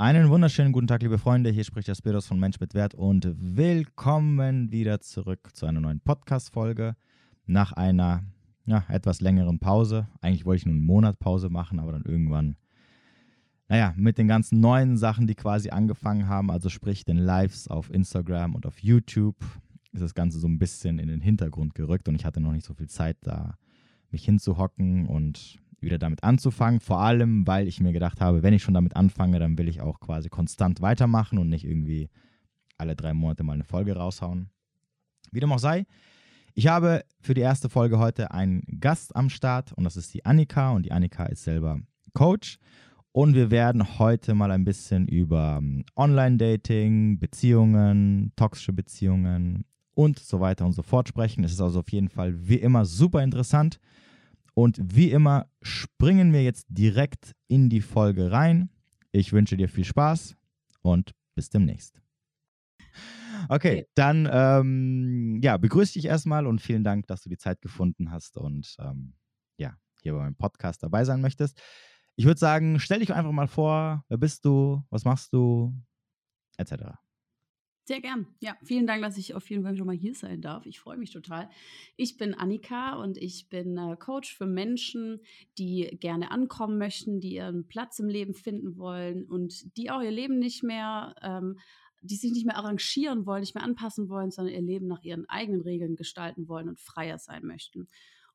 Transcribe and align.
Einen 0.00 0.28
wunderschönen 0.28 0.70
guten 0.70 0.86
Tag, 0.86 1.02
liebe 1.02 1.18
Freunde. 1.18 1.50
Hier 1.50 1.64
spricht 1.64 1.88
der 1.88 1.96
Spiros 1.96 2.28
von 2.28 2.38
Mensch 2.38 2.60
mit 2.60 2.72
Wert 2.72 2.94
und 2.94 3.34
willkommen 3.36 4.70
wieder 4.70 5.00
zurück 5.00 5.48
zu 5.54 5.66
einer 5.66 5.80
neuen 5.80 5.98
Podcast-Folge. 5.98 6.94
Nach 7.46 7.72
einer 7.72 8.22
ja, 8.64 8.84
etwas 8.90 9.20
längeren 9.20 9.58
Pause. 9.58 10.06
Eigentlich 10.20 10.44
wollte 10.44 10.58
ich 10.58 10.66
nur 10.66 10.76
einen 10.76 10.86
Monat 10.86 11.18
Pause 11.18 11.50
machen, 11.50 11.80
aber 11.80 11.90
dann 11.90 12.04
irgendwann, 12.04 12.54
naja, 13.66 13.92
mit 13.96 14.18
den 14.18 14.28
ganzen 14.28 14.60
neuen 14.60 14.96
Sachen, 14.96 15.26
die 15.26 15.34
quasi 15.34 15.70
angefangen 15.70 16.28
haben, 16.28 16.52
also 16.52 16.68
sprich 16.68 17.04
den 17.04 17.18
Lives 17.18 17.66
auf 17.66 17.92
Instagram 17.92 18.54
und 18.54 18.66
auf 18.66 18.78
YouTube, 18.80 19.34
ist 19.90 20.00
das 20.00 20.14
Ganze 20.14 20.38
so 20.38 20.46
ein 20.46 20.60
bisschen 20.60 21.00
in 21.00 21.08
den 21.08 21.20
Hintergrund 21.20 21.74
gerückt 21.74 22.06
und 22.06 22.14
ich 22.14 22.24
hatte 22.24 22.40
noch 22.40 22.52
nicht 22.52 22.64
so 22.64 22.72
viel 22.72 22.88
Zeit, 22.88 23.16
da 23.22 23.58
mich 24.12 24.24
hinzuhocken 24.24 25.06
und 25.06 25.58
wieder 25.80 25.98
damit 25.98 26.24
anzufangen. 26.24 26.80
Vor 26.80 27.00
allem, 27.00 27.46
weil 27.46 27.68
ich 27.68 27.80
mir 27.80 27.92
gedacht 27.92 28.20
habe, 28.20 28.42
wenn 28.42 28.54
ich 28.54 28.62
schon 28.62 28.74
damit 28.74 28.96
anfange, 28.96 29.38
dann 29.38 29.58
will 29.58 29.68
ich 29.68 29.80
auch 29.80 30.00
quasi 30.00 30.28
konstant 30.28 30.80
weitermachen 30.80 31.38
und 31.38 31.48
nicht 31.48 31.64
irgendwie 31.64 32.08
alle 32.76 32.96
drei 32.96 33.14
Monate 33.14 33.44
mal 33.44 33.54
eine 33.54 33.64
Folge 33.64 33.96
raushauen. 33.96 34.50
Wie 35.30 35.40
dem 35.40 35.52
auch 35.52 35.58
sei, 35.58 35.86
ich 36.54 36.66
habe 36.66 37.04
für 37.20 37.34
die 37.34 37.40
erste 37.40 37.68
Folge 37.68 37.98
heute 37.98 38.32
einen 38.32 38.62
Gast 38.80 39.14
am 39.14 39.30
Start 39.30 39.72
und 39.72 39.84
das 39.84 39.96
ist 39.96 40.14
die 40.14 40.24
Annika 40.24 40.70
und 40.70 40.86
die 40.86 40.92
Annika 40.92 41.26
ist 41.26 41.44
selber 41.44 41.80
Coach 42.14 42.58
und 43.12 43.34
wir 43.34 43.50
werden 43.50 43.98
heute 43.98 44.34
mal 44.34 44.50
ein 44.50 44.64
bisschen 44.64 45.08
über 45.08 45.58
ähm, 45.58 45.84
Online-Dating, 45.96 47.18
Beziehungen, 47.18 48.32
toxische 48.36 48.72
Beziehungen 48.72 49.64
und 49.94 50.18
so 50.18 50.40
weiter 50.40 50.64
und 50.64 50.72
so 50.72 50.82
fort 50.82 51.08
sprechen. 51.08 51.42
Es 51.44 51.52
ist 51.52 51.60
also 51.60 51.80
auf 51.80 51.90
jeden 51.90 52.08
Fall 52.08 52.34
wie 52.48 52.56
immer 52.56 52.84
super 52.84 53.22
interessant. 53.22 53.80
Und 54.58 54.80
wie 54.82 55.12
immer 55.12 55.48
springen 55.62 56.32
wir 56.32 56.42
jetzt 56.42 56.66
direkt 56.68 57.36
in 57.46 57.70
die 57.70 57.80
Folge 57.80 58.32
rein. 58.32 58.70
Ich 59.12 59.32
wünsche 59.32 59.56
dir 59.56 59.68
viel 59.68 59.84
Spaß 59.84 60.36
und 60.82 61.14
bis 61.36 61.48
demnächst. 61.48 62.02
Okay, 63.48 63.86
dann 63.94 64.28
ähm, 64.28 65.38
ja, 65.44 65.58
begrüße 65.58 65.92
dich 65.92 66.06
erstmal 66.06 66.44
und 66.44 66.60
vielen 66.60 66.82
Dank, 66.82 67.06
dass 67.06 67.22
du 67.22 67.28
die 67.28 67.38
Zeit 67.38 67.60
gefunden 67.60 68.10
hast 68.10 68.36
und 68.36 68.74
ähm, 68.80 69.14
ja, 69.58 69.76
hier 70.02 70.12
bei 70.14 70.18
meinem 70.18 70.34
Podcast 70.34 70.82
dabei 70.82 71.04
sein 71.04 71.20
möchtest. 71.20 71.62
Ich 72.16 72.24
würde 72.24 72.40
sagen, 72.40 72.80
stell 72.80 72.98
dich 72.98 73.14
einfach 73.14 73.30
mal 73.30 73.46
vor, 73.46 74.04
wer 74.08 74.18
bist 74.18 74.44
du, 74.44 74.82
was 74.90 75.04
machst 75.04 75.32
du, 75.32 75.72
etc. 76.56 76.98
Sehr 77.88 78.02
gern. 78.02 78.26
Ja, 78.40 78.54
vielen 78.62 78.86
Dank, 78.86 79.00
dass 79.00 79.16
ich 79.16 79.34
auf 79.34 79.48
jeden 79.48 79.62
Fall 79.62 79.74
schon 79.74 79.86
mal 79.86 79.96
hier 79.96 80.14
sein 80.14 80.42
darf. 80.42 80.66
Ich 80.66 80.78
freue 80.78 80.98
mich 80.98 81.10
total. 81.10 81.48
Ich 81.96 82.18
bin 82.18 82.34
Annika 82.34 82.96
und 82.96 83.16
ich 83.16 83.48
bin 83.48 83.78
äh, 83.78 83.96
Coach 83.96 84.36
für 84.36 84.44
Menschen, 84.44 85.22
die 85.56 85.96
gerne 85.98 86.30
ankommen 86.30 86.76
möchten, 86.76 87.18
die 87.18 87.36
ihren 87.36 87.66
Platz 87.66 87.98
im 87.98 88.08
Leben 88.10 88.34
finden 88.34 88.76
wollen 88.76 89.24
und 89.24 89.74
die 89.78 89.90
auch 89.90 90.02
ihr 90.02 90.10
Leben 90.10 90.38
nicht 90.38 90.62
mehr, 90.62 91.14
ähm, 91.22 91.58
die 92.02 92.16
sich 92.16 92.30
nicht 92.32 92.44
mehr 92.44 92.58
arrangieren 92.58 93.24
wollen, 93.24 93.40
nicht 93.40 93.54
mehr 93.54 93.64
anpassen 93.64 94.10
wollen, 94.10 94.30
sondern 94.30 94.52
ihr 94.52 94.60
Leben 94.60 94.86
nach 94.86 95.02
ihren 95.02 95.26
eigenen 95.26 95.62
Regeln 95.62 95.96
gestalten 95.96 96.46
wollen 96.46 96.68
und 96.68 96.78
freier 96.78 97.18
sein 97.18 97.46
möchten. 97.46 97.88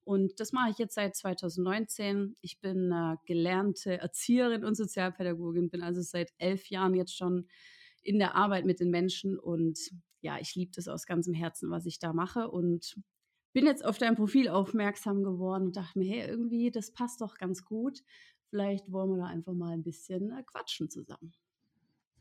Und 0.04 0.40
das 0.40 0.52
mache 0.52 0.72
ich 0.72 0.80
jetzt 0.80 0.96
seit 0.96 1.16
2019. 1.16 2.36
Ich 2.42 2.60
bin 2.60 2.92
äh, 2.92 3.18
gelernte 3.28 4.00
Erzieherin 4.00 4.66
und 4.66 4.74
Sozialpädagogin, 4.74 5.70
bin 5.70 5.84
also 5.84 6.02
seit 6.02 6.34
elf 6.40 6.72
Jahren 6.72 6.96
jetzt 6.96 7.16
schon 7.16 7.46
in 8.04 8.20
der 8.20 8.36
Arbeit 8.36 8.66
mit 8.66 8.80
den 8.80 8.90
Menschen 8.90 9.40
und 9.40 9.80
ja, 10.22 10.40
ich 10.40 10.56
liebe 10.56 10.72
das 10.74 10.88
aus 10.88 11.06
ganzem 11.06 11.34
Herzen, 11.34 11.70
was 11.70 11.86
ich 11.86 12.00
da 12.00 12.14
mache 12.14 12.50
und 12.50 12.96
bin 13.54 13.66
jetzt 13.66 13.86
auf 13.86 13.98
dein 13.98 14.16
Profil 14.16 14.50
aufmerksam 14.50 15.24
geworden 15.24 15.66
und 15.68 15.78
dachte 15.78 16.00
mir, 16.00 16.10
hey, 16.10 16.28
irgendwie, 16.28 16.72
das 16.72 16.92
passt 16.92 17.22
doch 17.22 17.36
ganz 17.36 17.64
gut. 17.64 18.02
Vielleicht 18.50 18.92
wollen 18.92 19.12
wir 19.12 19.18
da 19.18 19.26
einfach 19.26 19.54
mal 19.54 19.74
ein 19.74 19.84
bisschen 19.84 20.32
äh, 20.32 20.44
quatschen 20.44 20.90
zusammen. 20.90 21.34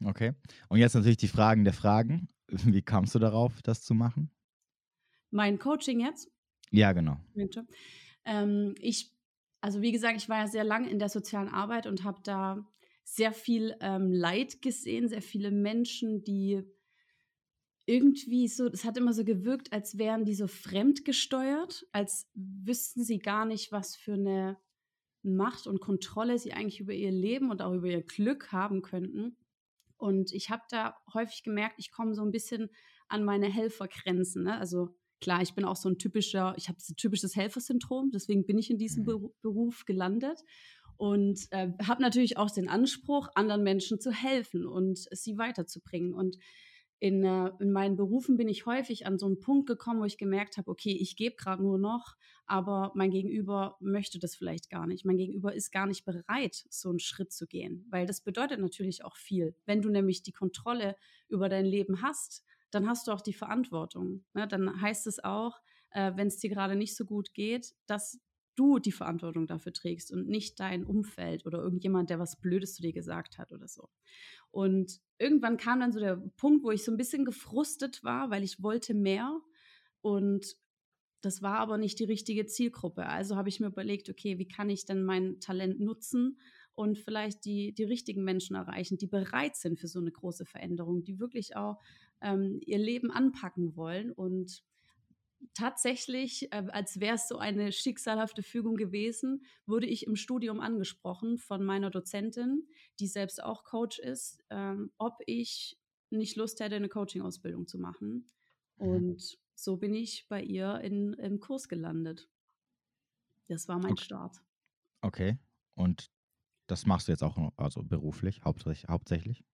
Okay. 0.05 0.33
Und 0.69 0.79
jetzt 0.79 0.95
natürlich 0.95 1.17
die 1.17 1.29
Fragen 1.29 1.65
der 1.65 1.73
Fragen. 1.73 2.29
Wie 2.49 2.83
kamst 2.83 3.15
du 3.15 3.19
darauf, 3.19 3.63
das 3.63 3.83
zu 3.83 3.95
machen? 3.95 4.31
Mein 5.31 5.59
Coaching 5.59 6.01
jetzt? 6.01 6.31
Ja, 6.71 6.93
genau. 6.93 7.19
Ähm, 8.25 8.75
ich, 8.79 9.13
also 9.61 9.81
wie 9.81 9.93
gesagt, 9.93 10.17
ich 10.17 10.29
war 10.29 10.39
ja 10.39 10.47
sehr 10.49 10.65
lange 10.65 10.91
in 10.91 10.99
der 10.99 11.09
sozialen 11.09 11.49
Arbeit 11.49 11.87
und 11.87 12.05
habe 12.05 12.21
da 12.23 12.67
sehr 13.05 13.33
viel 13.33 13.77
ähm, 13.81 14.13
Leid 14.13 14.63
gesehen, 14.63 15.09
sehr 15.09 15.23
viele 15.23 15.51
Menschen, 15.51 16.25
die 16.25 16.63
irgendwie 17.85 18.49
so, 18.49 18.67
es 18.69 18.85
hat 18.85 18.97
immer 18.97 19.13
so 19.13 19.25
gewirkt, 19.25 19.73
als 19.73 19.99
wären 19.99 20.25
die 20.25 20.35
so 20.35 20.47
fremdgesteuert, 20.47 21.87
als 21.93 22.31
wüssten 22.35 23.03
sie 23.03 23.19
gar 23.19 23.45
nicht, 23.45 23.73
was 23.73 23.97
für 23.97 24.15
eine 24.15 24.57
Macht 25.23 25.67
und 25.67 25.81
Kontrolle 25.81 26.39
sie 26.39 26.53
eigentlich 26.53 26.81
über 26.81 26.93
ihr 26.93 27.11
Leben 27.11 27.51
und 27.51 27.63
auch 27.63 27.73
über 27.73 27.89
ihr 27.89 28.03
Glück 28.03 28.53
haben 28.53 28.83
könnten. 28.83 29.37
Und 29.97 30.33
ich 30.33 30.51
habe 30.51 30.63
da 30.71 30.97
häufig 31.13 31.43
gemerkt, 31.43 31.77
ich 31.79 31.93
komme 31.93 32.15
so 32.15 32.23
ein 32.23 32.33
bisschen 32.33 32.71
an 33.09 33.25
meine 33.25 33.47
Helfergrenzen. 33.47 34.45
Ne? 34.45 34.59
Also 34.59 34.97
klar, 35.21 35.43
ich 35.43 35.55
bin 35.55 35.65
auch 35.65 35.77
so 35.77 35.89
ein 35.89 35.99
typischer, 35.99 36.55
ich 36.57 36.69
habe 36.69 36.81
so 36.81 36.93
ein 36.93 36.97
typisches 36.97 37.37
Helfersyndrom, 37.37 38.11
deswegen 38.13 38.45
bin 38.45 38.59
ich 38.59 38.71
in 38.71 38.79
diesem 38.79 39.05
mhm. 39.05 39.31
Beruf 39.43 39.85
gelandet 39.85 40.43
und 41.03 41.49
äh, 41.51 41.73
habe 41.85 42.01
natürlich 42.01 42.37
auch 42.37 42.49
den 42.49 42.69
Anspruch, 42.69 43.27
anderen 43.35 43.65
Menschen 43.65 43.99
zu 43.99 44.13
helfen 44.13 44.65
und 44.65 45.01
sie 45.11 45.37
weiterzubringen. 45.37 46.15
Und 46.15 46.39
in, 47.01 47.25
äh, 47.25 47.51
in 47.59 47.73
meinen 47.73 47.97
Berufen 47.97 48.37
bin 48.37 48.49
ich 48.49 48.67
häufig 48.67 49.05
an 49.05 49.19
so 49.19 49.27
einen 49.27 49.41
Punkt 49.41 49.67
gekommen, 49.67 49.99
wo 49.99 50.05
ich 50.05 50.17
gemerkt 50.17 50.59
habe, 50.59 50.71
okay, 50.71 50.97
ich 50.97 51.17
gebe 51.17 51.35
gerade 51.35 51.61
nur 51.61 51.77
noch, 51.77 52.15
aber 52.47 52.93
mein 52.95 53.11
Gegenüber 53.11 53.79
möchte 53.81 54.21
das 54.21 54.37
vielleicht 54.37 54.71
gar 54.71 54.87
nicht. 54.87 55.05
Mein 55.05 55.17
Gegenüber 55.17 55.53
ist 55.53 55.73
gar 55.73 55.87
nicht 55.87 56.05
bereit, 56.05 56.67
so 56.71 56.91
einen 56.91 57.01
Schritt 57.01 57.33
zu 57.33 57.49
gehen, 57.49 57.85
weil 57.91 58.07
das 58.07 58.21
bedeutet 58.21 58.61
natürlich 58.61 59.05
auch 59.05 59.17
viel. 59.17 59.57
Wenn 59.67 59.83
du 59.83 59.91
nämlich 59.91 60.23
die 60.23 60.31
Kontrolle 60.31 60.95
über 61.29 61.49
dein 61.49 61.67
Leben 61.67 62.01
hast, 62.01 62.45
dann 62.71 62.89
hast 62.89 63.09
du 63.09 63.11
auch 63.11 63.23
die 63.23 63.35
Verantwortung. 63.35 64.25
Ne? 64.35 64.47
Dann 64.47 64.81
heißt 64.81 65.09
es 65.09 65.19
auch, 65.25 65.59
äh, 65.91 66.13
wenn 66.15 66.29
es 66.29 66.39
dir 66.39 66.51
gerade 66.51 66.77
nicht 66.77 66.95
so 66.95 67.05
gut 67.05 67.35
geht, 67.35 67.75
dass 67.89 68.21
du 68.55 68.79
die 68.79 68.93
Verantwortung 68.93 69.47
dafür 69.47 69.73
trägst 69.73 70.13
und 70.13 70.29
nicht 70.29 70.61
dein 70.61 70.85
Umfeld 70.85 71.47
oder 71.47 71.59
irgendjemand, 71.59 72.11
der 72.11 72.19
was 72.19 72.41
Blödes 72.41 72.75
zu 72.75 72.83
dir 72.83 72.93
gesagt 72.93 73.39
hat 73.39 73.53
oder 73.53 73.69
so. 73.69 73.89
Und 74.51 75.01
irgendwann 75.19 75.57
kam 75.57 75.81
dann 75.81 75.93
so 75.93 76.01
der 76.01 76.17
Punkt, 76.37 76.63
wo 76.63 76.71
ich 76.71 76.85
so 76.85 76.93
ein 76.93 76.99
bisschen 76.99 77.25
gefrustet 77.25 78.05
war, 78.05 78.31
weil 78.31 78.43
ich 78.43 78.63
wollte 78.63 78.95
mehr 78.95 79.41
und 80.01 80.57
das 81.23 81.41
war 81.41 81.59
aber 81.59 81.79
nicht 81.79 81.99
die 82.01 82.05
richtige 82.05 82.47
Zielgruppe. 82.47 83.07
Also 83.07 83.37
habe 83.37 83.49
ich 83.49 83.61
mir 83.61 83.69
überlegt, 83.69 84.11
okay, 84.11 84.39
wie 84.39 84.49
kann 84.49 84.69
ich 84.69 84.85
denn 84.85 85.05
mein 85.05 85.39
Talent 85.39 85.81
nutzen 85.81 86.39
und 86.75 86.99
vielleicht 86.99 87.45
die, 87.45 87.73
die 87.73 87.85
richtigen 87.85 88.25
Menschen 88.25 88.57
erreichen, 88.57 88.99
die 88.99 89.07
bereit 89.07 89.57
sind 89.57 89.79
für 89.79 89.89
so 89.89 90.01
eine 90.01 90.11
große 90.11 90.45
Veränderung, 90.45 91.05
die 91.05 91.21
wirklich 91.21 91.57
auch 91.57 91.79
ähm, 92.21 92.61
ihr 92.67 92.79
Leben 92.79 93.11
anpacken 93.11 93.77
wollen 93.77 94.11
und 94.11 94.65
tatsächlich, 95.55 96.53
äh, 96.53 96.67
als 96.71 97.01
wäre 97.01 97.17
es 97.17 97.29
so 97.29 97.39
eine 97.39 97.73
schicksalhafte 97.73 98.43
Fügung 98.43 98.77
gewesen, 98.77 99.45
wurde 99.67 99.87
ich 99.87 100.07
im 100.07 100.17
Studium 100.17 100.61
angesprochen 100.61 101.39
von 101.39 101.65
meiner 101.65 101.91
Dozentin, 101.91 102.69
die 103.01 103.07
selbst 103.07 103.43
auch 103.43 103.65
Coach 103.65 103.99
ist, 103.99 104.43
ähm, 104.51 104.93
ob 104.99 105.19
ich 105.27 105.79
nicht 106.11 106.37
Lust 106.37 106.61
hätte, 106.61 106.77
eine 106.77 106.89
Coaching-Ausbildung 106.89 107.67
zu 107.67 107.79
machen. 107.79 108.27
Mhm. 108.79 108.87
Und 108.87 109.39
so 109.55 109.77
bin 109.77 109.95
ich 109.95 110.27
bei 110.29 110.43
ihr 110.43 110.81
in, 110.81 111.15
im 111.15 111.41
Kurs 111.41 111.69
gelandet. 111.69 112.29
Das 113.49 113.69
war 113.69 113.79
mein 113.79 113.93
okay. 113.93 114.05
Start. 114.05 114.43
Okay. 115.03 115.39
Und 115.75 116.11
das 116.67 116.87
machst 116.87 117.09
du 117.09 117.13
jetzt 117.13 117.23
auch 117.23 117.53
also 117.57 117.83
beruflich, 117.83 118.43
hauptsächlich? 118.45 118.89
hauptsächlich? 118.89 119.45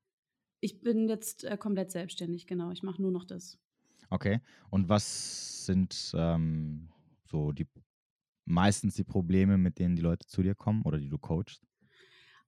Ich 0.60 0.80
bin 0.80 1.08
jetzt 1.08 1.44
äh, 1.44 1.56
komplett 1.56 1.90
selbstständig, 1.90 2.46
genau. 2.46 2.70
Ich 2.70 2.82
mache 2.82 3.00
nur 3.00 3.12
noch 3.12 3.24
das. 3.24 3.58
Okay. 4.10 4.40
Und 4.70 4.88
was 4.88 5.66
sind 5.66 6.12
ähm, 6.16 6.88
so 7.24 7.52
die 7.52 7.66
meistens 8.46 8.94
die 8.94 9.04
Probleme, 9.04 9.58
mit 9.58 9.78
denen 9.78 9.96
die 9.96 10.02
Leute 10.02 10.26
zu 10.26 10.42
dir 10.42 10.54
kommen 10.54 10.82
oder 10.84 10.98
die 10.98 11.08
du 11.10 11.18
coachst? 11.18 11.66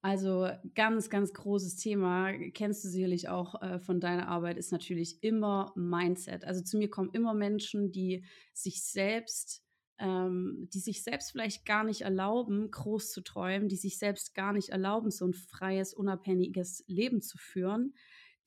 Also 0.03 0.49
ganz, 0.75 1.11
ganz 1.11 1.35
großes 1.35 1.77
Thema, 1.77 2.33
kennst 2.55 2.85
du 2.85 2.89
sicherlich 2.89 3.29
auch 3.29 3.61
äh, 3.61 3.79
von 3.79 4.01
deiner 4.01 4.29
Arbeit, 4.29 4.57
ist 4.57 4.73
natürlich 4.73 5.23
immer 5.23 5.73
Mindset. 5.77 6.45
Also 6.45 6.63
zu 6.63 6.79
mir 6.79 6.89
kommen 6.89 7.11
immer 7.13 7.35
Menschen, 7.35 7.93
die 7.93 8.25
sich 8.55 8.83
selbst, 8.83 9.63
ähm, 9.99 10.69
die 10.73 10.79
sich 10.79 11.03
selbst 11.03 11.33
vielleicht 11.33 11.67
gar 11.67 11.85
nicht 11.85 12.01
erlauben, 12.01 12.71
groß 12.71 13.11
zu 13.13 13.21
träumen, 13.21 13.69
die 13.69 13.77
sich 13.77 13.99
selbst 13.99 14.35
gar 14.35 14.55
nicht 14.55 14.71
erlauben, 14.71 15.11
so 15.11 15.27
ein 15.27 15.35
freies, 15.35 15.93
unabhängiges 15.93 16.83
Leben 16.87 17.21
zu 17.21 17.37
führen, 17.37 17.93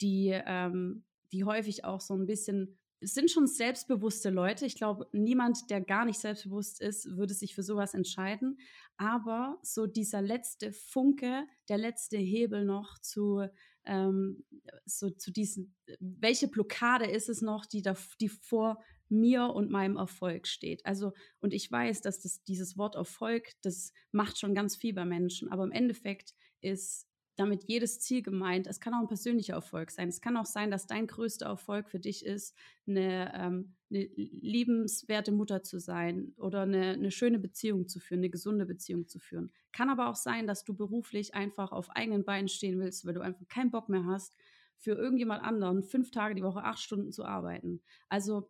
die, 0.02 0.32
ähm, 0.34 1.06
die 1.32 1.44
häufig 1.44 1.86
auch 1.86 2.02
so 2.02 2.16
ein 2.16 2.26
bisschen 2.26 2.80
sind 3.04 3.32
schon 3.32 3.48
selbstbewusste 3.48 4.30
Leute. 4.30 4.66
Ich 4.66 4.76
glaube, 4.76 5.08
niemand, 5.12 5.70
der 5.70 5.82
gar 5.82 6.06
nicht 6.06 6.20
selbstbewusst 6.20 6.82
ist, 6.82 7.18
würde 7.18 7.34
sich 7.34 7.56
für 7.56 7.64
sowas 7.64 7.94
entscheiden. 7.94 8.58
Aber 8.98 9.60
so 9.62 9.88
dieser 9.88 10.22
letzte 10.22 10.72
Funke, 10.72 11.46
der 11.70 11.78
letzte 11.78 12.18
Hebel 12.18 12.66
noch 12.66 13.00
zu, 13.00 13.48
ähm, 13.86 14.44
so 14.86 15.10
zu 15.10 15.32
diesen, 15.32 15.76
welche 16.00 16.48
Blockade 16.48 17.06
ist 17.06 17.30
es 17.30 17.42
noch, 17.42 17.66
die, 17.66 17.82
da, 17.82 17.96
die 18.20 18.30
vor 18.30 18.82
mir 19.10 19.48
und 19.54 19.70
meinem 19.70 19.98
Erfolg 19.98 20.48
steht. 20.48 20.86
Also, 20.86 21.14
und 21.40 21.54
ich 21.54 21.72
weiß, 21.72 22.02
dass 22.02 22.22
das, 22.22 22.44
dieses 22.44 22.78
Wort 22.78 22.96
Erfolg, 22.96 23.52
das 23.62 23.94
macht 24.12 24.40
schon 24.40 24.56
ganz 24.56 24.76
viel 24.76 24.94
bei 24.94 25.06
Menschen. 25.06 25.52
Aber 25.52 25.64
im 25.64 25.72
Endeffekt 25.72 26.34
ist 26.62 27.08
damit 27.36 27.64
jedes 27.64 28.00
Ziel 28.00 28.22
gemeint. 28.22 28.68
Es 28.68 28.80
kann 28.80 28.94
auch 28.94 29.00
ein 29.00 29.08
persönlicher 29.08 29.54
Erfolg 29.54 29.92
sein. 29.92 30.08
Es 30.08 30.22
kann 30.22 30.38
auch 30.38 30.46
sein, 30.46 30.70
dass 30.70 30.86
dein 30.86 31.08
größter 31.08 31.48
Erfolg 31.48 31.90
für 31.90 32.00
dich 32.00 32.26
ist, 32.26 32.56
eine, 32.88 33.34
ähm, 33.36 33.76
eine 33.90 34.06
liebenswerte 34.16 35.32
Mutter 35.32 35.64
zu 35.64 35.80
sein 35.80 36.34
oder 36.38 36.62
eine, 36.62 36.92
eine, 36.92 37.12
schöne 37.12 37.40
Beziehung 37.40 37.88
zu 37.88 38.00
führen, 38.00 38.20
eine 38.20 38.30
gesunde 38.30 38.66
Beziehung 38.66 39.08
zu 39.08 39.20
führen. 39.20 39.52
Kann 39.72 39.90
aber 39.90 40.10
auch 40.10 40.16
sein, 40.16 40.46
dass 40.46 40.64
du 40.64 40.76
beruflich 40.76 41.34
einfach 41.34 41.72
auf 41.72 41.90
eigenen 41.92 42.24
Beinen 42.24 42.48
stehen 42.48 42.80
willst, 42.80 43.06
weil 43.06 43.14
du 43.14 43.22
einfach 43.22 43.48
keinen 43.48 43.72
Bock 43.72 43.90
mehr 43.90 44.06
hast, 44.06 44.36
für 44.78 44.92
irgendjemand 44.92 45.44
anderen 45.44 45.84
fünf 45.84 46.12
Tage 46.12 46.36
die 46.36 46.44
Woche 46.44 46.64
acht 46.64 46.80
Stunden 46.80 47.12
zu 47.12 47.24
arbeiten. 47.24 47.82
Also 48.10 48.50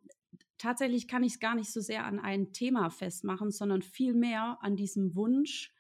tatsächlich 0.58 1.08
kann 1.08 1.24
ich 1.24 1.34
es 1.34 1.40
gar 1.40 1.56
nicht 1.56 1.72
so 1.72 1.80
sehr 1.80 2.06
an 2.06 2.20
ein 2.20 2.54
Thema 2.54 2.90
festmachen, 2.90 3.52
sondern 3.52 3.82
vielmehr 3.82 4.58
an 4.62 4.76
diesem 4.76 5.16
Wunsch, 5.16 5.73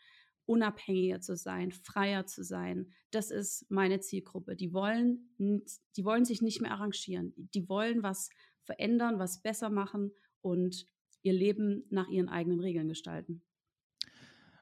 unabhängiger 0.45 1.21
zu 1.21 1.35
sein, 1.35 1.71
freier 1.71 2.25
zu 2.25 2.43
sein. 2.43 2.91
Das 3.11 3.31
ist 3.31 3.65
meine 3.69 3.99
Zielgruppe. 3.99 4.55
Die 4.55 4.73
wollen, 4.73 5.29
die 5.37 6.05
wollen 6.05 6.25
sich 6.25 6.41
nicht 6.41 6.61
mehr 6.61 6.71
arrangieren. 6.71 7.33
Die 7.37 7.67
wollen 7.69 8.03
was 8.03 8.29
verändern, 8.63 9.19
was 9.19 9.41
besser 9.41 9.69
machen 9.69 10.11
und 10.41 10.85
ihr 11.21 11.33
Leben 11.33 11.85
nach 11.89 12.09
ihren 12.09 12.29
eigenen 12.29 12.59
Regeln 12.59 12.87
gestalten. 12.87 13.41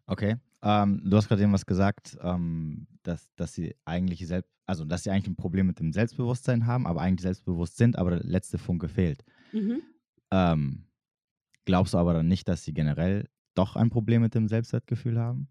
Okay. 0.05 0.37
Ähm, 0.63 1.01
du 1.03 1.17
hast 1.17 1.27
gerade 1.27 1.41
eben 1.41 1.53
was 1.53 1.65
gesagt, 1.65 2.17
ähm, 2.21 2.87
dass, 3.01 3.33
dass 3.35 3.53
sie 3.53 3.75
eigentlich 3.85 4.27
selbst, 4.27 4.51
also 4.67 4.85
dass 4.85 5.03
sie 5.03 5.09
eigentlich 5.09 5.27
ein 5.27 5.35
Problem 5.35 5.65
mit 5.65 5.79
dem 5.79 5.91
Selbstbewusstsein 5.91 6.67
haben, 6.67 6.85
aber 6.85 7.01
eigentlich 7.01 7.23
selbstbewusst 7.23 7.77
sind, 7.77 7.97
aber 7.97 8.11
der 8.11 8.23
letzte 8.23 8.59
Funke 8.59 8.87
fehlt. 8.87 9.23
Mhm. 9.53 9.81
Ähm, 10.29 10.85
glaubst 11.65 11.95
du 11.95 11.97
aber 11.97 12.13
dann 12.13 12.27
nicht, 12.27 12.47
dass 12.47 12.63
sie 12.63 12.73
generell 12.73 13.27
doch 13.55 13.75
ein 13.75 13.89
Problem 13.89 14.21
mit 14.21 14.35
dem 14.35 14.47
Selbstwertgefühl 14.47 15.19
haben? 15.19 15.49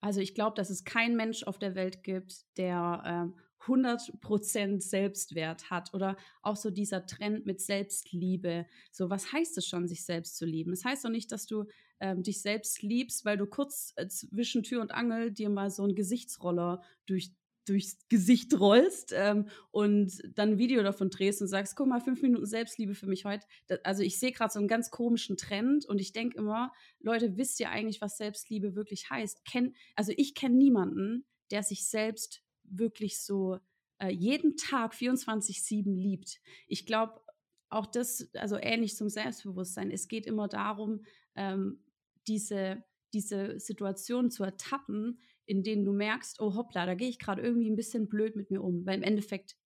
Also 0.00 0.20
ich 0.20 0.34
glaube, 0.34 0.54
dass 0.56 0.70
es 0.70 0.84
keinen 0.84 1.16
Mensch 1.16 1.44
auf 1.44 1.58
der 1.58 1.74
Welt 1.74 2.02
gibt, 2.02 2.44
der 2.56 3.32
äh, 3.32 3.40
100% 3.66 4.80
Selbstwert 4.80 5.70
hat 5.70 5.94
oder 5.94 6.16
auch 6.42 6.56
so 6.56 6.70
dieser 6.70 7.06
Trend 7.06 7.46
mit 7.46 7.60
Selbstliebe. 7.60 8.66
So, 8.90 9.10
was 9.10 9.32
heißt 9.32 9.56
es 9.58 9.66
schon, 9.66 9.88
sich 9.88 10.04
selbst 10.04 10.36
zu 10.36 10.44
lieben? 10.44 10.72
Es 10.72 10.82
das 10.82 10.90
heißt 10.90 11.04
doch 11.04 11.10
nicht, 11.10 11.32
dass 11.32 11.46
du 11.46 11.64
ähm, 12.00 12.22
dich 12.22 12.42
selbst 12.42 12.82
liebst, 12.82 13.24
weil 13.24 13.36
du 13.36 13.46
kurz 13.46 13.92
äh, 13.96 14.08
zwischen 14.08 14.62
Tür 14.62 14.82
und 14.82 14.92
Angel 14.92 15.30
dir 15.32 15.48
mal 15.48 15.70
so 15.70 15.82
einen 15.84 15.94
Gesichtsroller 15.94 16.82
durch 17.06 17.32
durchs 17.64 17.98
Gesicht 18.08 18.58
rollst 18.58 19.12
ähm, 19.14 19.48
und 19.70 20.12
dann 20.34 20.52
ein 20.52 20.58
Video 20.58 20.82
davon 20.82 21.10
drehst 21.10 21.40
und 21.40 21.48
sagst, 21.48 21.76
guck 21.76 21.86
mal, 21.86 22.00
fünf 22.00 22.22
Minuten 22.22 22.46
Selbstliebe 22.46 22.94
für 22.94 23.06
mich 23.06 23.24
heute. 23.24 23.46
Das, 23.66 23.84
also 23.84 24.02
ich 24.02 24.18
sehe 24.18 24.32
gerade 24.32 24.52
so 24.52 24.58
einen 24.58 24.68
ganz 24.68 24.90
komischen 24.90 25.36
Trend 25.36 25.86
und 25.86 26.00
ich 26.00 26.12
denke 26.12 26.38
immer, 26.38 26.72
Leute, 27.00 27.36
wisst 27.36 27.60
ihr 27.60 27.70
eigentlich, 27.70 28.00
was 28.00 28.16
Selbstliebe 28.16 28.74
wirklich 28.74 29.10
heißt? 29.10 29.44
Kenn, 29.44 29.74
also 29.94 30.12
ich 30.16 30.34
kenne 30.34 30.56
niemanden, 30.56 31.24
der 31.50 31.62
sich 31.62 31.88
selbst 31.88 32.42
wirklich 32.64 33.20
so 33.20 33.58
äh, 33.98 34.10
jeden 34.10 34.56
Tag 34.56 34.94
24-7 34.94 35.94
liebt. 35.94 36.40
Ich 36.66 36.86
glaube, 36.86 37.20
auch 37.68 37.86
das, 37.86 38.28
also 38.34 38.56
ähnlich 38.56 38.96
zum 38.96 39.08
Selbstbewusstsein, 39.08 39.90
es 39.90 40.08
geht 40.08 40.26
immer 40.26 40.48
darum, 40.48 41.04
ähm, 41.34 41.82
diese, 42.26 42.84
diese 43.12 43.58
Situation 43.58 44.30
zu 44.30 44.44
ertappen, 44.44 45.20
in 45.46 45.62
denen 45.62 45.84
du 45.84 45.92
merkst, 45.92 46.40
oh 46.40 46.54
hoppla, 46.54 46.86
da 46.86 46.94
gehe 46.94 47.08
ich 47.08 47.18
gerade 47.18 47.42
irgendwie 47.42 47.70
ein 47.70 47.76
bisschen 47.76 48.08
blöd 48.08 48.36
mit 48.36 48.50
mir 48.50 48.62
um. 48.62 48.86
Weil 48.86 48.96
im 48.96 49.02
Endeffekt, 49.02 49.56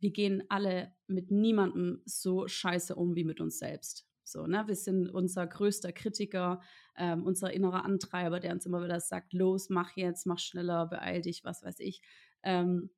wir 0.00 0.10
gehen 0.10 0.42
alle 0.48 0.92
mit 1.06 1.30
niemandem 1.30 2.02
so 2.04 2.46
scheiße 2.46 2.94
um 2.94 3.14
wie 3.14 3.24
mit 3.24 3.40
uns 3.40 3.58
selbst. 3.58 4.06
So, 4.24 4.46
ne? 4.46 4.64
Wir 4.66 4.74
sind 4.74 5.08
unser 5.08 5.46
größter 5.46 5.92
Kritiker, 5.92 6.60
ähm, 6.96 7.24
unser 7.24 7.52
innerer 7.52 7.84
Antreiber, 7.84 8.40
der 8.40 8.52
uns 8.52 8.66
immer 8.66 8.82
wieder 8.82 9.00
sagt, 9.00 9.32
los, 9.32 9.68
mach 9.68 9.96
jetzt, 9.96 10.26
mach 10.26 10.38
schneller, 10.38 10.86
beeil 10.86 11.20
dich, 11.20 11.44
was 11.44 11.62
weiß 11.62 11.80
ich. 11.80 12.00
Ähm, 12.42 12.90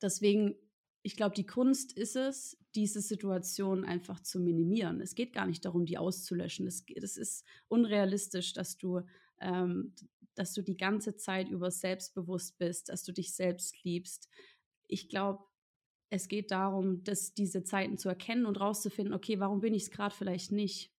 deswegen, 0.00 0.54
ich 1.02 1.16
glaube, 1.16 1.34
die 1.34 1.46
Kunst 1.46 1.92
ist 1.92 2.16
es, 2.16 2.56
diese 2.74 3.00
Situation 3.00 3.84
einfach 3.84 4.20
zu 4.20 4.40
minimieren. 4.40 5.00
Es 5.00 5.14
geht 5.14 5.32
gar 5.32 5.46
nicht 5.46 5.64
darum, 5.64 5.84
die 5.84 5.98
auszulöschen. 5.98 6.66
Es, 6.66 6.84
es 6.94 7.16
ist 7.16 7.44
unrealistisch, 7.68 8.52
dass 8.52 8.78
du 8.78 9.02
ähm, 9.42 9.94
dass 10.34 10.54
du 10.54 10.62
die 10.62 10.76
ganze 10.76 11.16
Zeit 11.16 11.50
über 11.50 11.70
selbstbewusst 11.70 12.58
bist, 12.58 12.88
dass 12.88 13.02
du 13.04 13.12
dich 13.12 13.34
selbst 13.34 13.82
liebst. 13.84 14.28
Ich 14.88 15.08
glaube, 15.08 15.44
es 16.10 16.28
geht 16.28 16.50
darum, 16.50 17.04
dass 17.04 17.34
diese 17.34 17.64
Zeiten 17.64 17.96
zu 17.96 18.08
erkennen 18.08 18.46
und 18.46 18.60
rauszufinden, 18.60 19.14
okay, 19.14 19.40
warum 19.40 19.60
bin 19.60 19.74
ich 19.74 19.84
es 19.84 19.90
gerade 19.90 20.14
vielleicht 20.14 20.52
nicht? 20.52 20.92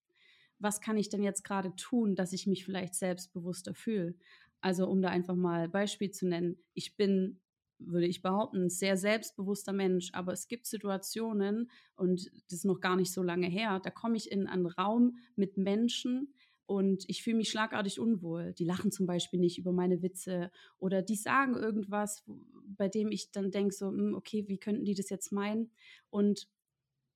Was 0.60 0.82
kann 0.82 0.98
ich 0.98 1.10
denn 1.10 1.24
jetzt 1.24 1.44
gerade 1.44 1.76
tun, 1.76 2.16
dass 2.16 2.34
ich 2.34 2.48
mich 2.48 2.66
vielleicht 2.66 2.96
selbstbewusster 2.96 3.76
fühle? 3.76 4.16
Also, 4.62 4.88
um 4.88 5.02
da 5.02 5.10
einfach 5.10 5.36
mal 5.36 5.68
Beispiel 5.70 6.10
zu 6.12 6.26
nennen, 6.28 6.58
ich 6.74 6.96
bin, 6.96 7.42
würde 7.80 8.08
ich 8.08 8.22
behaupten, 8.22 8.64
ein 8.64 8.70
sehr 8.70 8.98
selbstbewusster 8.98 9.74
Mensch, 9.74 10.10
aber 10.14 10.32
es 10.32 10.48
gibt 10.48 10.66
Situationen, 10.66 11.70
und 11.96 12.32
das 12.46 12.60
ist 12.60 12.66
noch 12.66 12.80
gar 12.80 12.96
nicht 12.96 13.12
so 13.12 13.22
lange 13.22 13.48
her, 13.48 13.82
da 13.84 13.92
komme 13.92 14.16
ich 14.16 14.32
in 14.32 14.48
einen 14.48 14.66
Raum 14.66 15.18
mit 15.36 15.58
Menschen, 15.58 16.34
und 16.66 17.04
ich 17.08 17.24
fühle 17.24 17.38
mich 17.38 17.50
schlagartig 17.50 18.00
unwohl. 18.00 18.54
Die 18.54 18.66
lachen 18.66 18.92
zum 18.92 19.06
Beispiel 19.06 19.40
nicht 19.40 19.58
über 19.58 19.72
meine 19.72 20.02
Witze 20.02 20.52
oder 20.80 21.02
die 21.02 21.16
sagen 21.16 21.56
irgendwas, 21.56 22.24
bei 22.66 22.88
dem 22.88 23.12
ich 23.12 23.32
dann 23.32 23.52
denke, 23.52 23.74
so, 23.74 23.90
hm, 23.90 24.16
okay, 24.16 24.48
wie 24.48 24.58
könnten 24.58 24.86
die 24.86 24.96
das 24.96 25.10
jetzt 25.10 25.32
meinen? 25.32 25.72
Und 26.10 26.48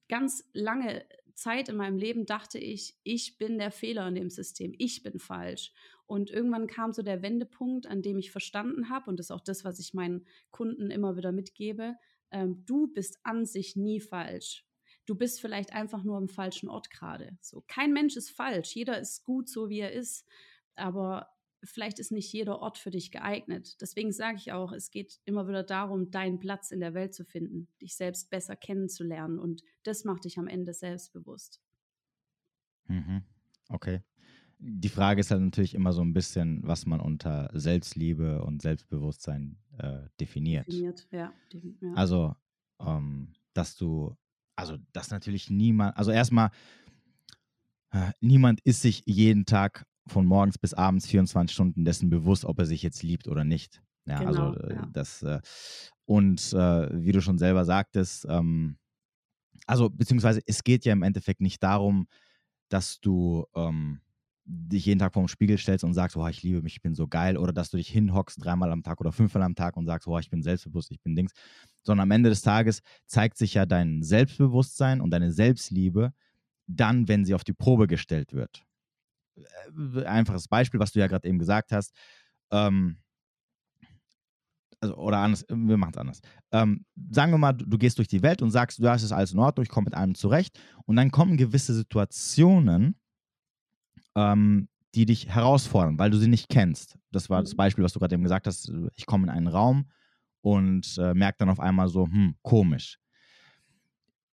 ganz 0.09 0.43
lange 0.53 1.05
Zeit 1.33 1.69
in 1.69 1.75
meinem 1.75 1.97
Leben 1.97 2.25
dachte 2.25 2.57
ich, 2.57 2.97
ich 3.03 3.37
bin 3.37 3.57
der 3.57 3.71
Fehler 3.71 4.07
in 4.07 4.15
dem 4.15 4.29
System, 4.29 4.73
ich 4.77 5.03
bin 5.03 5.19
falsch. 5.19 5.71
Und 6.07 6.31
irgendwann 6.31 6.67
kam 6.67 6.93
so 6.93 7.03
der 7.03 7.21
Wendepunkt, 7.21 7.85
an 7.85 8.01
dem 8.01 8.17
ich 8.17 8.31
verstanden 8.31 8.89
habe, 8.89 9.09
und 9.09 9.19
das 9.19 9.27
ist 9.27 9.31
auch 9.31 9.43
das, 9.43 9.63
was 9.63 9.79
ich 9.79 9.93
meinen 9.93 10.25
Kunden 10.51 10.89
immer 10.89 11.15
wieder 11.15 11.31
mitgebe, 11.31 11.95
ähm, 12.31 12.63
du 12.65 12.87
bist 12.87 13.19
an 13.23 13.45
sich 13.45 13.75
nie 13.75 14.01
falsch 14.01 14.66
du 15.07 15.15
bist 15.15 15.41
vielleicht 15.41 15.73
einfach 15.73 16.03
nur 16.03 16.17
am 16.17 16.29
falschen 16.29 16.69
Ort 16.69 16.91
gerade. 16.91 17.37
So, 17.41 17.63
kein 17.67 17.93
Mensch 17.93 18.15
ist 18.15 18.29
falsch, 18.29 18.75
jeder 18.75 18.99
ist 18.99 19.23
gut 19.23 19.49
so 19.49 19.69
wie 19.69 19.79
er 19.79 19.93
ist, 19.93 20.27
aber 20.75 21.29
vielleicht 21.63 21.97
ist 21.97 22.11
nicht 22.11 22.31
jeder 22.31 22.59
Ort 22.59 22.77
für 22.77 22.91
dich 22.91 23.09
geeignet. 23.09 23.81
Deswegen 23.81 24.11
sage 24.11 24.37
ich 24.37 24.51
auch, 24.51 24.71
es 24.73 24.91
geht 24.91 25.19
immer 25.25 25.47
wieder 25.47 25.63
darum, 25.63 26.11
deinen 26.11 26.39
Platz 26.39 26.71
in 26.71 26.79
der 26.79 26.93
Welt 26.93 27.15
zu 27.15 27.25
finden, 27.25 27.67
dich 27.81 27.95
selbst 27.95 28.29
besser 28.29 28.55
kennenzulernen 28.55 29.39
und 29.39 29.63
das 29.83 30.03
macht 30.03 30.25
dich 30.25 30.37
am 30.37 30.47
Ende 30.47 30.73
selbstbewusst. 30.73 31.61
Mhm. 32.85 33.23
Okay. 33.69 34.01
Die 34.59 34.89
Frage 34.89 35.19
ist 35.19 35.31
halt 35.31 35.41
natürlich 35.41 35.75
immer 35.75 35.93
so 35.93 36.01
ein 36.01 36.13
bisschen, 36.13 36.61
was 36.65 36.85
man 36.85 36.99
unter 36.99 37.49
Selbstliebe 37.53 38.43
und 38.43 38.61
Selbstbewusstsein 38.61 39.57
äh, 39.77 40.09
definiert. 40.19 40.67
Definiert, 40.67 41.07
ja. 41.11 41.33
ja. 41.53 41.93
Also, 41.93 42.35
ähm, 42.79 43.33
dass 43.53 43.75
du 43.75 44.15
also 44.57 44.77
dass 44.91 45.11
natürlich 45.11 45.49
niemand, 45.49 45.97
also 45.97 46.11
erstmal, 46.11 46.49
äh, 47.91 48.11
niemand 48.19 48.59
ist 48.61 48.81
sich 48.81 49.03
jeden 49.05 49.45
Tag 49.45 49.85
von 50.07 50.25
morgens 50.25 50.57
bis 50.57 50.73
abends 50.73 51.07
24 51.07 51.53
Stunden 51.53 51.85
dessen 51.85 52.09
bewusst, 52.09 52.43
ob 52.43 52.59
er 52.59 52.65
sich 52.65 52.83
jetzt 52.83 53.03
liebt 53.03 53.27
oder 53.27 53.43
nicht. 53.43 53.81
Ja, 54.05 54.19
also, 54.19 54.51
genau, 54.51 54.53
also 54.53 54.69
ja. 54.69 54.89
das, 54.91 55.23
äh, 55.23 55.39
und 56.05 56.53
wie 56.53 57.11
du 57.11 57.21
schon 57.21 57.37
selber 57.37 57.65
sagtest, 57.65 58.25
ähm, 58.29 58.77
also 59.65 59.89
beziehungsweise 59.89 60.41
es 60.45 60.63
geht 60.63 60.85
ja 60.85 60.93
im 60.93 61.03
Endeffekt 61.03 61.41
nicht 61.41 61.61
darum, 61.61 62.07
dass 62.69 62.99
du 62.99 63.45
ähm, 63.55 64.01
dich 64.45 64.85
jeden 64.85 64.99
Tag 64.99 65.13
vor 65.13 65.23
dem 65.23 65.27
Spiegel 65.27 65.57
stellst 65.57 65.83
und 65.83 65.93
sagst, 65.93 66.15
oh, 66.15 66.27
ich 66.27 66.41
liebe 66.41 66.61
mich, 66.61 66.77
ich 66.77 66.81
bin 66.81 66.95
so 66.95 67.07
geil, 67.07 67.37
oder 67.37 67.51
dass 67.51 67.69
du 67.69 67.77
dich 67.77 67.89
hinhockst 67.89 68.43
dreimal 68.43 68.71
am 68.71 68.81
Tag 68.81 68.99
oder 69.01 69.11
fünfmal 69.11 69.43
am 69.43 69.55
Tag 69.55 69.75
und 69.75 69.85
sagst, 69.85 70.07
oh, 70.07 70.17
ich 70.17 70.29
bin 70.29 70.41
selbstbewusst, 70.41 70.91
ich 70.91 71.01
bin 71.01 71.15
Dings, 71.15 71.33
sondern 71.87 72.03
am 72.03 72.11
Ende 72.11 72.29
des 72.29 72.43
Tages 72.43 72.81
zeigt 73.07 73.37
sich 73.37 73.55
ja 73.55 73.65
dein 73.65 74.03
Selbstbewusstsein 74.03 75.01
und 75.01 75.09
deine 75.09 75.31
Selbstliebe 75.31 76.13
dann, 76.67 77.07
wenn 77.07 77.25
sie 77.25 77.33
auf 77.33 77.45
die 77.45 77.53
Probe 77.53 77.87
gestellt 77.87 78.33
wird. 78.33 78.63
Äh, 79.35 80.03
einfaches 80.03 80.47
Beispiel, 80.47 80.79
was 80.79 80.91
du 80.91 80.99
ja 80.99 81.07
gerade 81.07 81.27
eben 81.27 81.39
gesagt 81.39 81.71
hast. 81.71 81.95
Ähm, 82.51 82.97
also, 84.81 84.95
oder 84.97 85.19
anders, 85.19 85.45
wir 85.49 85.77
machen 85.77 85.91
es 85.93 85.97
anders. 85.97 86.21
Ähm, 86.51 86.85
sagen 87.09 87.31
wir 87.31 87.37
mal, 87.37 87.53
du, 87.53 87.65
du, 87.65 87.77
gehst 87.77 87.97
durch 87.97 88.09
die 88.09 88.21
Welt 88.21 88.41
und 88.41 88.51
sagst, 88.51 88.79
du 88.79 88.87
hast 88.87 89.01
es 89.01 89.11
alles 89.11 89.31
in 89.31 89.39
Ordnung, 89.39 89.63
ich 89.63 89.69
komme 89.69 89.85
mit 89.85 89.95
allem 89.95 90.13
zurecht. 90.13 90.59
Und 90.85 90.97
dann 90.97 91.09
kommen 91.09 91.37
gewisse 91.37 91.73
Situationen, 91.73 92.95
ähm, 94.15 94.67
die 94.93 95.05
dich 95.05 95.29
herausfordern, 95.29 95.97
weil 95.97 96.11
du 96.11 96.17
sie 96.17 96.27
nicht 96.27 96.49
kennst. 96.49 96.97
Das 97.11 97.29
war 97.29 97.41
das 97.41 97.53
mhm. 97.53 97.57
Beispiel, 97.57 97.83
was 97.83 97.93
du 97.93 97.99
gerade 97.99 98.13
eben 98.13 98.23
gesagt 98.23 98.45
hast. 98.45 98.71
Ich 98.95 99.05
komme 99.05 99.23
in 99.23 99.29
einen 99.29 99.47
Raum 99.47 99.85
und 100.41 100.97
äh, 100.97 101.13
merke 101.13 101.37
dann 101.39 101.49
auf 101.49 101.59
einmal 101.59 101.89
so, 101.89 102.05
hm, 102.05 102.35
komisch. 102.41 102.97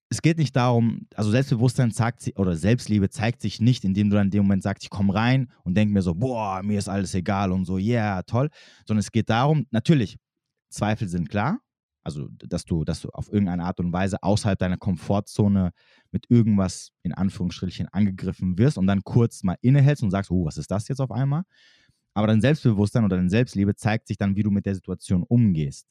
Es 0.10 0.22
geht 0.22 0.38
nicht 0.38 0.56
darum, 0.56 1.08
also 1.16 1.32
Selbstbewusstsein 1.32 1.92
zeigt 1.92 2.22
sich, 2.22 2.38
oder 2.38 2.56
Selbstliebe 2.56 3.10
zeigt 3.10 3.42
sich 3.42 3.60
nicht, 3.60 3.84
indem 3.84 4.12
du 4.12 4.18
dann 4.18 4.28
in 4.28 4.32
dem 4.32 4.44
Moment 4.44 4.62
sagst, 4.62 4.84
ich 4.84 4.92
komme 4.92 5.14
rein 5.14 5.52
und 5.64 5.76
denke 5.76 5.94
mir 5.94 6.04
so, 6.04 6.14
boah, 6.14 6.62
mir 6.62 6.78
ist 6.78 6.88
alles 6.88 7.16
egal 7.16 7.52
und 7.52 7.66
so, 7.66 7.78
yeah, 7.78 8.22
toll. 8.24 8.50
Sondern 8.86 9.00
es 9.00 9.12
geht 9.12 9.30
darum, 9.30 9.66
natürlich, 9.72 10.18
Zweifel 10.70 11.08
sind 11.08 11.30
klar, 11.30 11.60
also, 12.04 12.28
dass 12.38 12.66
du, 12.66 12.84
dass 12.84 13.02
du 13.02 13.10
auf 13.10 13.32
irgendeine 13.32 13.64
Art 13.64 13.80
und 13.80 13.94
Weise 13.94 14.22
außerhalb 14.22 14.60
deiner 14.60 14.78
Komfortzone 14.78 15.72
mit 16.12 16.30
irgendwas 16.30 16.92
in 17.02 17.14
Anführungsstrichen 17.14 17.88
angegriffen 17.88 18.58
wirst 18.58 18.78
und 18.78 18.88
dann 18.88 19.04
kurz 19.04 19.44
mal 19.44 19.56
innehältst 19.62 20.04
und 20.04 20.12
sagst, 20.12 20.30
oh, 20.30 20.46
was 20.46 20.58
ist 20.58 20.70
das 20.70 20.88
jetzt 20.90 21.00
auf 21.00 21.12
einmal? 21.12 21.44
Aber 22.14 22.28
dein 22.28 22.42
Selbstbewusstsein 22.42 23.06
oder 23.06 23.18
deine 23.18 23.30
Selbstliebe 23.30 23.76
zeigt 23.76 24.08
sich 24.08 24.18
dann, 24.18 24.36
wie 24.36 24.44
du 24.44 24.52
mit 24.52 24.66
der 24.66 24.76
Situation 24.76 25.24
umgehst. 25.24 25.88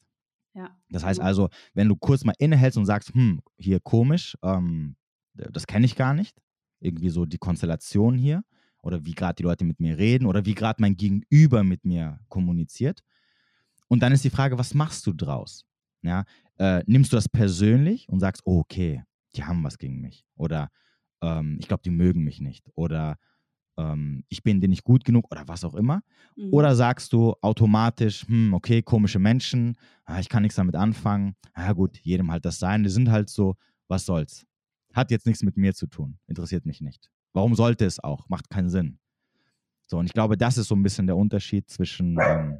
Ja. 0.55 0.77
Das 0.89 1.03
heißt 1.03 1.19
genau. 1.19 1.27
also, 1.27 1.49
wenn 1.73 1.89
du 1.89 1.95
kurz 1.95 2.23
mal 2.23 2.35
innehältst 2.37 2.77
und 2.77 2.85
sagst, 2.85 3.13
hm, 3.13 3.41
hier 3.57 3.79
komisch, 3.79 4.37
ähm, 4.43 4.95
das 5.33 5.65
kenne 5.65 5.85
ich 5.85 5.95
gar 5.95 6.13
nicht, 6.13 6.41
irgendwie 6.79 7.09
so 7.09 7.25
die 7.25 7.39
Konstellation 7.39 8.15
hier 8.15 8.43
oder 8.81 9.03
wie 9.05 9.13
gerade 9.13 9.35
die 9.35 9.43
Leute 9.43 9.65
mit 9.65 9.79
mir 9.79 9.97
reden 9.97 10.25
oder 10.25 10.45
wie 10.45 10.53
gerade 10.53 10.81
mein 10.81 10.95
Gegenüber 10.95 11.63
mit 11.63 11.85
mir 11.85 12.19
kommuniziert. 12.29 13.03
Und 13.87 14.01
dann 14.01 14.13
ist 14.13 14.23
die 14.23 14.29
Frage, 14.29 14.57
was 14.57 14.73
machst 14.73 15.07
du 15.07 15.13
draus? 15.13 15.65
Ja, 16.03 16.25
äh, 16.57 16.83
nimmst 16.85 17.11
du 17.13 17.17
das 17.17 17.29
persönlich 17.29 18.09
und 18.09 18.19
sagst, 18.19 18.41
oh, 18.45 18.59
okay, 18.59 19.03
die 19.35 19.43
haben 19.43 19.63
was 19.63 19.77
gegen 19.77 20.01
mich 20.01 20.25
oder 20.35 20.69
ähm, 21.21 21.57
ich 21.59 21.67
glaube, 21.67 21.83
die 21.83 21.89
mögen 21.89 22.23
mich 22.23 22.41
nicht 22.41 22.69
oder 22.75 23.17
ähm, 23.77 24.23
ich 24.29 24.43
bin 24.43 24.61
dir 24.61 24.67
nicht 24.67 24.83
gut 24.83 25.03
genug 25.03 25.31
oder 25.31 25.47
was 25.47 25.63
auch 25.63 25.75
immer. 25.75 26.01
Mhm. 26.35 26.53
Oder 26.53 26.75
sagst 26.75 27.13
du 27.13 27.35
automatisch, 27.41 28.27
hm, 28.27 28.53
okay, 28.53 28.81
komische 28.81 29.19
Menschen, 29.19 29.75
ah, 30.05 30.19
ich 30.19 30.29
kann 30.29 30.43
nichts 30.43 30.55
damit 30.55 30.75
anfangen. 30.75 31.35
Ja 31.55 31.73
gut, 31.73 31.97
jedem 31.99 32.31
halt 32.31 32.45
das 32.45 32.59
sein. 32.59 32.83
Die 32.83 32.89
sind 32.89 33.09
halt 33.09 33.29
so, 33.29 33.55
was 33.87 34.05
soll's. 34.05 34.45
Hat 34.93 35.11
jetzt 35.11 35.25
nichts 35.25 35.43
mit 35.43 35.57
mir 35.57 35.73
zu 35.73 35.87
tun, 35.87 36.19
interessiert 36.27 36.65
mich 36.65 36.81
nicht. 36.81 37.09
Warum 37.33 37.55
sollte 37.55 37.85
es 37.85 37.99
auch? 37.99 38.29
Macht 38.29 38.49
keinen 38.49 38.69
Sinn. 38.69 38.99
So, 39.87 39.97
und 39.97 40.05
ich 40.05 40.13
glaube, 40.13 40.37
das 40.37 40.57
ist 40.57 40.67
so 40.67 40.75
ein 40.75 40.83
bisschen 40.83 41.07
der 41.07 41.17
Unterschied 41.17 41.69
zwischen, 41.69 42.17
ähm, 42.21 42.59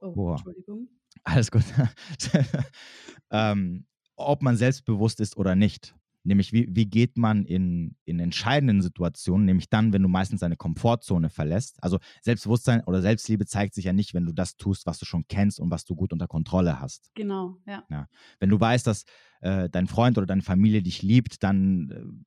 oh, 0.00 0.12
boah. 0.12 0.32
Entschuldigung. 0.32 0.88
alles 1.24 1.50
gut, 1.50 1.64
ähm, 3.30 3.86
ob 4.16 4.42
man 4.42 4.56
selbstbewusst 4.56 5.20
ist 5.20 5.36
oder 5.36 5.54
nicht. 5.56 5.94
Nämlich, 6.26 6.54
wie, 6.54 6.66
wie 6.70 6.86
geht 6.86 7.18
man 7.18 7.44
in, 7.44 7.96
in 8.06 8.18
entscheidenden 8.18 8.80
Situationen, 8.80 9.44
nämlich 9.44 9.68
dann, 9.68 9.92
wenn 9.92 10.02
du 10.02 10.08
meistens 10.08 10.40
deine 10.40 10.56
Komfortzone 10.56 11.28
verlässt. 11.28 11.76
Also 11.82 11.98
Selbstbewusstsein 12.22 12.82
oder 12.84 13.02
Selbstliebe 13.02 13.44
zeigt 13.44 13.74
sich 13.74 13.84
ja 13.84 13.92
nicht, 13.92 14.14
wenn 14.14 14.24
du 14.24 14.32
das 14.32 14.56
tust, 14.56 14.86
was 14.86 14.98
du 14.98 15.04
schon 15.04 15.26
kennst 15.28 15.60
und 15.60 15.70
was 15.70 15.84
du 15.84 15.94
gut 15.94 16.14
unter 16.14 16.26
Kontrolle 16.26 16.80
hast. 16.80 17.10
Genau, 17.14 17.58
ja. 17.66 17.84
Ja. 17.90 18.08
Wenn 18.40 18.48
du 18.48 18.58
weißt, 18.58 18.86
dass 18.86 19.04
äh, 19.42 19.68
dein 19.68 19.86
Freund 19.86 20.16
oder 20.16 20.26
deine 20.26 20.42
Familie 20.42 20.82
dich 20.82 21.02
liebt, 21.02 21.42
dann, 21.42 22.24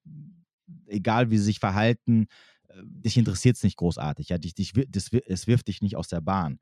äh, 0.88 0.96
egal 0.96 1.32
wie 1.32 1.38
sie 1.39 1.46
sich 1.46 1.60
verhalten, 1.60 2.27
äh, 2.68 2.74
dich 2.84 3.18
interessiert 3.18 3.56
es 3.56 3.63
nicht 3.63 3.77
großartig. 3.77 4.30
Ja? 4.30 4.38
Dich, 4.38 4.54
dich, 4.54 4.74
das, 4.89 5.10
es 5.12 5.48
wirft 5.48 5.70
dich 5.70 5.82
nicht 5.82 5.96
aus 5.96 6.08
der 6.08 6.22
Bahn. 6.22 6.60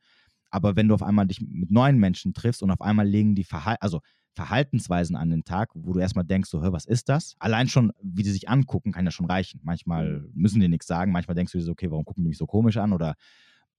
Aber 0.51 0.77
wenn 0.77 0.87
du 0.87 0.93
auf 0.93 1.03
einmal 1.03 1.27
dich 1.27 1.41
mit 1.41 1.69
neuen 1.69 1.97
Menschen 1.97 2.33
triffst 2.33 2.63
und 2.63 2.71
auf 2.71 2.79
einmal 2.79 3.05
legen 3.05 3.35
die 3.35 3.43
Verhal 3.43 3.75
also 3.81 3.99
Verhaltensweisen 4.35 5.15
an 5.15 5.29
den 5.29 5.45
Tag, 5.45 5.69
wo 5.73 5.93
du 5.93 5.99
erstmal 5.99 6.25
denkst, 6.25 6.49
so, 6.49 6.61
hör, 6.61 6.73
was 6.73 6.85
ist 6.85 7.07
das? 7.07 7.35
Allein 7.39 7.69
schon, 7.69 7.91
wie 8.01 8.23
die 8.23 8.31
sich 8.31 8.49
angucken, 8.49 8.91
kann 8.91 9.05
ja 9.05 9.11
schon 9.11 9.25
reichen. 9.25 9.61
Manchmal 9.63 10.27
müssen 10.33 10.59
die 10.59 10.67
nichts 10.67 10.87
sagen, 10.87 11.11
manchmal 11.11 11.35
denkst 11.35 11.53
du 11.53 11.57
dir 11.57 11.63
so, 11.63 11.71
okay, 11.71 11.89
warum 11.89 12.03
gucken 12.03 12.23
die 12.23 12.29
mich 12.29 12.37
so 12.37 12.45
komisch 12.45 12.77
an? 12.77 12.91
Oder 12.91 13.15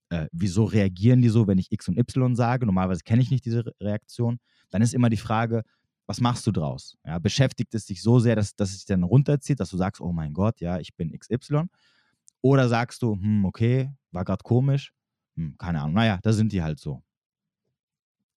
äh, 0.09 0.27
wieso 0.33 0.65
reagieren 0.65 1.21
die 1.21 1.29
so, 1.29 1.47
wenn 1.47 1.59
ich 1.59 1.71
X 1.71 1.89
und 1.89 1.99
Y 1.99 2.35
sage? 2.35 2.65
Normalerweise 2.65 3.03
kenne 3.05 3.21
ich 3.21 3.31
nicht 3.31 3.45
diese 3.45 3.67
Re 3.67 3.73
Reaktion. 3.81 4.39
Dann 4.71 4.81
ist 4.81 4.95
immer 4.95 5.11
die 5.11 5.19
Frage, 5.19 5.63
was 6.07 6.21
machst 6.21 6.47
du 6.47 6.53
draus? 6.53 6.97
Ja, 7.05 7.19
beschäftigt 7.19 7.75
es 7.75 7.85
dich 7.85 8.01
so 8.01 8.19
sehr, 8.19 8.35
dass, 8.37 8.57
dass 8.57 8.71
es 8.71 8.79
dich 8.79 8.87
dann 8.87 9.03
runterzieht, 9.03 9.61
dass 9.61 9.71
du 9.71 9.77
sagst, 9.77 10.01
oh 10.01 10.13
mein 10.13 10.33
Gott, 10.33 10.61
ja, 10.61 10.79
ich 10.79 10.95
bin 10.95 11.13
XY? 11.13 11.65
Oder 12.41 12.69
sagst 12.69 13.03
du, 13.03 13.15
hm, 13.15 13.45
okay, 13.45 13.91
war 14.13 14.25
gerade 14.25 14.43
komisch, 14.43 14.93
hm, 15.37 15.57
keine 15.59 15.83
Ahnung, 15.83 15.95
naja, 15.95 16.19
da 16.23 16.33
sind 16.33 16.53
die 16.53 16.63
halt 16.63 16.79
so. 16.79 17.03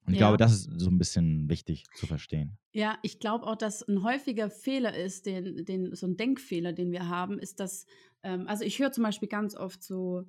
Und 0.10 0.14
ich 0.14 0.18
Ja. 0.18 0.18
glaube, 0.18 0.38
das 0.38 0.52
ist 0.54 0.70
so 0.80 0.90
ein 0.90 0.98
bisschen 0.98 1.50
wichtig 1.50 1.92
zu 1.94 2.08
verstehen. 2.08 2.58
Ja, 2.74 3.00
ich 3.02 3.20
glaube 3.20 3.48
auch, 3.48 3.56
dass 3.56 3.82
ein 3.88 4.04
häufiger 4.04 4.50
Fehler 4.52 4.96
ist, 4.96 5.26
den, 5.26 5.66
den, 5.66 5.96
so 5.96 6.06
ein 6.06 6.18
Denkfehler, 6.18 6.72
den 6.72 6.92
wir 6.92 7.08
haben, 7.10 7.40
ist, 7.40 7.60
dass, 7.60 7.86
ähm, 8.22 8.48
also 8.48 8.64
ich 8.64 8.78
höre 8.80 8.92
zum 8.92 9.04
Beispiel 9.04 9.28
ganz 9.28 9.56
oft 9.56 9.84
so, 9.84 10.26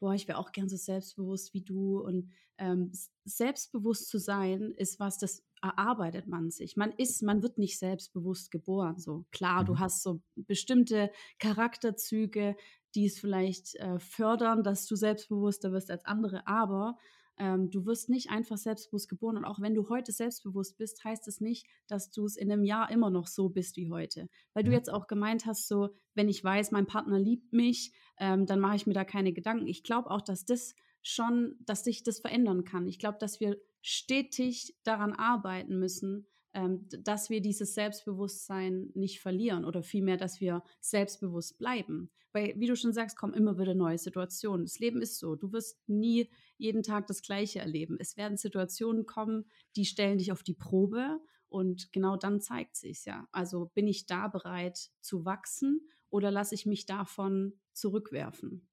boah, 0.00 0.14
ich 0.14 0.26
wäre 0.26 0.38
auch 0.38 0.52
gern 0.52 0.70
so 0.70 0.76
selbstbewusst 0.76 1.52
wie 1.52 1.60
du. 1.62 2.00
Und 2.00 2.30
ähm, 2.56 2.92
selbstbewusst 3.24 4.08
zu 4.08 4.18
sein, 4.18 4.72
ist 4.76 5.00
was, 5.00 5.18
das 5.18 5.44
erarbeitet 5.60 6.26
man 6.26 6.50
sich. 6.50 6.76
Man 6.76 6.92
ist, 6.92 7.22
man 7.22 7.42
wird 7.42 7.58
nicht 7.58 7.78
selbstbewusst 7.78 8.50
geboren. 8.50 8.98
So 8.98 9.26
klar, 9.30 9.62
du 9.64 9.78
Mhm. 9.78 9.78
hast 9.78 10.02
so 10.02 10.22
bestimmte 10.34 11.10
Charakterzüge, 11.38 12.56
die 12.94 13.04
es 13.04 13.18
vielleicht 13.18 13.74
äh, 13.76 13.98
fördern, 13.98 14.62
dass 14.64 14.86
du 14.86 14.96
selbstbewusster 14.96 15.72
wirst 15.72 15.90
als 15.90 16.04
andere, 16.06 16.46
aber 16.46 16.96
ähm, 17.38 17.70
du 17.70 17.86
wirst 17.86 18.08
nicht 18.08 18.30
einfach 18.30 18.56
selbstbewusst 18.58 19.08
geboren. 19.08 19.36
Und 19.36 19.44
auch 19.44 19.60
wenn 19.60 19.74
du 19.74 19.88
heute 19.88 20.12
selbstbewusst 20.12 20.76
bist, 20.78 21.02
heißt 21.04 21.26
es 21.28 21.40
nicht, 21.40 21.66
dass 21.86 22.10
du 22.10 22.24
es 22.24 22.36
in 22.36 22.50
einem 22.52 22.64
Jahr 22.64 22.90
immer 22.90 23.10
noch 23.10 23.26
so 23.26 23.48
bist 23.48 23.76
wie 23.76 23.90
heute. 23.90 24.28
Weil 24.54 24.64
du 24.64 24.70
Mhm. 24.70 24.76
jetzt 24.76 24.92
auch 24.92 25.06
gemeint 25.06 25.46
hast, 25.46 25.68
so, 25.68 25.90
wenn 26.14 26.28
ich 26.28 26.42
weiß, 26.44 26.70
mein 26.70 26.86
Partner 26.86 27.18
liebt 27.18 27.52
mich, 27.52 27.92
ähm, 28.18 28.46
dann 28.46 28.60
mache 28.60 28.76
ich 28.76 28.86
mir 28.86 28.94
da 28.94 29.04
keine 29.04 29.32
Gedanken. 29.32 29.66
Ich 29.66 29.82
glaube 29.82 30.10
auch, 30.10 30.20
dass 30.22 30.44
das 30.44 30.74
schon, 31.02 31.56
dass 31.60 31.84
sich 31.84 32.02
das 32.04 32.20
verändern 32.20 32.64
kann. 32.64 32.86
Ich 32.86 32.98
glaube, 32.98 33.18
dass 33.18 33.40
wir 33.40 33.56
stetig 33.80 34.76
daran 34.84 35.12
arbeiten 35.12 35.78
müssen, 35.78 36.26
ähm, 36.54 36.86
dass 36.90 37.30
wir 37.30 37.40
dieses 37.40 37.74
Selbstbewusstsein 37.74 38.90
nicht 38.94 39.20
verlieren 39.20 39.64
oder 39.64 39.82
vielmehr, 39.82 40.16
dass 40.16 40.40
wir 40.40 40.62
selbstbewusst 40.80 41.58
bleiben. 41.58 42.10
Weil, 42.32 42.54
wie 42.56 42.66
du 42.66 42.76
schon 42.76 42.92
sagst, 42.92 43.16
kommen 43.16 43.34
immer 43.34 43.58
wieder 43.58 43.74
neue 43.74 43.98
Situationen. 43.98 44.64
Das 44.66 44.78
Leben 44.78 45.02
ist 45.02 45.18
so. 45.18 45.34
Du 45.34 45.52
wirst 45.52 45.78
nie 45.88 46.30
jeden 46.62 46.82
Tag 46.82 47.06
das 47.08 47.22
Gleiche 47.22 47.58
erleben. 47.58 47.96
Es 47.98 48.16
werden 48.16 48.38
Situationen 48.38 49.04
kommen, 49.04 49.44
die 49.76 49.84
stellen 49.84 50.18
dich 50.18 50.32
auf 50.32 50.42
die 50.42 50.54
Probe 50.54 51.20
und 51.48 51.92
genau 51.92 52.16
dann 52.16 52.40
zeigt 52.40 52.76
sich 52.76 53.04
ja. 53.04 53.28
Also 53.32 53.70
bin 53.74 53.86
ich 53.86 54.06
da 54.06 54.28
bereit 54.28 54.90
zu 55.00 55.24
wachsen 55.24 55.80
oder 56.08 56.30
lasse 56.30 56.54
ich 56.54 56.64
mich 56.64 56.86
davon 56.86 57.54
zurückwerfen? 57.72 58.68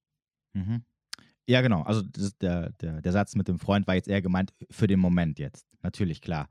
Mhm. 0.53 0.84
Ja, 1.48 1.62
genau. 1.62 1.81
Also 1.81 2.03
der, 2.41 2.72
der, 2.74 3.01
der 3.01 3.12
Satz 3.12 3.36
mit 3.36 3.48
dem 3.48 3.58
Freund 3.58 3.88
war 3.88 3.96
jetzt 3.96 4.08
eher 4.08 4.22
gemeint 4.22 4.53
für 4.69 4.86
den 4.86 5.00
Moment 5.00 5.39
jetzt. 5.39 5.65
Natürlich, 5.81 6.22
klar. 6.22 6.48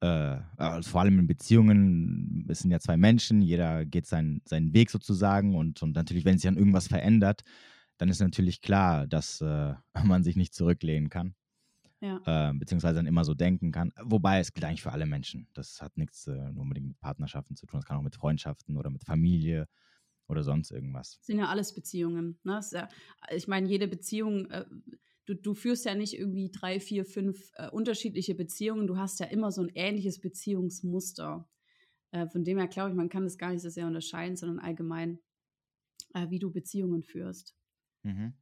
Äh, 0.00 0.38
also 0.58 0.90
vor 0.90 1.00
allem 1.00 1.18
in 1.18 1.26
Beziehungen, 1.26 2.46
es 2.48 2.60
sind 2.60 2.70
ja 2.70 2.78
zwei 2.78 2.98
Menschen, 2.98 3.40
jeder 3.40 3.86
geht 3.86 4.06
seinen, 4.06 4.42
seinen 4.44 4.74
Weg 4.74 4.90
sozusagen 4.90 5.54
und, 5.54 5.82
und 5.82 5.96
natürlich, 5.96 6.26
wenn 6.26 6.36
sich 6.36 6.44
dann 6.44 6.58
irgendwas 6.58 6.88
verändert, 6.88 7.44
dann 7.98 8.08
ist 8.08 8.20
natürlich 8.20 8.60
klar, 8.60 9.06
dass 9.06 9.40
äh, 9.40 9.74
man 10.04 10.22
sich 10.22 10.36
nicht 10.36 10.54
zurücklehnen 10.54 11.08
kann, 11.10 11.34
Ja. 12.00 12.20
äh, 12.26 12.52
beziehungsweise 12.54 12.96
dann 12.96 13.06
immer 13.06 13.24
so 13.24 13.34
denken 13.34 13.72
kann. 13.72 13.92
Wobei 14.02 14.40
es 14.40 14.52
gilt 14.52 14.64
eigentlich 14.64 14.82
für 14.82 14.92
alle 14.92 15.06
Menschen. 15.06 15.48
Das 15.54 15.80
hat 15.80 15.96
nichts 15.96 16.26
äh, 16.26 16.52
nur 16.52 16.62
unbedingt 16.62 16.88
mit 16.88 17.00
Partnerschaften 17.00 17.56
zu 17.56 17.66
tun, 17.66 17.80
das 17.80 17.86
kann 17.86 17.96
auch 17.98 18.02
mit 18.02 18.16
Freundschaften 18.16 18.76
oder 18.76 18.90
mit 18.90 19.04
Familie 19.04 19.68
oder 20.28 20.42
sonst 20.42 20.70
irgendwas. 20.72 21.18
sind 21.22 21.38
ja 21.38 21.46
alles 21.48 21.74
Beziehungen. 21.74 22.38
Ne? 22.42 22.60
Ja, 22.72 22.88
ich 23.30 23.46
meine, 23.46 23.68
jede 23.68 23.86
Beziehung, 23.88 24.50
äh, 24.50 24.64
du, 25.24 25.34
du 25.34 25.54
führst 25.54 25.84
ja 25.84 25.94
nicht 25.94 26.14
irgendwie 26.18 26.50
drei, 26.50 26.80
vier, 26.80 27.04
fünf 27.04 27.50
äh, 27.54 27.70
unterschiedliche 27.70 28.34
Beziehungen. 28.34 28.86
Du 28.88 28.96
hast 28.96 29.20
ja 29.20 29.26
immer 29.26 29.52
so 29.52 29.62
ein 29.62 29.70
ähnliches 29.74 30.20
Beziehungsmuster. 30.20 31.48
Äh, 32.10 32.26
von 32.28 32.42
dem 32.44 32.58
her 32.58 32.66
glaube 32.68 32.90
ich, 32.90 32.96
man 32.96 33.08
kann 33.08 33.24
das 33.24 33.38
gar 33.38 33.52
nicht 33.52 33.62
so 33.62 33.68
sehr 33.70 33.86
unterscheiden, 33.86 34.36
sondern 34.36 34.58
allgemein, 34.58 35.20
äh, 36.14 36.28
wie 36.30 36.38
du 36.40 36.50
Beziehungen 36.52 37.02
führst. 37.04 37.54
Mhm. 38.06 38.32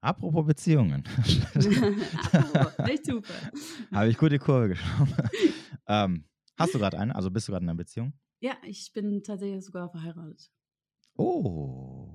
Apropos 0.00 0.44
Beziehungen. 0.46 1.02
Nicht 2.84 3.06
super. 3.06 3.50
Habe 3.92 4.08
ich 4.08 4.18
gut 4.18 4.32
die 4.32 4.38
Kurve 4.38 4.68
geschoben. 4.68 5.14
ähm, 5.88 6.24
hast 6.56 6.74
du 6.74 6.78
gerade 6.78 6.98
eine? 6.98 7.14
Also 7.14 7.30
bist 7.30 7.48
du 7.48 7.52
gerade 7.52 7.64
in 7.64 7.70
einer 7.70 7.76
Beziehung? 7.76 8.12
Ja, 8.40 8.56
ich 8.62 8.92
bin 8.92 9.22
tatsächlich 9.22 9.64
sogar 9.64 9.88
verheiratet. 9.90 10.50
Oh, 11.18 12.10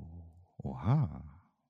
oha. 0.64 1.24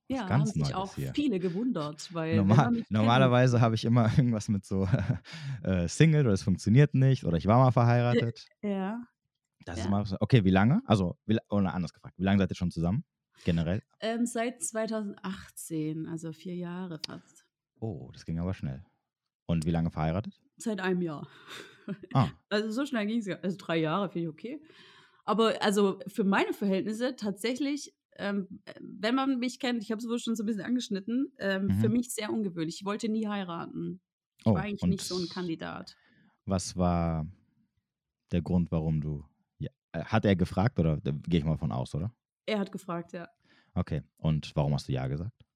Was 0.08 0.18
Ja, 0.18 0.26
ganz 0.26 0.50
haben 0.50 0.64
sich 0.64 0.74
auch 0.74 0.94
hier. 0.94 1.12
viele 1.14 1.38
gewundert, 1.40 2.12
weil 2.12 2.36
Normal, 2.36 2.70
normalerweise 2.88 3.60
habe 3.60 3.74
ich 3.74 3.84
immer 3.84 4.04
irgendwas 4.16 4.48
mit 4.48 4.64
so 4.64 4.88
äh, 5.62 5.88
Single 5.88 6.22
oder 6.26 6.32
es 6.34 6.42
funktioniert 6.42 6.94
nicht 6.94 7.24
oder 7.24 7.36
ich 7.36 7.46
war 7.46 7.58
mal 7.58 7.72
verheiratet. 7.72 8.46
ja, 8.62 9.00
Das 9.64 9.78
Ja. 9.78 9.84
ist 9.84 9.88
mal. 9.88 10.04
Okay, 10.20 10.44
wie 10.44 10.50
lange? 10.50 10.82
Also, 10.86 11.16
wie, 11.26 11.38
oder 11.48 11.74
anders 11.74 11.92
gefragt, 11.92 12.18
wie 12.18 12.22
lange 12.24 12.38
seid 12.38 12.50
ihr 12.50 12.56
schon 12.56 12.70
zusammen? 12.70 13.04
Generell? 13.44 13.82
ähm, 14.00 14.26
seit 14.26 14.62
2018, 14.62 16.06
also 16.06 16.32
vier 16.32 16.54
Jahre 16.56 16.98
fast. 16.98 17.46
Oh, 17.80 18.10
das 18.12 18.24
ging 18.24 18.38
aber 18.38 18.54
schnell. 18.54 18.84
Und 19.46 19.66
wie 19.66 19.70
lange 19.72 19.90
verheiratet? 19.90 20.40
Seit 20.56 20.80
einem 20.80 21.02
Jahr. 21.02 21.28
Ah, 22.12 22.30
Also 22.50 22.70
so 22.72 22.84
schnell 22.86 23.06
ging 23.06 23.18
es 23.20 23.26
ja. 23.26 23.38
Also 23.40 23.56
drei 23.58 23.78
Jahre 23.78 24.08
finde 24.10 24.24
ich 24.28 24.28
okay. 24.28 24.62
Aber 25.24 25.62
also 25.62 26.00
für 26.08 26.24
meine 26.24 26.52
Verhältnisse 26.52 27.16
tatsächlich, 27.16 27.94
ähm, 28.16 28.60
äh, 28.64 28.74
wenn 28.80 29.14
man 29.14 29.38
mich 29.38 29.60
kennt, 29.60 29.82
ich 29.82 29.90
habe 29.92 30.00
es 30.00 30.08
wohl 30.08 30.18
schon 30.18 30.36
so 30.36 30.42
ein 30.42 30.46
bisschen 30.46 30.62
angeschnitten, 30.64 31.32
ähm, 31.38 31.72
für 31.72 31.88
Mhm. 31.88 31.90
mich 31.90 32.14
sehr 32.14 32.30
ungewöhnlich. 32.32 32.76
Ich 32.80 32.84
wollte 32.86 33.08
nie 33.08 33.28
heiraten. 33.28 34.02
Ich 34.44 34.52
Oh, 34.52 34.54
war 34.54 34.62
eigentlich 34.62 34.86
nicht 34.86 35.06
so 35.06 35.18
ein 35.18 35.28
Kandidat. 35.28 35.98
was 36.46 36.76
war 36.76 37.26
der 38.32 38.42
Grund, 38.42 38.70
warum 38.72 39.00
du. 39.00 39.24
Ja, 39.58 39.70
äh, 39.92 40.04
hat 40.04 40.24
er 40.24 40.36
gefragt 40.36 40.78
oder 40.78 40.96
da 40.98 41.10
gehe 41.12 41.40
ich 41.40 41.44
mal 41.44 41.58
von 41.58 41.72
aus, 41.72 41.94
oder? 41.94 42.12
Er 42.50 42.58
hat 42.58 42.72
gefragt, 42.72 43.12
ja. 43.12 43.28
Okay. 43.74 44.02
Und 44.16 44.50
warum 44.56 44.74
hast 44.74 44.88
du 44.88 44.92
Ja 44.92 45.06
gesagt? 45.06 45.46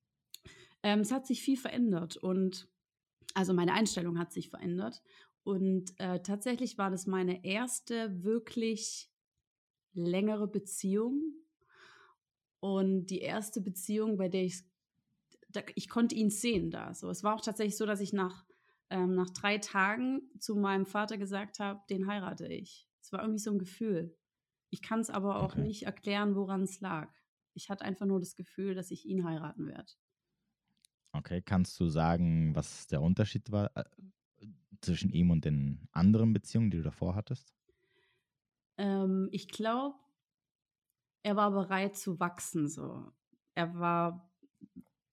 Ähm, 0.84 1.00
es 1.00 1.10
hat 1.10 1.26
sich 1.26 1.42
viel 1.42 1.56
verändert 1.56 2.16
und 2.16 2.68
also 3.34 3.52
meine 3.52 3.72
Einstellung 3.72 4.16
hat 4.16 4.32
sich 4.32 4.48
verändert. 4.48 5.02
Und 5.42 5.98
äh, 5.98 6.20
tatsächlich 6.22 6.78
war 6.78 6.92
das 6.92 7.08
meine 7.08 7.44
erste 7.44 8.22
wirklich 8.22 9.10
längere 9.92 10.46
Beziehung. 10.46 11.34
Und 12.60 13.06
die 13.06 13.18
erste 13.18 13.60
Beziehung, 13.60 14.16
bei 14.16 14.28
der 14.28 14.44
ich 14.44 14.62
da, 15.48 15.62
ich 15.74 15.88
konnte 15.88 16.14
ihn 16.14 16.30
sehen 16.30 16.70
da. 16.70 16.94
So, 16.94 17.10
es 17.10 17.24
war 17.24 17.34
auch 17.34 17.40
tatsächlich 17.40 17.76
so, 17.76 17.86
dass 17.86 18.00
ich 18.00 18.12
nach, 18.12 18.46
ähm, 18.88 19.16
nach 19.16 19.30
drei 19.30 19.58
Tagen 19.58 20.30
zu 20.38 20.54
meinem 20.54 20.86
Vater 20.86 21.18
gesagt 21.18 21.58
habe, 21.58 21.80
den 21.90 22.06
heirate 22.06 22.46
ich. 22.46 22.86
Es 23.00 23.10
war 23.10 23.20
irgendwie 23.20 23.40
so 23.40 23.50
ein 23.50 23.58
Gefühl. 23.58 24.16
Ich 24.74 24.82
kann 24.82 24.98
es 24.98 25.08
aber 25.08 25.36
auch 25.36 25.52
okay. 25.52 25.62
nicht 25.62 25.84
erklären, 25.84 26.34
woran 26.34 26.62
es 26.62 26.80
lag. 26.80 27.08
Ich 27.52 27.70
hatte 27.70 27.84
einfach 27.84 28.06
nur 28.06 28.18
das 28.18 28.34
Gefühl, 28.34 28.74
dass 28.74 28.90
ich 28.90 29.06
ihn 29.06 29.24
heiraten 29.24 29.68
werde. 29.68 29.92
Okay, 31.12 31.42
kannst 31.42 31.78
du 31.78 31.86
sagen, 31.86 32.56
was 32.56 32.88
der 32.88 33.00
Unterschied 33.00 33.52
war 33.52 33.70
äh, 33.76 33.84
zwischen 34.80 35.10
ihm 35.10 35.30
und 35.30 35.44
den 35.44 35.86
anderen 35.92 36.32
Beziehungen, 36.32 36.72
die 36.72 36.78
du 36.78 36.82
davor 36.82 37.14
hattest? 37.14 37.54
Ähm, 38.76 39.28
ich 39.30 39.46
glaube, 39.46 39.94
er 41.22 41.36
war 41.36 41.52
bereit 41.52 41.96
zu 41.96 42.18
wachsen. 42.18 42.68
So, 42.68 43.12
er 43.54 43.78
war, 43.78 44.28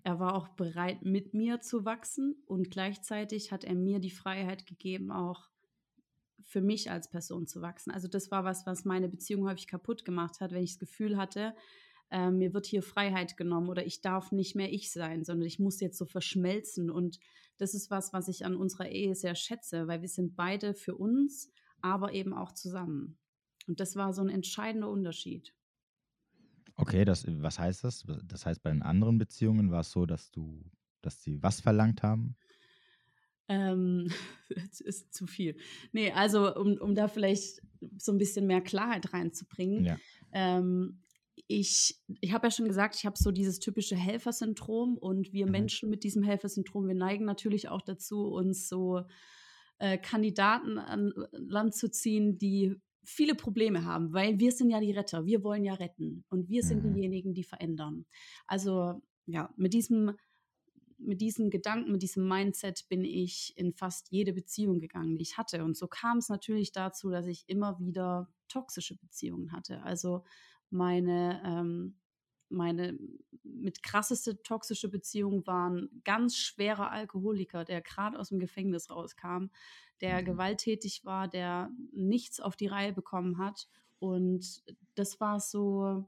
er 0.02 0.20
war 0.20 0.34
auch 0.34 0.48
bereit, 0.48 1.04
mit 1.04 1.36
mir 1.36 1.62
zu 1.62 1.86
wachsen 1.86 2.34
und 2.48 2.72
gleichzeitig 2.72 3.52
hat 3.52 3.64
er 3.64 3.76
mir 3.76 4.00
die 4.00 4.10
Freiheit 4.10 4.66
gegeben, 4.66 5.12
auch 5.12 5.51
für 6.46 6.62
mich 6.62 6.92
als 6.92 7.10
Person 7.10 7.48
zu 7.48 7.62
wachsen. 7.62 7.92
Also 7.92 8.08
das 8.08 8.32
war 8.32 8.44
was, 8.44 8.66
was 8.66 8.86
meine 8.86 9.10
Beziehung 9.10 9.48
häufig 9.48 9.68
kaputt 9.68 10.06
gemacht 10.06 10.40
hat, 10.42 10.52
wenn 10.52 10.64
ich 10.64 10.74
das 10.74 10.80
Gefühl 10.80 11.18
hatte, 11.18 11.56
äh, 12.12 12.30
mir 12.30 12.54
wird 12.54 12.66
hier 12.66 12.84
Freiheit 12.84 13.38
genommen 13.38 13.70
oder 13.70 13.86
ich 13.86 14.02
darf 14.02 14.32
nicht 14.32 14.56
mehr 14.56 14.72
ich 14.72 14.92
sein, 14.92 15.24
sondern 15.24 15.48
ich 15.48 15.60
muss 15.60 15.80
jetzt 15.80 15.98
so 15.98 16.06
verschmelzen. 16.06 16.92
Und 16.92 17.20
das 17.58 17.74
ist 17.74 17.90
was, 17.90 18.12
was 18.14 18.28
ich 18.28 18.46
an 18.46 18.56
unserer 18.56 18.90
Ehe 18.90 19.16
sehr 19.16 19.36
schätze, 19.36 19.88
weil 19.88 20.02
wir 20.02 20.10
sind 20.10 20.36
beide 20.36 20.74
für 20.74 20.96
uns, 20.96 21.50
aber 21.82 22.14
eben 22.14 22.34
auch 22.34 22.52
zusammen. 22.52 23.18
Und 23.68 23.80
das 23.80 23.96
war 23.96 24.14
so 24.14 24.22
ein 24.22 24.30
entscheidender 24.30 24.90
Unterschied. 24.90 25.54
Okay, 26.76 27.06
das, 27.06 27.26
was 27.28 27.60
heißt 27.60 27.84
das? 27.84 28.06
Das 28.26 28.46
heißt, 28.46 28.64
bei 28.64 28.72
den 28.72 28.82
anderen 28.82 29.18
Beziehungen 29.18 29.72
war 29.72 29.82
es 29.82 29.92
so, 29.92 30.06
dass 30.06 30.32
du, 30.32 30.64
dass 31.02 31.22
sie 31.24 31.42
was 31.42 31.62
verlangt 31.62 32.04
haben? 32.04 32.36
Ähm, 33.52 34.08
ist 34.80 35.14
zu 35.14 35.28
viel. 35.28 35.58
Nee, 35.92 36.12
also 36.12 36.56
um, 36.56 36.78
um 36.78 36.96
da 36.96 37.08
vielleicht 37.08 37.62
so 37.98 38.12
ein 38.12 38.18
bisschen 38.18 38.48
mehr 38.48 38.62
Klarheit 38.62 39.14
reinzubringen. 39.14 39.84
Ja. 39.84 39.98
Ähm, 40.32 41.02
ich, 41.48 42.00
ich 42.22 42.34
habe 42.34 42.48
ja 42.48 42.52
schon 42.52 42.68
gesagt, 42.68 42.96
ich 42.96 43.06
habe 43.06 43.18
so 43.18 43.32
dieses 43.32 43.60
typische 43.60 43.96
Helfersyndrom 43.96 44.98
und 44.98 45.34
wir 45.34 45.46
mhm. 45.46 45.52
Menschen 45.52 45.90
mit 45.90 46.04
diesem 46.04 46.24
Helfersyndrom, 46.24 46.88
wir 46.88 46.96
neigen 46.96 47.26
natürlich 47.26 47.68
auch 47.68 47.82
dazu, 47.82 48.28
uns 48.28 48.70
so 48.70 49.02
äh, 49.80 49.98
Kandidaten 49.98 50.78
an 50.78 51.12
Land 51.32 51.76
zu 51.76 51.90
ziehen, 51.90 52.38
die 52.38 52.76
viele 53.04 53.36
Probleme 53.36 53.84
haben, 53.84 54.14
weil 54.14 54.40
wir 54.40 54.52
sind 54.52 54.70
ja 54.70 54.80
die 54.80 54.92
Retter, 54.92 55.26
wir 55.26 55.44
wollen 55.44 55.66
ja 55.66 55.74
retten 55.74 56.24
und 56.30 56.48
wir 56.48 56.64
sind 56.64 56.86
mhm. 56.86 56.94
diejenigen, 56.94 57.34
die 57.34 57.44
verändern. 57.44 58.06
Also 58.46 59.02
ja, 59.26 59.54
mit 59.58 59.74
diesem 59.74 60.14
mit 61.04 61.22
diesem 61.22 61.50
Gedanken, 61.50 61.92
mit 61.92 62.02
diesem 62.02 62.28
Mindset 62.28 62.88
bin 62.90 63.04
ich 63.04 63.54
in 63.58 63.74
fast 63.74 64.12
jede 64.12 64.34
Beziehung 64.34 64.80
gegangen, 64.80 65.18
die 65.18 65.24
ich 65.24 65.38
hatte. 65.38 65.64
Und 65.64 65.76
so 65.76 65.88
kam 65.88 66.18
es 66.18 66.30
natürlich 66.30 66.72
dazu, 66.72 67.10
dass 67.10 67.26
ich 67.26 67.48
immer 67.48 67.80
wieder 67.80 68.30
toxische 68.48 68.96
Beziehungen 68.98 69.52
hatte. 69.52 69.82
Also 69.84 70.24
meine, 70.70 71.42
ähm, 71.46 71.96
meine 72.50 72.98
mit 73.44 73.84
krasseste 73.84 74.42
toxische 74.44 74.90
Beziehung 74.90 75.46
waren 75.48 76.02
ganz 76.04 76.36
schwerer 76.36 76.92
Alkoholiker, 76.92 77.66
der 77.66 77.82
gerade 77.82 78.20
aus 78.20 78.30
dem 78.30 78.40
Gefängnis 78.40 78.90
rauskam, 78.90 79.48
der 80.02 80.22
mhm. 80.22 80.26
gewalttätig 80.26 81.06
war, 81.06 81.28
der 81.28 81.72
nichts 81.92 82.40
auf 82.40 82.56
die 82.56 82.68
Reihe 82.68 82.94
bekommen 82.94 83.38
hat. 83.38 83.68
Und 84.00 84.64
das 84.96 85.20
war 85.20 85.40
so 85.40 86.06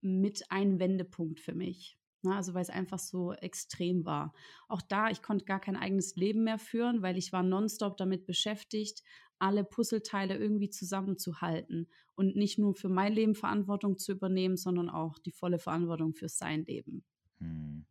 mit 0.00 0.50
ein 0.50 0.78
Wendepunkt 0.78 1.40
für 1.40 1.54
mich. 1.54 1.98
Ne? 2.26 2.36
Also 2.36 2.54
weil 2.54 2.62
es 2.62 2.70
einfach 2.70 2.98
so 2.98 3.32
extrem 3.32 4.04
war. 4.04 4.34
Auch 4.68 4.82
da, 4.82 5.10
ich 5.10 5.22
konnte 5.22 5.44
gar 5.44 5.60
kein 5.60 5.76
eigenes 5.76 6.16
Leben 6.16 6.44
mehr 6.44 6.58
führen, 6.58 7.02
weil 7.02 7.16
ich 7.16 7.32
war 7.32 7.42
nonstop 7.42 7.96
damit 7.96 8.26
beschäftigt, 8.26 9.02
alle 9.38 9.64
Puzzleteile 9.64 10.36
irgendwie 10.36 10.70
zusammenzuhalten 10.70 11.88
und 12.14 12.36
nicht 12.36 12.58
nur 12.58 12.74
für 12.74 12.88
mein 12.88 13.12
Leben 13.12 13.34
Verantwortung 13.34 13.98
zu 13.98 14.12
übernehmen, 14.12 14.56
sondern 14.56 14.88
auch 14.88 15.18
die 15.18 15.32
volle 15.32 15.58
Verantwortung 15.58 16.14
für 16.14 16.28
sein 16.28 16.64
Leben. 16.64 17.04
Hm. 17.38 17.84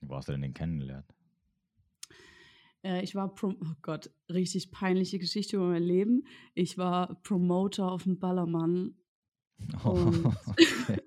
Wo 0.00 0.16
hast 0.16 0.28
du 0.28 0.32
denn 0.32 0.42
den 0.42 0.54
kennengelernt? 0.54 1.06
Äh, 2.82 3.02
ich 3.02 3.14
war, 3.14 3.34
Pro 3.34 3.48
oh 3.48 3.74
Gott, 3.82 4.10
richtig 4.28 4.70
peinliche 4.70 5.18
Geschichte 5.18 5.56
über 5.56 5.66
mein 5.66 5.82
Leben. 5.82 6.24
Ich 6.54 6.78
war 6.78 7.20
Promoter 7.22 7.90
auf 7.90 8.04
dem 8.04 8.18
Ballermann 8.18 8.94
Oh, 9.84 10.12
okay. 10.46 11.00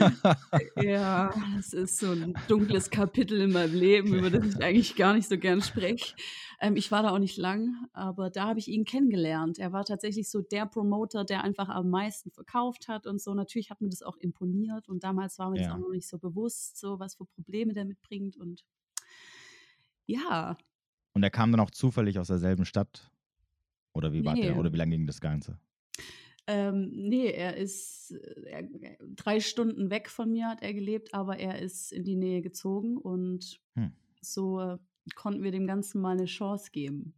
ja, 0.82 1.32
das 1.56 1.72
ist 1.72 1.98
so 1.98 2.10
ein 2.10 2.34
dunkles 2.48 2.90
Kapitel 2.90 3.40
in 3.40 3.52
meinem 3.52 3.74
Leben, 3.74 4.14
über 4.14 4.30
das 4.30 4.54
ich 4.54 4.62
eigentlich 4.62 4.96
gar 4.96 5.14
nicht 5.14 5.28
so 5.28 5.38
gern 5.38 5.62
spreche. 5.62 6.14
Ähm, 6.60 6.76
ich 6.76 6.90
war 6.90 7.02
da 7.02 7.10
auch 7.10 7.18
nicht 7.18 7.36
lang, 7.36 7.74
aber 7.92 8.30
da 8.30 8.46
habe 8.48 8.58
ich 8.58 8.68
ihn 8.68 8.84
kennengelernt. 8.84 9.58
Er 9.58 9.72
war 9.72 9.84
tatsächlich 9.84 10.30
so 10.30 10.40
der 10.40 10.66
Promoter, 10.66 11.24
der 11.24 11.44
einfach 11.44 11.68
am 11.68 11.90
meisten 11.90 12.30
verkauft 12.30 12.88
hat 12.88 13.06
und 13.06 13.20
so. 13.20 13.34
Natürlich 13.34 13.70
hat 13.70 13.80
mir 13.80 13.88
das 13.88 14.02
auch 14.02 14.16
imponiert 14.16 14.88
und 14.88 15.04
damals 15.04 15.38
war 15.38 15.50
mir 15.50 15.60
ja. 15.60 15.66
das 15.66 15.74
auch 15.74 15.80
noch 15.80 15.90
nicht 15.90 16.08
so 16.08 16.18
bewusst, 16.18 16.78
so 16.78 16.98
was 16.98 17.16
für 17.16 17.24
Probleme 17.24 17.74
der 17.74 17.84
mitbringt 17.84 18.36
und 18.36 18.64
ja. 20.06 20.56
Und 21.12 21.22
er 21.22 21.30
kam 21.30 21.50
dann 21.50 21.60
auch 21.60 21.70
zufällig 21.70 22.18
aus 22.18 22.28
derselben 22.28 22.64
Stadt? 22.64 23.10
Oder 23.92 24.12
wie, 24.12 24.20
nee. 24.20 24.50
oder 24.50 24.72
wie 24.72 24.76
lange 24.76 24.96
ging 24.96 25.06
das 25.06 25.20
Ganze? 25.20 25.58
Ähm, 26.46 26.90
nee, 26.92 27.30
er 27.30 27.56
ist 27.56 28.12
er, 28.46 28.68
drei 29.16 29.40
Stunden 29.40 29.90
weg 29.90 30.10
von 30.10 30.30
mir 30.30 30.48
hat 30.48 30.62
er 30.62 30.74
gelebt, 30.74 31.14
aber 31.14 31.38
er 31.38 31.58
ist 31.58 31.90
in 31.90 32.04
die 32.04 32.16
Nähe 32.16 32.42
gezogen 32.42 32.98
und 32.98 33.60
hm. 33.74 33.92
so 34.20 34.60
äh, 34.60 34.78
konnten 35.14 35.42
wir 35.42 35.52
dem 35.52 35.66
Ganzen 35.66 36.02
mal 36.02 36.16
eine 36.16 36.26
Chance 36.26 36.70
geben. 36.70 37.14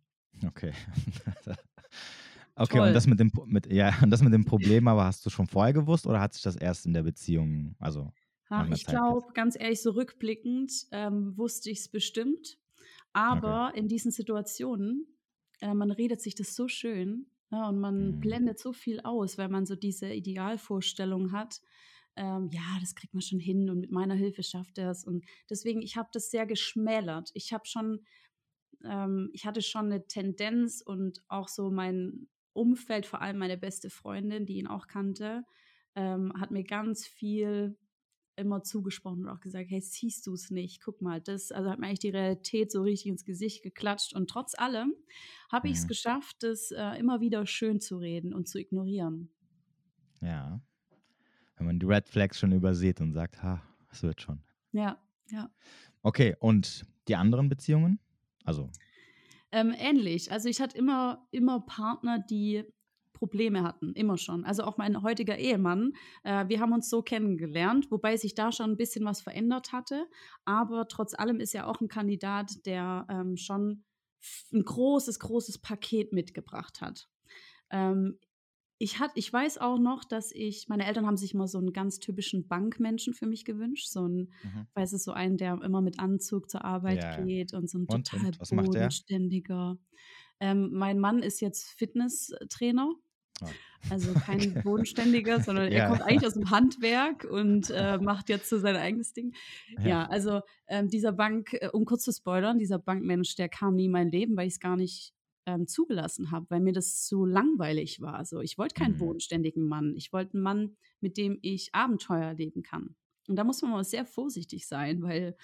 Okay. 0.46 0.72
okay, 2.54 2.78
Toll. 2.78 2.88
und 2.88 2.94
das 2.94 3.06
mit 3.08 3.18
dem 3.18 3.32
mit, 3.46 3.72
ja, 3.72 3.92
und 4.00 4.10
das 4.10 4.22
mit 4.22 4.32
dem 4.32 4.44
Problem 4.44 4.86
aber 4.86 5.04
hast 5.04 5.26
du 5.26 5.30
schon 5.30 5.48
vorher 5.48 5.72
gewusst 5.72 6.06
oder 6.06 6.20
hat 6.20 6.34
sich 6.34 6.42
das 6.42 6.54
erst 6.54 6.86
in 6.86 6.92
der 6.92 7.02
Beziehung, 7.02 7.74
also 7.80 8.12
Ach, 8.48 8.68
ich 8.70 8.86
glaube, 8.86 9.32
ganz 9.34 9.58
ehrlich, 9.58 9.82
so 9.82 9.90
rückblickend 9.90 10.86
ähm, 10.92 11.36
wusste 11.36 11.70
ich 11.70 11.80
es 11.80 11.88
bestimmt. 11.88 12.58
Aber 13.12 13.68
okay. 13.70 13.80
in 13.80 13.88
diesen 13.88 14.12
Situationen, 14.12 15.06
äh, 15.60 15.74
man 15.74 15.90
redet 15.90 16.20
sich 16.20 16.34
das 16.34 16.54
so 16.54 16.68
schön, 16.68 17.26
ja, 17.50 17.68
und 17.68 17.78
man 17.78 18.16
mhm. 18.16 18.20
blendet 18.20 18.59
so 18.59 18.72
viel 18.72 19.00
aus, 19.00 19.38
weil 19.38 19.48
man 19.48 19.66
so 19.66 19.76
diese 19.76 20.12
Idealvorstellung 20.12 21.32
hat. 21.32 21.61
Ähm, 22.16 22.48
ja, 22.50 22.78
das 22.80 22.94
kriegt 22.94 23.14
man 23.14 23.20
schon 23.20 23.38
hin 23.38 23.70
und 23.70 23.80
mit 23.80 23.92
meiner 23.92 24.14
Hilfe 24.14 24.42
schafft 24.42 24.78
er 24.78 24.90
es. 24.90 25.04
Und 25.04 25.24
deswegen, 25.50 25.82
ich 25.82 25.96
habe 25.96 26.09
das 26.12 26.30
sehr 26.30 26.46
geschmälert. 26.46 27.30
Ich 27.35 27.52
habe 27.52 27.66
schon, 27.66 28.04
ähm, 28.85 29.30
ich 29.32 29.46
hatte 29.46 29.62
schon 29.62 29.87
eine 29.87 30.06
Tendenz 30.06 30.82
und 30.85 31.22
auch 31.28 31.48
so 31.48 31.70
mein 31.70 32.28
Umfeld, 32.52 33.06
vor 33.06 33.20
allem 33.20 33.38
meine 33.38 33.59
beste 33.59 33.90
Freundin, 33.90 34.46
die 34.46 34.56
ihn 34.56 34.66
auch 34.66 34.87
kannte, 34.87 35.44
ähm, 35.94 36.32
hat 36.40 36.50
mir 36.50 36.64
ganz 36.64 37.06
viel 37.06 37.76
immer 38.37 38.62
zugesprochen 38.62 39.25
und 39.25 39.29
auch 39.29 39.40
gesagt, 39.40 39.70
hey, 39.70 39.81
siehst 39.81 40.27
du 40.27 40.35
es 40.35 40.51
nicht? 40.51 40.83
Guck 40.83 41.01
mal, 41.03 41.20
das, 41.20 41.53
also 41.53 41.70
hat 41.70 41.79
mir 41.79 41.87
eigentlich 41.87 42.01
die 42.01 42.11
Realität 42.11 42.70
so 42.70 42.83
richtig 42.83 43.11
ins 43.11 43.25
Gesicht 43.25 43.62
geklatscht. 43.62 44.14
Und 44.14 44.29
trotz 44.29 44.55
allem 44.59 44.94
habe 45.51 45.68
ich 45.68 45.77
es 45.77 45.85
mhm. 45.85 45.88
geschafft, 45.88 46.37
das 46.40 46.70
äh, 46.70 46.99
immer 46.99 47.20
wieder 47.20 47.46
schön 47.46 47.81
zu 47.81 47.99
reden 47.99 48.35
und 48.35 48.49
zu 48.49 48.59
ignorieren. 48.59 49.31
Ja. 50.20 50.61
Wenn 51.57 51.66
man 51.66 51.79
die 51.79 51.87
Red 51.87 52.09
Flags 52.09 52.38
schon 52.38 52.53
übersieht 52.53 53.01
und 53.01 53.12
sagt, 53.12 53.42
ha, 53.42 53.62
es 53.90 54.03
wird 54.03 54.20
schon. 54.20 54.42
Ja, 54.72 55.03
ja. 55.31 55.51
Okay, 56.03 56.37
und 56.38 56.85
die 57.09 57.16
anderen 57.16 57.49
Beziehungen? 57.49 57.99
Also. 58.44 58.70
Ähm, 59.53 59.75
ähnlich. 59.77 60.31
Also 60.31 60.49
ich 60.49 60.61
hatte 60.61 60.77
immer, 60.77 61.27
immer 61.31 61.61
Partner, 61.61 62.18
die 62.18 62.64
Probleme 63.16 63.62
hatten, 63.62 63.92
immer 63.94 64.18
schon. 64.18 64.44
Also 64.44 64.62
auch 64.64 64.76
mein 64.76 65.02
heutiger 65.02 65.38
Ehemann, 65.38 65.94
äh, 66.22 66.46
wir 66.48 66.61
haben 66.61 66.72
uns 66.72 66.90
so 66.90 67.02
kennengelernt, 67.02 67.90
wobei 67.90 68.16
sich 68.16 68.35
da 68.35 68.52
schon 68.52 68.72
ein 68.72 68.76
bisschen 68.76 69.05
was 69.05 69.22
verändert 69.22 69.72
hatte. 69.72 70.07
Aber 70.44 70.87
trotz 70.88 71.14
allem 71.14 71.40
ist 71.40 71.55
er 71.55 71.66
auch 71.66 71.81
ein 71.81 71.88
Kandidat, 71.88 72.66
der 72.66 73.07
ähm, 73.09 73.37
schon 73.37 73.85
ein 74.52 74.64
großes, 74.64 75.18
großes 75.18 75.59
Paket 75.59 76.12
mitgebracht 76.12 76.81
hat. 76.81 77.09
Ähm, 77.70 78.18
ich, 78.79 78.98
hat, 78.98 79.12
ich 79.14 79.33
weiß 79.33 79.59
auch 79.59 79.79
noch, 79.79 80.05
dass 80.05 80.33
ich, 80.33 80.68
meine 80.68 80.85
Eltern 80.85 81.07
haben 81.07 81.16
sich 81.16 81.33
immer 81.33 81.48
so 81.48 81.57
einen 81.57 81.72
ganz 81.72 81.98
typischen 81.98 82.46
Bankmenschen 82.46 83.14
für 83.14 83.26
mich 83.26 83.46
gewünscht. 83.46 83.88
So 83.88 84.07
ein, 84.07 84.33
mhm. 84.42 84.66
weiß 84.74 84.92
es, 84.92 85.05
so 85.05 85.12
einen, 85.12 85.38
der 85.38 85.59
immer 85.62 85.81
mit 85.81 85.98
Anzug 85.98 86.50
zur 86.50 86.64
Arbeit 86.64 87.02
ja. 87.02 87.24
geht 87.24 87.55
und 87.55 87.70
so 87.70 87.79
ein 87.79 87.87
und, 87.87 88.07
total 88.07 88.33
und, 88.38 88.66
bodenständiger. 88.66 89.79
Ähm, 90.40 90.70
mein 90.72 90.98
Mann 90.98 91.22
ist 91.22 91.40
jetzt 91.40 91.70
Fitnesstrainer 91.79 92.90
also 93.90 94.12
kein 94.14 94.55
bodenständiger, 94.64 95.40
sondern 95.40 95.70
ja. 95.70 95.79
er 95.79 95.88
kommt 95.88 96.03
eigentlich 96.03 96.27
aus 96.27 96.35
dem 96.35 96.51
Handwerk 96.51 97.25
und 97.25 97.70
äh, 97.70 97.99
macht 97.99 98.29
jetzt 98.29 98.49
so 98.49 98.59
sein 98.59 98.77
eigenes 98.77 99.12
Ding. 99.12 99.35
Ja, 99.79 99.87
ja 99.87 100.07
also 100.07 100.40
ähm, 100.66 100.88
dieser 100.88 101.12
Bank, 101.12 101.53
äh, 101.55 101.68
um 101.72 101.85
kurz 101.85 102.05
zu 102.05 102.12
spoilern, 102.12 102.59
dieser 102.59 102.79
Bankmensch, 102.79 103.37
der 103.37 103.49
kam 103.49 103.75
nie 103.75 103.87
in 103.87 103.92
mein 103.92 104.11
Leben, 104.11 104.37
weil 104.37 104.46
ich 104.46 104.55
es 104.55 104.61
gar 104.61 104.77
nicht 104.77 105.12
ähm, 105.46 105.66
zugelassen 105.66 106.31
habe, 106.31 106.46
weil 106.49 106.61
mir 106.61 106.72
das 106.72 107.05
zu 107.05 107.25
langweilig 107.25 108.01
war. 108.01 108.14
Also 108.14 108.40
ich 108.40 108.59
wollte 108.59 108.75
keinen 108.75 108.94
mhm. 108.94 108.99
bodenständigen 108.99 109.66
Mann. 109.66 109.94
Ich 109.96 110.12
wollte 110.12 110.35
einen 110.35 110.42
Mann, 110.42 110.77
mit 111.01 111.16
dem 111.16 111.38
ich 111.42 111.70
Abenteuer 111.72 112.35
leben 112.35 112.62
kann. 112.62 112.96
Und 113.29 113.37
da 113.37 113.44
muss 113.44 113.62
man 113.62 113.70
mal 113.70 113.85
sehr 113.85 114.05
vorsichtig 114.05 114.66
sein, 114.66 115.03
weil 115.03 115.37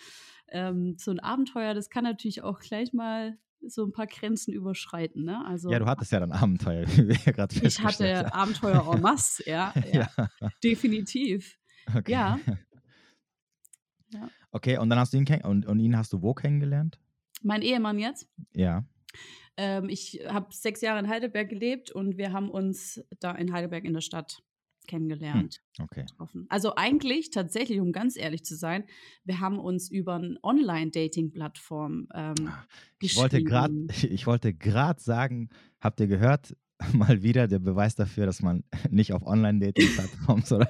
ähm, 0.48 0.96
so 0.98 1.10
ein 1.10 1.20
Abenteuer, 1.20 1.74
das 1.74 1.90
kann 1.90 2.04
natürlich 2.04 2.42
auch 2.42 2.60
gleich 2.60 2.92
mal 2.92 3.38
so 3.68 3.84
ein 3.84 3.92
paar 3.92 4.06
Grenzen 4.06 4.52
überschreiten. 4.52 5.24
Ne? 5.24 5.44
Also, 5.46 5.70
ja, 5.70 5.78
du 5.78 5.86
hattest 5.86 6.12
ja 6.12 6.20
dann 6.20 6.32
Abenteuer, 6.32 6.86
wie 6.96 7.08
wir 7.08 7.16
ja 7.16 7.32
gerade 7.32 7.54
Ich 7.62 7.80
hatte 7.80 8.32
Abenteuer 8.32 8.92
en 8.92 9.00
masse, 9.02 9.48
ja, 9.48 9.72
ja, 9.92 10.08
ja. 10.16 10.50
definitiv. 10.62 11.58
Okay. 11.94 12.12
Ja. 12.12 12.38
ja. 14.10 14.28
Okay, 14.50 14.78
und 14.78 14.90
dann 14.90 14.98
hast 14.98 15.12
du 15.12 15.18
ihn 15.18 15.26
und, 15.44 15.66
und 15.66 15.80
ihn 15.80 15.96
hast 15.96 16.12
du 16.12 16.22
wo 16.22 16.34
kennengelernt? 16.34 16.98
Mein 17.42 17.62
Ehemann 17.62 17.98
jetzt? 17.98 18.28
Ja. 18.54 18.84
Ähm, 19.56 19.88
ich 19.88 20.20
habe 20.26 20.46
sechs 20.50 20.80
Jahre 20.80 21.00
in 21.00 21.08
Heidelberg 21.08 21.48
gelebt 21.48 21.90
und 21.90 22.16
wir 22.16 22.32
haben 22.32 22.50
uns 22.50 23.04
da 23.20 23.32
in 23.32 23.52
Heidelberg 23.52 23.84
in 23.84 23.94
der 23.94 24.00
Stadt 24.00 24.42
kennengelernt. 24.86 25.62
Hm, 25.76 25.84
okay. 25.84 26.02
Getroffen. 26.02 26.46
Also 26.48 26.74
eigentlich 26.76 27.30
tatsächlich, 27.30 27.80
um 27.80 27.92
ganz 27.92 28.16
ehrlich 28.16 28.44
zu 28.44 28.56
sein, 28.56 28.84
wir 29.24 29.40
haben 29.40 29.58
uns 29.58 29.90
über 29.90 30.14
eine 30.14 30.38
Online-Dating-Plattform 30.42 32.08
ähm, 32.14 32.34
ah, 32.46 32.64
ich 33.00 33.16
wollte 33.16 33.42
gerade, 33.42 33.86
Ich 34.10 34.26
wollte 34.26 34.54
gerade 34.54 35.00
sagen, 35.00 35.50
habt 35.80 36.00
ihr 36.00 36.06
gehört, 36.06 36.56
mal 36.92 37.22
wieder 37.22 37.48
der 37.48 37.58
Beweis 37.58 37.94
dafür, 37.94 38.26
dass 38.26 38.42
man 38.42 38.64
nicht 38.90 39.12
auf 39.12 39.22
Online-Dating-Plattformen 39.22 40.44
oder, 40.50 40.68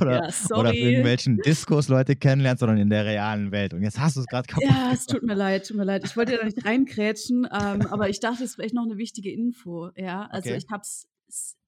oder, 0.00 0.28
ja, 0.28 0.56
oder, 0.56 0.70
auf 0.70 0.74
irgendwelchen 0.74 1.38
Diskos 1.38 1.88
Leute 1.88 2.16
kennenlernt, 2.16 2.58
sondern 2.58 2.78
in 2.78 2.90
der 2.90 3.04
realen 3.04 3.52
Welt. 3.52 3.74
Und 3.74 3.82
jetzt 3.82 3.98
hast 3.98 4.16
du 4.16 4.20
es 4.20 4.26
gerade 4.26 4.46
kaputt. 4.46 4.68
Ja, 4.68 4.90
es 4.92 5.06
tut 5.06 5.22
mir 5.22 5.34
leid, 5.34 5.66
tut 5.66 5.76
mir 5.76 5.84
leid. 5.84 6.04
Ich 6.04 6.16
wollte 6.16 6.32
ja 6.32 6.38
da 6.38 6.44
nicht 6.44 6.64
reinkrätschen, 6.64 7.46
ähm, 7.46 7.82
aber 7.90 8.08
ich 8.08 8.20
dachte, 8.20 8.44
es 8.44 8.50
ist 8.50 8.54
vielleicht 8.56 8.74
noch 8.74 8.84
eine 8.84 8.96
wichtige 8.96 9.30
Info. 9.32 9.90
Ja, 9.96 10.26
also 10.26 10.50
okay. 10.50 10.58
ich 10.58 10.68
habe 10.70 10.82
es 10.82 11.08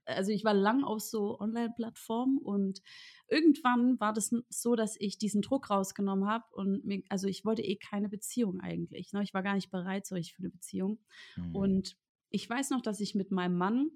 also 0.09 0.33
ich 0.33 0.45
war 0.45 0.55
lang 0.55 0.85
auf 0.85 1.01
so 1.01 1.39
Online-Plattformen 1.39 2.39
und 2.39 2.81
irgendwann 3.29 4.01
war 4.01 4.13
das 4.13 4.31
so, 4.49 4.75
dass 4.75 4.97
ich 4.99 5.19
diesen 5.19 5.43
Druck 5.43 5.71
rausgenommen 5.71 6.27
habe 6.27 6.45
und 6.53 6.85
mir, 6.85 7.03
also 7.09 7.29
ich 7.29 7.45
wollte 7.45 7.63
eh 7.63 7.77
keine 7.77 8.09
Beziehung 8.09 8.61
eigentlich. 8.61 9.13
Ne? 9.13 9.23
Ich 9.23 9.35
war 9.35 9.43
gar 9.43 9.55
nicht 9.55 9.71
bereit 9.71 10.07
so 10.07 10.15
richtig 10.15 10.35
für 10.35 10.43
eine 10.43 10.51
Beziehung. 10.51 10.99
Mhm. 11.37 11.55
Und 11.55 11.97
ich 12.31 12.49
weiß 12.49 12.71
noch, 12.71 12.83
dass 12.83 13.01
ich 13.01 13.15
mit 13.15 13.31
meinem 13.31 13.57
Mann 13.57 13.91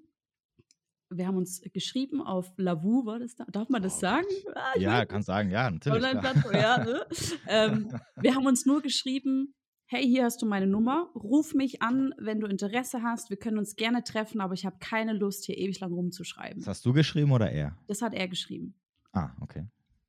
wir 1.15 1.27
haben 1.27 1.37
uns 1.37 1.61
geschrieben 1.73 2.21
auf 2.21 2.51
Lavu, 2.57 3.05
war 3.05 3.19
das 3.19 3.35
da? 3.35 3.45
Darf 3.51 3.69
man 3.69 3.83
das 3.83 3.99
sagen? 3.99 4.25
Ah, 4.55 4.77
ja, 4.79 5.05
kannst 5.05 5.27
sagen, 5.27 5.51
ja, 5.51 5.69
natürlich. 5.69 6.03
Online-Plattform, 6.03 6.53
ja. 6.55 6.83
Ne? 6.83 7.05
ähm, 7.47 7.99
wir 8.15 8.33
haben 8.33 8.47
uns 8.47 8.65
nur 8.65 8.81
geschrieben, 8.81 9.53
hey, 9.93 10.03
hier 10.03 10.23
hast 10.23 10.41
du 10.41 10.47
meine 10.47 10.65
Nummer, 10.65 11.09
ruf 11.13 11.53
mich 11.53 11.83
an, 11.83 12.15
wenn 12.17 12.39
du 12.39 12.47
Interesse 12.47 13.03
hast, 13.03 13.29
wir 13.29 13.37
können 13.37 13.59
uns 13.59 13.75
gerne 13.75 14.03
treffen, 14.03 14.41
aber 14.41 14.55
ich 14.55 14.65
habe 14.65 14.77
keine 14.79 15.13
Lust, 15.13 15.45
hier 15.45 15.55
ewig 15.55 15.79
lang 15.79 15.93
rumzuschreiben. 15.93 16.59
Das 16.59 16.67
hast 16.67 16.85
du 16.85 16.93
geschrieben 16.93 17.31
oder 17.31 17.51
er? 17.51 17.77
Das 17.87 18.01
hat 18.01 18.15
er 18.15 18.27
geschrieben. 18.27 18.73
Ah, 19.11 19.29
okay. 19.39 19.67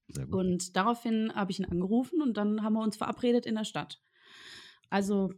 Sehr 0.08 0.24
gut. 0.24 0.34
Und 0.34 0.74
daraufhin 0.76 1.32
habe 1.34 1.50
ich 1.50 1.58
ihn 1.58 1.66
angerufen 1.66 2.22
und 2.22 2.38
dann 2.38 2.62
haben 2.62 2.72
wir 2.72 2.82
uns 2.82 2.96
verabredet 2.96 3.44
in 3.44 3.56
der 3.56 3.64
Stadt. 3.64 4.00
Also, 4.88 5.32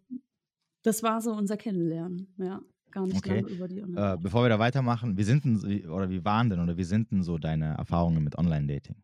das 0.85 1.03
war 1.03 1.21
so 1.21 1.33
unser 1.33 1.57
Kennenlernen, 1.57 2.33
ja. 2.39 2.61
Gar 2.93 3.07
nicht 3.09 3.19
okay. 3.19 3.41
lange 3.41 3.49
über 3.49 3.67
die 3.67 3.83
Online. 3.83 4.15
Äh, 4.15 4.17
bevor 4.17 4.45
wir 4.45 4.49
da 4.49 4.61
weitermachen, 4.61 5.19
wie 5.19 5.25
sind 5.25 5.45
denn, 5.45 5.91
oder 5.91 6.09
wie 6.09 6.25
waren 6.25 6.51
denn 6.51 6.61
oder 6.61 6.77
wie 6.77 6.85
sind 6.85 7.11
denn 7.11 7.25
so 7.25 7.37
deine 7.37 7.75
Erfahrungen 7.75 8.23
mit 8.23 8.39
Online-Dating? 8.39 8.97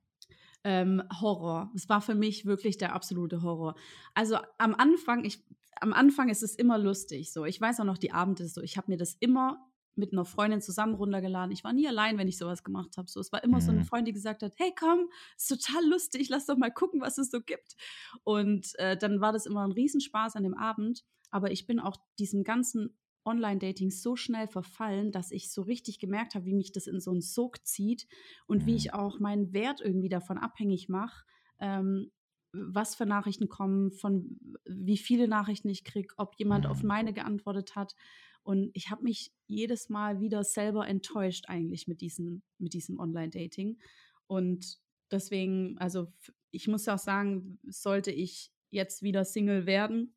Ähm, 0.64 1.02
Horror. 1.20 1.70
Es 1.74 1.88
war 1.88 2.00
für 2.00 2.14
mich 2.14 2.46
wirklich 2.46 2.78
der 2.78 2.94
absolute 2.94 3.42
Horror. 3.42 3.74
Also 4.14 4.38
am 4.58 4.74
Anfang, 4.74 5.24
ich, 5.24 5.44
am 5.80 5.92
Anfang 5.92 6.28
ist 6.28 6.42
es 6.42 6.54
immer 6.54 6.78
lustig. 6.78 7.32
So, 7.32 7.44
ich 7.44 7.60
weiß 7.60 7.80
auch 7.80 7.84
noch 7.84 7.98
die 7.98 8.12
Abende 8.12 8.46
so. 8.46 8.62
Ich 8.62 8.76
habe 8.76 8.90
mir 8.90 8.96
das 8.96 9.14
immer 9.20 9.68
mit 9.94 10.12
einer 10.12 10.24
Freundin 10.24 10.62
zusammen 10.62 10.94
runtergeladen. 10.94 11.52
Ich 11.52 11.64
war 11.64 11.72
nie 11.72 11.86
allein, 11.86 12.16
wenn 12.16 12.28
ich 12.28 12.38
sowas 12.38 12.64
gemacht 12.64 12.96
habe. 12.96 13.10
So, 13.10 13.20
es 13.20 13.32
war 13.32 13.44
immer 13.44 13.58
mhm. 13.58 13.62
so 13.62 13.70
eine 13.72 13.80
mhm. 13.80 13.84
Freundin, 13.84 14.06
die 14.06 14.12
gesagt 14.12 14.42
hat: 14.42 14.54
Hey, 14.56 14.72
komm, 14.78 15.08
ist 15.36 15.48
total 15.48 15.86
lustig, 15.86 16.28
lass 16.28 16.46
doch 16.46 16.56
mal 16.56 16.70
gucken, 16.70 17.00
was 17.00 17.18
es 17.18 17.30
so 17.30 17.40
gibt. 17.40 17.76
Und 18.24 18.78
äh, 18.78 18.96
dann 18.96 19.20
war 19.20 19.32
das 19.32 19.46
immer 19.46 19.66
ein 19.66 19.72
Riesenspaß 19.72 20.36
an 20.36 20.44
dem 20.44 20.54
Abend. 20.54 21.04
Aber 21.30 21.50
ich 21.50 21.66
bin 21.66 21.80
auch 21.80 21.96
diesem 22.18 22.44
ganzen 22.44 22.96
Online-Dating 23.24 23.90
so 23.90 24.16
schnell 24.16 24.48
verfallen, 24.48 25.12
dass 25.12 25.30
ich 25.30 25.52
so 25.52 25.62
richtig 25.62 25.98
gemerkt 25.98 26.34
habe, 26.34 26.46
wie 26.46 26.54
mich 26.54 26.72
das 26.72 26.86
in 26.86 27.00
so 27.00 27.10
einen 27.10 27.20
Sog 27.20 27.64
zieht 27.66 28.06
und 28.46 28.66
wie 28.66 28.76
ich 28.76 28.86
mhm. 28.86 28.94
auch 28.94 29.20
meinen 29.20 29.52
Wert 29.52 29.80
irgendwie 29.80 30.08
davon 30.08 30.38
abhängig 30.38 30.88
mache, 30.88 31.24
ähm, 31.60 32.10
was 32.52 32.94
für 32.94 33.06
Nachrichten 33.06 33.48
kommen, 33.48 33.92
von 33.92 34.38
wie 34.66 34.98
viele 34.98 35.28
Nachrichten 35.28 35.68
ich 35.68 35.84
kriege, 35.84 36.12
ob 36.18 36.34
jemand 36.38 36.66
auf 36.66 36.82
mhm. 36.82 36.88
meine 36.88 37.12
geantwortet 37.12 37.76
hat. 37.76 37.94
Und 38.42 38.70
ich 38.74 38.90
habe 38.90 39.04
mich 39.04 39.32
jedes 39.46 39.88
Mal 39.88 40.20
wieder 40.20 40.42
selber 40.44 40.86
enttäuscht 40.86 41.44
eigentlich 41.48 41.86
mit 41.86 42.00
diesem, 42.00 42.42
mit 42.58 42.74
diesem 42.74 42.98
Online-Dating. 42.98 43.78
Und 44.26 44.78
deswegen, 45.10 45.78
also 45.78 46.12
ich 46.50 46.68
muss 46.68 46.88
auch 46.88 46.98
sagen, 46.98 47.58
sollte 47.62 48.10
ich 48.10 48.52
jetzt 48.70 49.02
wieder 49.02 49.24
Single 49.24 49.66
werden, 49.66 50.14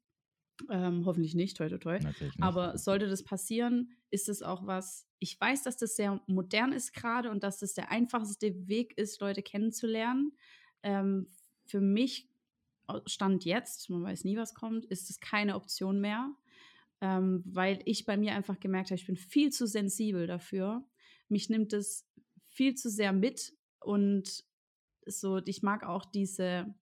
ähm, 0.70 1.06
hoffentlich 1.06 1.36
nicht, 1.36 1.58
toi, 1.58 1.70
toi, 1.70 1.78
toi. 1.78 2.00
Nicht. 2.00 2.42
Aber 2.42 2.78
sollte 2.78 3.08
das 3.08 3.24
passieren, 3.24 3.92
ist 4.10 4.30
es 4.30 4.42
auch 4.42 4.66
was, 4.66 5.08
ich 5.20 5.40
weiß, 5.40 5.64
dass 5.64 5.78
das 5.78 5.96
sehr 5.96 6.22
modern 6.28 6.72
ist 6.72 6.94
gerade 6.94 7.30
und 7.30 7.44
dass 7.44 7.60
das 7.60 7.74
der 7.74 7.92
einfachste 7.92 8.68
Weg 8.68 8.98
ist, 8.98 9.20
Leute 9.22 9.42
kennenzulernen. 9.42 10.32
Ähm, 10.84 11.28
für 11.66 11.82
mich, 11.82 12.30
Stand 13.08 13.46
jetzt, 13.46 13.90
man 13.90 14.04
weiß 14.04 14.24
nie, 14.26 14.38
was 14.38 14.54
kommt, 14.54 14.86
ist 14.86 15.10
es 15.10 15.20
keine 15.20 15.56
Option 15.56 16.00
mehr, 16.00 16.32
ähm, 17.02 17.42
weil 17.46 17.80
ich 17.86 18.06
bei 18.06 18.16
mir 18.16 18.36
einfach 18.36 18.60
gemerkt 18.60 18.90
habe, 18.92 19.00
ich 19.00 19.08
bin 19.08 19.18
viel 19.18 19.52
zu 19.52 19.66
sensibel 19.66 20.28
dafür. 20.28 20.86
Mich 21.28 21.50
nimmt 21.50 21.74
es 21.74 22.08
viel 22.48 22.76
zu 22.76 22.90
sehr 22.90 23.12
mit 23.12 23.54
und 23.80 24.46
so, 25.08 25.38
ich 25.46 25.64
mag 25.64 25.84
auch 25.84 26.06
diese, 26.06 26.74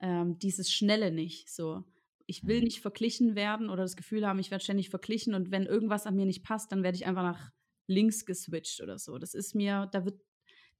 ähm, 0.00 0.38
dieses 0.38 0.72
Schnelle 0.72 1.10
nicht. 1.10 1.50
So, 1.50 1.84
ich 2.26 2.46
will 2.46 2.58
mhm. 2.58 2.64
nicht 2.64 2.80
verglichen 2.80 3.34
werden 3.34 3.70
oder 3.70 3.82
das 3.82 3.96
Gefühl 3.96 4.26
haben, 4.26 4.38
ich 4.38 4.50
werde 4.50 4.64
ständig 4.64 4.90
verglichen 4.90 5.34
und 5.34 5.50
wenn 5.50 5.66
irgendwas 5.66 6.06
an 6.06 6.16
mir 6.16 6.26
nicht 6.26 6.44
passt, 6.44 6.72
dann 6.72 6.82
werde 6.82 6.96
ich 6.96 7.06
einfach 7.06 7.22
nach 7.22 7.52
links 7.86 8.24
geswitcht 8.24 8.80
oder 8.80 8.98
so. 8.98 9.18
Das 9.18 9.34
ist 9.34 9.54
mir, 9.54 9.88
da 9.92 10.04
wird, 10.04 10.20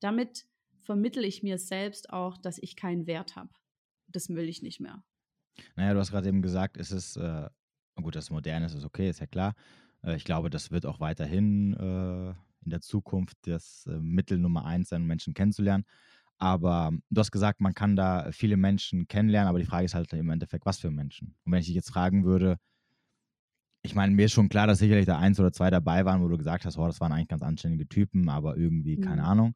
damit 0.01 0.47
vermittel 0.81 1.25
ich 1.25 1.43
mir 1.43 1.59
selbst 1.59 2.11
auch, 2.11 2.39
dass 2.39 2.59
ich 2.59 2.77
keinen 2.77 3.07
Wert 3.07 3.37
habe. 3.37 3.51
Das 4.09 4.29
will 4.29 4.49
ich 4.49 4.63
nicht 4.63 4.81
mehr. 4.81 5.03
Naja, 5.77 5.95
du 5.95 6.01
hast 6.01 6.11
gerade 6.11 6.29
eben 6.29 6.43
gesagt, 6.43 6.77
es 6.77 6.93
ist, 6.93 7.17
äh, 7.17 7.49
gut, 7.97 8.17
das 8.17 8.31
Moderne 8.31 8.67
ist, 8.67 8.75
ist 8.75 8.85
okay, 8.85 9.09
ist 9.09 9.21
ja 9.21 9.27
klar. 9.27 9.55
Äh, 10.03 10.17
ich 10.17 10.25
glaube, 10.25 10.51
das 10.51 10.71
wird 10.71 10.87
auch 10.87 11.01
weiterhin 11.01 11.75
äh, 11.75 12.31
in 12.65 12.71
der 12.71 12.81
Zukunft 12.81 13.37
das 13.43 13.87
äh, 13.87 13.99
Mittel 14.01 14.39
Nummer 14.39 14.65
eins 14.65 14.89
sein, 14.91 15.05
Menschen 15.05 15.35
kennenzulernen. 15.35 15.85
Aber 16.43 16.91
du 17.09 17.21
hast 17.21 17.31
gesagt, 17.31 17.61
man 17.61 17.73
kann 17.73 17.95
da 17.95 18.33
viele 18.33 18.57
Menschen 18.57 19.07
kennenlernen, 19.07 19.49
aber 19.49 19.61
die 19.61 19.65
Frage 19.65 19.85
ist 19.85 19.95
halt 19.95 20.13
im 20.13 20.29
Endeffekt, 20.29 20.67
was 20.67 20.81
für 20.81 20.91
Menschen. 20.91 21.37
Und 21.45 21.53
wenn 21.53 21.61
ich 21.61 21.67
dich 21.67 21.77
jetzt 21.77 21.91
fragen 21.91 22.25
würde, 22.25 22.57
ich 23.83 23.95
meine, 23.95 24.13
mir 24.13 24.25
ist 24.25 24.33
schon 24.33 24.49
klar, 24.49 24.67
dass 24.67 24.81
sicherlich 24.81 25.07
da 25.07 25.21
eins 25.21 25.39
oder 25.39 25.53
zwei 25.53 25.71
dabei 25.71 26.05
waren, 26.05 26.21
wo 26.21 26.27
du 26.27 26.37
gesagt 26.37 26.65
hast, 26.65 26.77
oh, 26.79 26.87
das 26.89 27.01
waren 27.01 27.13
eigentlich 27.13 27.29
ganz 27.29 27.43
anständige 27.43 27.89
Typen, 27.89 28.29
aber 28.29 28.57
irgendwie, 28.57 28.97
mhm. 28.97 29.03
keine 29.03 29.23
Ahnung. 29.23 29.55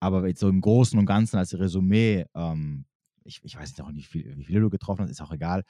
Aber 0.00 0.26
jetzt 0.26 0.40
so 0.40 0.48
im 0.48 0.62
Großen 0.62 0.98
und 0.98 1.04
Ganzen 1.04 1.36
als 1.36 1.58
Resümee, 1.58 2.24
ähm, 2.34 2.86
ich, 3.24 3.44
ich 3.44 3.58
weiß 3.58 3.72
nicht 3.72 3.82
auch 3.82 3.92
nicht, 3.92 4.14
wie, 4.14 4.44
viele 4.44 4.60
du 4.60 4.70
getroffen 4.70 5.02
hast, 5.02 5.10
ist 5.10 5.20
auch 5.20 5.32
egal. 5.32 5.62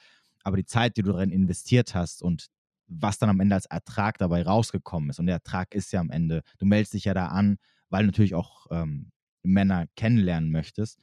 Aber 0.45 0.55
die 0.55 0.65
Zeit, 0.65 0.95
die 0.95 1.01
du 1.01 1.11
darin 1.11 1.31
investiert 1.31 1.95
hast 1.95 2.23
und 2.23 2.47
was 2.87 3.17
dann 3.17 3.29
am 3.29 3.41
Ende 3.41 3.55
als 3.55 3.65
Ertrag 3.65 4.17
dabei 4.19 4.43
rausgekommen 4.43 5.09
ist. 5.09 5.19
Und 5.19 5.25
der 5.25 5.35
Ertrag 5.35 5.75
ist 5.75 5.91
ja 5.91 5.99
am 5.99 6.11
Ende, 6.11 6.43
du 6.59 6.65
meldest 6.65 6.93
dich 6.93 7.03
ja 7.03 7.13
da 7.13 7.27
an, 7.27 7.57
weil 7.89 8.05
natürlich 8.05 8.35
auch 8.35 8.67
ähm, 8.71 9.11
Männer 9.43 9.87
kennenlernen 9.95 10.51
möchtest, 10.51 10.99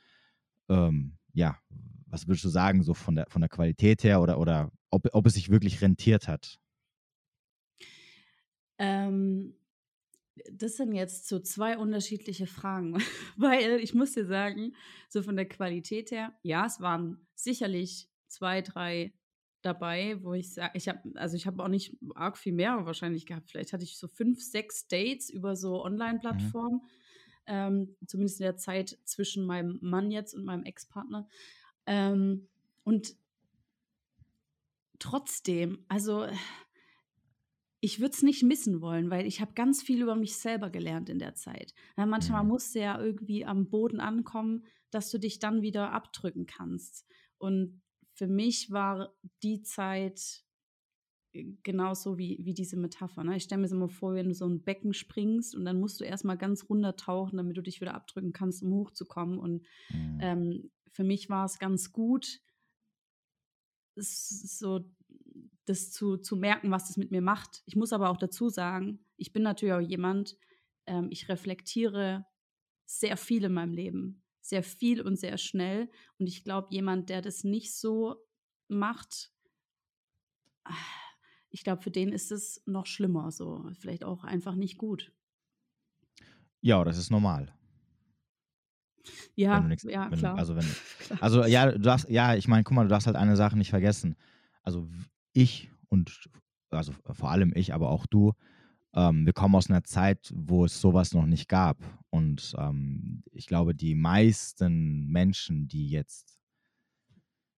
ähm, 0.69 1.17
ja, 1.33 1.59
was 2.07 2.27
würdest 2.27 2.45
du 2.45 2.49
sagen, 2.49 2.83
so 2.83 2.95
von 2.95 3.17
der, 3.17 3.27
von 3.29 3.41
der 3.41 3.49
Qualität 3.49 4.05
her 4.05 4.21
oder, 4.21 4.39
oder 4.39 4.73
ob, 4.91 5.09
ob 5.13 5.27
es 5.27 5.35
sich 5.35 5.51
wirklich 5.51 5.83
rentiert 5.83 6.29
hat? 6.29 6.59
Ähm, 8.79 9.55
das 10.53 10.77
sind 10.77 10.93
jetzt 10.93 11.29
so 11.29 11.39
zwei 11.41 11.79
unterschiedliche 11.79 12.47
Fragen, 12.47 12.95
weil 13.37 13.81
ich 13.81 13.95
muss 13.95 14.13
dir 14.13 14.27
sagen, 14.27 14.75
so 15.09 15.23
von 15.23 15.37
der 15.37 15.49
Qualität 15.49 16.11
her, 16.11 16.35
ja, 16.43 16.67
es 16.67 16.81
waren 16.81 17.27
sicherlich 17.35 18.09
zwei, 18.29 18.63
drei 18.63 19.13
dabei, 19.63 20.23
wo 20.23 20.35
ich 20.35 20.55
sage, 20.55 20.73
ich 20.75 20.89
habe, 20.89 21.01
also 21.17 21.37
ich 21.37 21.47
habe 21.47 21.63
auch 21.63 21.69
nicht 21.69 21.97
arg 22.15 22.39
viel 22.39 22.53
mehr 22.53 22.87
wahrscheinlich 22.87 23.27
gehabt. 23.27 23.51
Vielleicht 23.51 23.73
hatte 23.73 23.83
ich 23.83 23.99
so 23.99 24.07
fünf, 24.07 24.41
sechs 24.41 24.87
Dates 24.87 25.29
über 25.29 25.57
so 25.57 25.79
mhm. 25.79 25.81
Online-Plattformen. 25.81 26.83
Mhm 26.83 26.89
ähm, 27.47 27.97
zumindest 28.07 28.41
in 28.41 28.45
der 28.45 28.57
Zeit 28.57 28.99
zwischen 29.05 29.45
meinem 29.45 29.79
Mann 29.81 30.11
jetzt 30.11 30.35
und 30.35 30.45
meinem 30.45 30.65
Ex-Partner. 30.65 31.29
Ähm, 31.87 32.49
und 32.85 33.17
trotzdem, 34.99 35.85
also 35.89 36.27
ich 37.81 38.01
würde 38.01 38.15
es 38.15 38.23
nicht 38.23 38.43
missen 38.43 38.81
wollen, 38.81 39.11
weil 39.11 39.27
ich 39.27 39.41
habe 39.41 39.53
ganz 39.55 39.83
viel 39.83 40.03
über 40.03 40.17
mich 40.17 40.37
selber 40.37 40.71
gelernt 40.71 41.09
in 41.09 41.19
der 41.19 41.35
Zeit. 41.35 41.75
Ja, 41.97 42.07
manchmal 42.07 42.43
mhm. 42.43 42.49
musst 42.49 42.75
du 42.75 42.81
ja 42.81 43.01
irgendwie 43.01 43.45
am 43.45 43.69
Boden 43.69 44.01
ankommen, 44.01 44.65
dass 44.91 45.11
du 45.11 45.19
dich 45.19 45.39
dann 45.39 45.63
wieder 45.63 45.93
abdrücken 45.93 46.47
kannst. 46.47 47.07
Und 47.39 47.83
für 48.15 48.27
mich 48.27 48.71
war 48.71 49.15
die 49.43 49.63
Zeit 49.63 50.46
genauso 51.63 52.19
wie, 52.19 52.39
wie 52.43 52.55
diese 52.55 52.77
Metapher. 52.77 53.25
Ne? 53.25 53.37
Ich 53.37 53.45
stelle 53.45 53.63
mir 53.63 53.69
so 53.69 53.77
mal 53.77 53.89
vor, 53.89 54.15
wenn 54.15 54.29
du 54.29 54.35
so 54.35 54.47
ein 54.47 54.63
Becken 54.63 54.95
springst 54.95 55.55
und 55.55 55.65
dann 55.65 55.81
musst 55.81 56.01
du 56.01 56.05
erstmal 56.05 56.37
ganz 56.37 56.69
runter 56.69 56.97
tauchen, 56.97 57.37
damit 57.37 57.57
du 57.57 57.63
dich 57.63 57.81
wieder 57.81 57.95
abdrücken 57.95 58.33
kannst, 58.33 58.63
um 58.63 58.73
hochzukommen. 58.73 59.39
Und 59.39 59.63
mhm. 59.91 60.19
ähm, 60.21 60.71
für 60.93 61.05
mich 61.05 61.29
war 61.29 61.45
es 61.45 61.59
ganz 61.59 61.93
gut, 61.93 62.41
so 63.97 64.85
das 65.65 65.91
zu, 65.91 66.17
zu 66.17 66.37
merken, 66.37 66.71
was 66.71 66.89
das 66.89 66.97
mit 66.97 67.11
mir 67.11 67.23
macht. 67.23 67.63
Ich 67.67 67.77
muss 67.77 67.93
aber 67.93 68.11
auch 68.11 68.17
dazu 68.17 68.49
sagen, 68.49 69.05
ich 69.17 69.33
bin 69.33 69.43
natürlich 69.43 69.75
auch 69.75 69.81
jemand, 69.81 70.37
ähm, 70.87 71.09
ich 71.11 71.29
reflektiere 71.29 72.27
sehr 72.87 73.17
viel 73.17 73.45
in 73.45 73.53
meinem 73.53 73.73
Leben. 73.73 74.23
Sehr 74.41 74.63
viel 74.63 75.03
und 75.03 75.17
sehr 75.17 75.39
schnell. 75.39 75.91
Und 76.19 76.29
ich 76.29 76.45
glaube, 76.45 76.69
jemand, 76.71 77.09
der 77.09 77.21
das 77.21 77.43
nicht 77.43 77.75
so 77.75 78.17
macht, 78.69 79.33
ich 81.57 81.65
glaube, 81.65 81.81
für 81.81 81.91
den 81.91 82.13
ist 82.13 82.31
es 82.33 82.63
noch 82.67 82.85
schlimmer, 82.85 83.31
so 83.31 83.65
vielleicht 83.81 84.05
auch 84.05 84.25
einfach 84.25 84.55
nicht 84.55 84.77
gut. 84.77 85.11
Ja, 86.61 86.85
das 86.85 86.99
ist 86.99 87.11
normal. 87.11 87.51
Ja, 89.37 89.61
nix, 89.61 89.83
ja, 89.85 90.11
wenn, 90.11 90.19
klar. 90.19 90.37
Also, 90.37 90.55
wenn, 90.55 90.67
also 91.21 91.47
ja, 91.47 91.73
du 91.73 91.81
darfst, 91.81 92.11
ja, 92.11 92.35
ich 92.35 92.47
meine, 92.47 92.63
guck 92.63 92.75
mal, 92.75 92.83
du 92.83 92.91
darfst 92.91 93.07
halt 93.07 93.17
eine 93.17 93.37
Sache 93.37 93.57
nicht 93.57 93.71
vergessen. 93.71 94.17
Also 94.65 94.87
ich 95.33 95.71
und 95.89 96.29
also 96.69 96.93
vor 97.11 97.31
allem 97.31 97.53
ich, 97.55 97.73
aber 97.73 97.89
auch 97.89 98.05
du, 98.05 98.35
ähm, 98.93 99.25
wir 99.25 99.33
kommen 99.33 99.55
aus 99.55 99.71
einer 99.71 99.83
Zeit, 99.85 100.31
wo 100.37 100.67
es 100.67 100.79
sowas 100.79 101.15
noch 101.15 101.25
nicht 101.25 101.49
gab. 101.49 101.79
Und 102.11 102.55
ähm, 102.59 103.23
ich 103.33 103.47
glaube, 103.47 103.75
die 103.75 103.95
meisten 103.95 105.07
Menschen, 105.07 105.69
die 105.69 105.89
jetzt, 105.89 106.39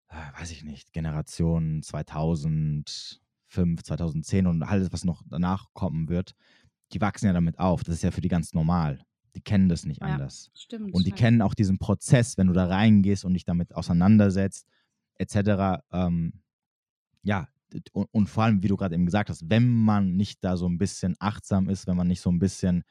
äh, 0.10 0.40
weiß 0.40 0.52
ich 0.52 0.64
nicht, 0.64 0.94
Generation 0.94 1.82
2005, 1.82 3.27
2010 3.50 4.48
und 4.48 4.64
alles, 4.64 4.92
was 4.92 5.04
noch 5.04 5.24
danach 5.30 5.68
kommen 5.74 6.10
wird, 6.10 6.34
die 6.94 7.02
wachsen 7.02 7.28
ja 7.28 7.34
damit 7.34 7.60
auf. 7.60 7.84
Das 7.84 7.96
ist 7.96 8.04
ja 8.04 8.12
für 8.12 8.22
die 8.22 8.30
ganz 8.30 8.54
normal. 8.54 9.00
Die 9.36 9.42
kennen 9.42 9.70
das 9.70 9.86
nicht 9.86 10.02
ja, 10.02 10.08
anders. 10.08 10.50
Stimmt, 10.54 10.94
und 10.94 11.06
die 11.06 11.12
stimmt. 11.12 11.20
kennen 11.20 11.42
auch 11.42 11.54
diesen 11.54 11.78
Prozess, 11.78 12.38
wenn 12.38 12.48
du 12.48 12.54
da 12.54 12.66
reingehst 12.66 13.26
und 13.26 13.34
dich 13.34 13.46
damit 13.46 13.76
auseinandersetzt, 13.76 14.68
etc. 15.16 15.82
Ähm, 15.92 16.34
ja, 17.24 17.48
und, 17.92 18.08
und, 18.12 18.28
vor 18.28 18.44
allem, 18.44 18.64
wie 18.64 18.68
du 18.68 18.78
gerade 18.78 18.96
eben 18.96 19.06
gesagt 19.06 19.30
hast, 19.30 19.50
wenn 19.50 19.68
man 19.68 20.16
nicht 20.16 20.44
da 20.44 20.56
so 20.56 20.68
ein 20.68 20.78
bisschen 20.78 21.16
achtsam 21.20 21.70
ist, 21.70 21.86
wenn 21.86 21.98
man 21.98 22.08
nicht 22.08 22.22
so 22.22 22.32
ein 22.32 22.40
bisschen 22.40 22.84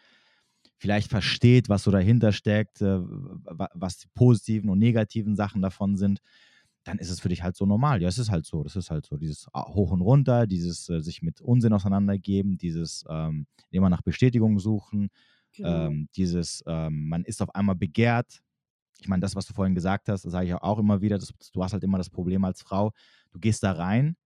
vielleicht 0.76 1.10
versteht, 1.10 1.68
was 1.68 1.82
so 1.82 1.90
dahinter 1.90 2.32
steckt, 2.32 2.82
äh, 2.82 2.98
was 3.00 3.98
die 3.98 4.08
positiven 4.14 4.68
und 4.68 4.78
negativen 4.78 5.34
Sachen 5.34 5.62
davon 5.62 5.96
sind, 5.96 6.20
dann 6.86 6.98
ist 6.98 7.10
es 7.10 7.20
für 7.20 7.28
dich 7.28 7.42
halt 7.42 7.56
so 7.56 7.66
normal. 7.66 8.00
Ja, 8.00 8.08
es 8.08 8.16
ist 8.16 8.30
halt 8.30 8.46
so. 8.46 8.62
Das 8.62 8.76
ist 8.76 8.90
halt 8.90 9.04
so. 9.04 9.16
Dieses 9.16 9.48
Hoch 9.52 9.90
und 9.90 10.00
Runter, 10.00 10.46
dieses 10.46 10.88
äh, 10.88 11.00
sich 11.00 11.20
mit 11.20 11.40
Unsinn 11.40 11.72
auseinandergeben, 11.72 12.58
dieses 12.58 13.04
ähm, 13.08 13.46
immer 13.70 13.90
nach 13.90 14.02
Bestätigung 14.02 14.60
suchen, 14.60 15.10
genau. 15.52 15.88
ähm, 15.88 16.08
dieses 16.14 16.62
ähm, 16.66 17.08
man 17.08 17.24
ist 17.24 17.42
auf 17.42 17.52
einmal 17.56 17.74
begehrt. 17.74 18.40
Ich 19.00 19.08
meine, 19.08 19.20
das, 19.20 19.34
was 19.34 19.46
du 19.46 19.52
vorhin 19.52 19.74
gesagt 19.74 20.08
hast, 20.08 20.24
das 20.24 20.32
sage 20.32 20.46
ich 20.46 20.54
auch 20.54 20.78
immer 20.78 21.02
wieder, 21.02 21.18
das, 21.18 21.32
du 21.52 21.62
hast 21.62 21.72
halt 21.72 21.82
immer 21.82 21.98
das 21.98 22.08
Problem 22.08 22.44
als 22.44 22.62
Frau, 22.62 22.92
du 23.32 23.40
gehst 23.40 23.64
da 23.64 23.72
rein 23.72 24.16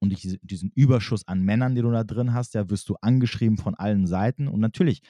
und 0.00 0.12
diesen 0.42 0.72
Überschuss 0.74 1.26
an 1.26 1.42
Männern, 1.42 1.76
den 1.76 1.84
du 1.84 1.92
da 1.92 2.04
drin 2.04 2.34
hast, 2.34 2.54
ja, 2.54 2.68
wirst 2.70 2.88
du 2.88 2.96
angeschrieben 3.00 3.56
von 3.56 3.74
allen 3.76 4.06
Seiten. 4.06 4.48
Und 4.48 4.60
natürlich, 4.60 5.00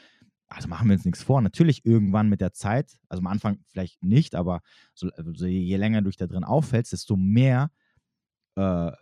also 0.49 0.69
machen 0.69 0.89
wir 0.89 0.95
uns 0.95 1.05
nichts 1.05 1.23
vor, 1.23 1.41
natürlich 1.43 1.85
irgendwann 1.85 2.29
mit 2.29 2.41
der 2.41 2.53
Zeit, 2.53 2.99
also 3.09 3.21
am 3.21 3.27
Anfang 3.27 3.59
vielleicht 3.67 4.03
nicht, 4.03 4.35
aber 4.35 4.61
so, 4.95 5.11
also 5.11 5.47
je 5.47 5.77
länger 5.77 6.01
du 6.01 6.09
dich 6.09 6.17
da 6.17 6.27
drin 6.27 6.45
auffällst, 6.45 6.93
desto 6.93 7.17
mehr 7.17 7.71
äh, 8.57 8.93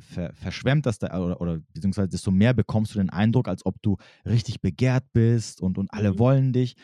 ver 0.00 0.32
verschwemmt 0.34 0.86
das 0.86 0.98
da, 0.98 1.18
oder, 1.18 1.40
oder, 1.40 1.60
beziehungsweise 1.72 2.08
desto 2.08 2.30
mehr 2.30 2.54
bekommst 2.54 2.94
du 2.94 2.98
den 2.98 3.10
Eindruck, 3.10 3.48
als 3.48 3.66
ob 3.66 3.80
du 3.82 3.96
richtig 4.24 4.60
begehrt 4.60 5.04
bist 5.12 5.60
und, 5.60 5.78
und 5.78 5.92
alle 5.92 6.12
mhm. 6.12 6.18
wollen 6.18 6.52
dich. 6.52 6.76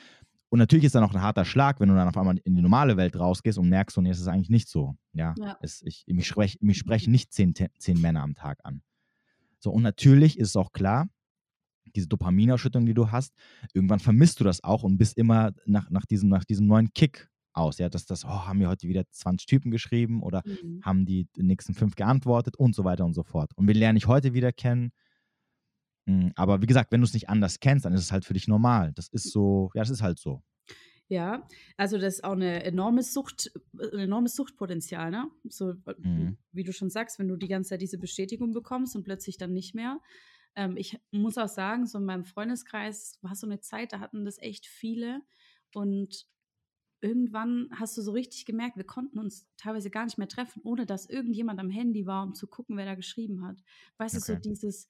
Und 0.50 0.58
natürlich 0.58 0.86
ist 0.86 0.94
dann 0.94 1.04
auch 1.04 1.14
ein 1.14 1.22
harter 1.22 1.44
Schlag, 1.44 1.78
wenn 1.78 1.90
du 1.90 1.94
dann 1.94 2.08
auf 2.08 2.16
einmal 2.16 2.38
in 2.38 2.54
die 2.54 2.62
normale 2.62 2.96
Welt 2.96 3.16
rausgehst 3.16 3.58
und 3.58 3.68
merkst, 3.68 3.94
so, 3.94 4.00
nee, 4.00 4.10
es 4.10 4.18
ist 4.18 4.28
eigentlich 4.28 4.48
nicht 4.48 4.68
so. 4.68 4.96
Ja, 5.12 5.34
ja. 5.38 5.58
Es, 5.60 5.82
ich, 5.82 6.04
mich, 6.06 6.26
sprech, 6.26 6.58
mich 6.62 6.78
sprechen 6.78 7.12
nicht 7.12 7.32
zehn, 7.32 7.54
zehn 7.78 8.00
Männer 8.00 8.22
am 8.22 8.34
Tag 8.34 8.58
an. 8.64 8.82
So, 9.58 9.70
und 9.70 9.82
natürlich 9.82 10.38
ist 10.38 10.48
es 10.48 10.56
auch 10.56 10.72
klar, 10.72 11.08
diese 11.98 12.08
Dopaminausschüttung, 12.08 12.86
die 12.86 12.94
du 12.94 13.10
hast, 13.10 13.34
irgendwann 13.74 14.00
vermisst 14.00 14.40
du 14.40 14.44
das 14.44 14.64
auch 14.64 14.82
und 14.82 14.98
bist 14.98 15.16
immer 15.18 15.52
nach, 15.66 15.90
nach, 15.90 16.06
diesem, 16.06 16.28
nach 16.28 16.44
diesem 16.44 16.66
neuen 16.66 16.92
Kick 16.94 17.28
aus. 17.52 17.78
Ja, 17.78 17.88
dass 17.88 18.06
das, 18.06 18.24
oh, 18.24 18.28
haben 18.28 18.60
wir 18.60 18.68
heute 18.68 18.88
wieder 18.88 19.04
20 19.10 19.46
Typen 19.46 19.70
geschrieben 19.70 20.22
oder 20.22 20.42
mhm. 20.44 20.80
haben 20.82 21.04
die, 21.04 21.28
nächsten 21.36 21.74
fünf 21.74 21.94
geantwortet 21.94 22.56
und 22.56 22.74
so 22.74 22.84
weiter 22.84 23.04
und 23.04 23.14
so 23.14 23.22
fort. 23.22 23.52
Und 23.56 23.66
wir 23.66 23.74
lernen 23.74 23.96
dich 23.96 24.06
heute 24.06 24.34
wieder 24.34 24.52
kennen 24.52 24.92
hm, 26.08 26.32
aber 26.36 26.62
wie 26.62 26.66
gesagt, 26.66 26.90
wenn 26.90 27.02
du 27.02 27.04
es 27.04 27.12
nicht 27.12 27.28
anders 27.28 27.60
kennst, 27.60 27.84
dann 27.84 27.92
ist 27.92 28.00
es 28.00 28.12
halt 28.12 28.24
für 28.24 28.32
dich 28.32 28.48
normal. 28.48 28.92
Das 28.94 29.08
ist 29.08 29.30
so, 29.30 29.70
ja, 29.74 29.82
das 29.82 29.90
ist 29.90 30.02
halt 30.02 30.18
so. 30.18 30.42
Ja, 31.08 31.46
also 31.76 31.98
das 31.98 32.14
ist 32.14 32.24
auch 32.24 32.32
eine 32.32 32.64
enorme 32.64 33.02
Sucht, 33.02 33.50
ein 33.74 33.98
enormes 33.98 34.34
Suchtpotenzial, 34.34 35.10
ne? 35.10 35.30
So, 35.48 35.74
mhm. 35.98 36.38
wie 36.52 36.64
du 36.64 36.72
schon 36.72 36.88
sagst, 36.88 37.18
wenn 37.18 37.28
du 37.28 37.36
die 37.36 37.48
ganze 37.48 37.70
Zeit 37.70 37.82
diese 37.82 37.98
Bestätigung 37.98 38.52
bekommst 38.52 38.96
und 38.96 39.04
plötzlich 39.04 39.36
dann 39.36 39.52
nicht 39.52 39.74
mehr. 39.74 40.00
Ähm, 40.58 40.76
ich 40.76 40.98
muss 41.12 41.38
auch 41.38 41.48
sagen, 41.48 41.86
so 41.86 41.98
in 41.98 42.04
meinem 42.04 42.24
Freundeskreis 42.24 43.16
war 43.22 43.36
so 43.36 43.46
eine 43.46 43.60
Zeit, 43.60 43.92
da 43.92 44.00
hatten 44.00 44.24
das 44.24 44.38
echt 44.38 44.66
viele 44.66 45.22
und 45.72 46.26
irgendwann 47.00 47.68
hast 47.72 47.96
du 47.96 48.02
so 48.02 48.10
richtig 48.10 48.44
gemerkt, 48.44 48.76
wir 48.76 48.84
konnten 48.84 49.20
uns 49.20 49.46
teilweise 49.56 49.88
gar 49.88 50.04
nicht 50.04 50.18
mehr 50.18 50.26
treffen, 50.26 50.60
ohne 50.64 50.84
dass 50.84 51.08
irgendjemand 51.08 51.60
am 51.60 51.70
Handy 51.70 52.06
war, 52.06 52.24
um 52.24 52.34
zu 52.34 52.48
gucken, 52.48 52.76
wer 52.76 52.86
da 52.86 52.96
geschrieben 52.96 53.46
hat. 53.46 53.62
Weißt 53.98 54.16
okay. 54.16 54.32
du, 54.32 54.32
so 54.34 54.50
dieses, 54.50 54.88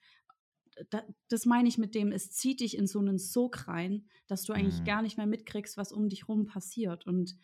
da, 0.89 1.05
das 1.29 1.45
meine 1.45 1.69
ich 1.69 1.77
mit 1.77 1.95
dem, 1.95 2.13
es 2.13 2.33
zieht 2.33 2.61
dich 2.61 2.75
in 2.75 2.87
so 2.87 2.99
einen 2.99 3.19
Sog 3.19 3.69
rein, 3.69 4.09
dass 4.27 4.45
du 4.45 4.55
eigentlich 4.55 4.81
mhm. 4.81 4.85
gar 4.87 5.03
nicht 5.03 5.19
mehr 5.19 5.27
mitkriegst, 5.27 5.77
was 5.77 5.93
um 5.93 6.09
dich 6.09 6.29
rum 6.29 6.47
passiert. 6.47 7.07
Und 7.07 7.37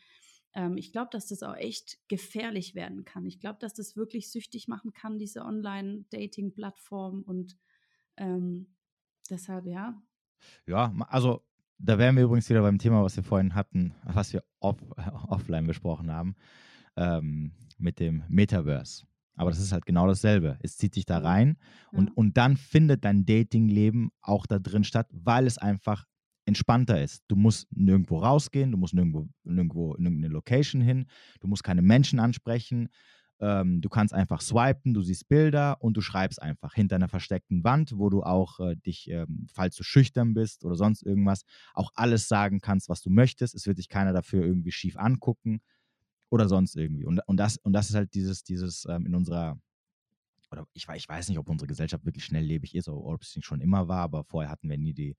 ähm, 0.55 0.79
ich 0.79 0.93
glaube, 0.93 1.11
dass 1.13 1.27
das 1.27 1.43
auch 1.43 1.57
echt 1.57 1.99
gefährlich 2.09 2.75
werden 2.75 3.05
kann. 3.05 3.27
Ich 3.27 3.41
glaube, 3.41 3.59
dass 3.61 3.75
das 3.75 3.97
wirklich 3.97 4.31
süchtig 4.31 4.67
machen 4.67 4.95
kann, 4.95 5.19
diese 5.19 5.43
Online-Dating-Plattform. 5.43 7.23
Und 7.23 7.59
ähm, 8.17 8.67
deshalb, 9.31 9.67
ja. 9.67 10.01
Ja, 10.67 10.93
also 11.09 11.43
da 11.79 11.99
wären 11.99 12.17
wir 12.17 12.25
übrigens 12.25 12.49
wieder 12.49 12.63
beim 12.63 12.79
Thema, 12.79 13.03
was 13.03 13.17
wir 13.17 13.25
vorhin 13.25 13.55
hatten, 13.55 13.95
was 14.05 14.33
wir 14.33 14.45
off, 14.61 14.77
offline 15.29 15.67
besprochen 15.67 16.11
haben, 16.11 16.37
ähm, 16.97 17.53
mit 17.79 18.01
dem 18.01 18.23
Metaverse. 18.29 19.05
Aber 19.37 19.51
das 19.51 19.59
ist 19.59 19.73
halt 19.73 19.85
genau 19.85 20.07
dasselbe. 20.07 20.59
Es 20.61 20.77
zieht 20.77 20.95
dich 20.95 21.07
da 21.07 21.19
rein 21.19 21.57
und, 21.91 22.09
ja. 22.09 22.13
und 22.15 22.37
dann 22.37 22.57
findet 22.57 23.05
dein 23.05 23.25
Datingleben 23.25 24.11
auch 24.21 24.47
da 24.47 24.59
drin 24.59 24.85
statt, 24.85 25.09
weil 25.11 25.47
es 25.47 25.59
einfach 25.59 26.05
entspannter 26.47 27.03
ist. 27.03 27.25
Du 27.29 27.37
musst 27.37 27.67
nirgendwo 27.73 28.19
rausgehen, 28.19 28.71
du 28.71 28.79
musst 28.79 28.95
nirgendwo, 28.95 29.29
nirgendwo 29.43 29.95
in 29.95 30.05
irgendeine 30.05 30.33
Location 30.33 30.83
hin, 30.83 31.07
du 31.41 31.49
musst 31.49 31.65
keine 31.65 31.83
Menschen 31.83 32.21
ansprechen, 32.21 32.89
ähm, 33.41 33.81
du 33.81 33.89
kannst 33.89 34.15
einfach 34.15 34.41
swipen, 34.41 34.95
du 34.95 35.03
siehst 35.03 35.29
Bilder 35.29 35.83
und 35.83 35.97
du 35.97 36.01
schreibst 36.01 36.41
einfach 36.41 36.75
hinter 36.75 36.97
einer 36.97 37.09
versteckten 37.09 37.65
Wand, 37.65 37.93
wo 37.97 38.09
du 38.11 38.23
auch 38.23 38.61
äh, 38.61 38.77
dich, 38.77 39.11
ähm, 39.11 39.47
falls 39.53 39.77
du 39.77 39.83
schüchtern 39.83 40.35
bist 40.35 40.65
oder 40.65 40.77
sonst 40.77 41.03
irgendwas, 41.03 41.45
auch 41.75 41.91
alles 41.95 42.29
sagen 42.29 42.61
kannst, 42.61 42.89
was 42.89 43.03
du 43.03 43.11
möchtest. 43.11 43.55
Es 43.55 43.67
wird 43.67 43.79
dich 43.79 43.89
keiner 43.89 44.13
dafür 44.13 44.45
irgendwie 44.45 44.73
schief 44.73 44.97
angucken 44.97 45.61
oder 46.31 46.49
sonst 46.49 46.77
irgendwie. 46.77 47.05
Und, 47.05 47.21
und, 47.27 47.37
das, 47.37 47.57
und 47.59 47.73
das 47.73 47.91
ist 47.91 47.97
halt 47.97 48.15
dieses, 48.15 48.45
dieses 48.45 48.87
ähm, 48.89 49.07
in 49.07 49.15
unserer, 49.15 49.59
oder 50.51 50.67
ich, 50.73 50.87
ich 50.95 51.09
weiß 51.09 51.29
nicht, 51.29 51.39
ob 51.39 51.49
unsere 51.49 51.67
Gesellschaft 51.67 52.05
wirklich 52.05 52.25
schnelllebig 52.25 52.75
ist 52.75 52.89
oder 52.89 53.15
ob 53.15 53.23
es 53.23 53.37
schon 53.41 53.61
immer 53.61 53.89
war, 53.89 54.03
aber 54.03 54.25
vorher 54.25 54.51
hatten 54.51 54.71
wir 54.71 54.79
nie 54.79 54.95
die, 54.95 55.17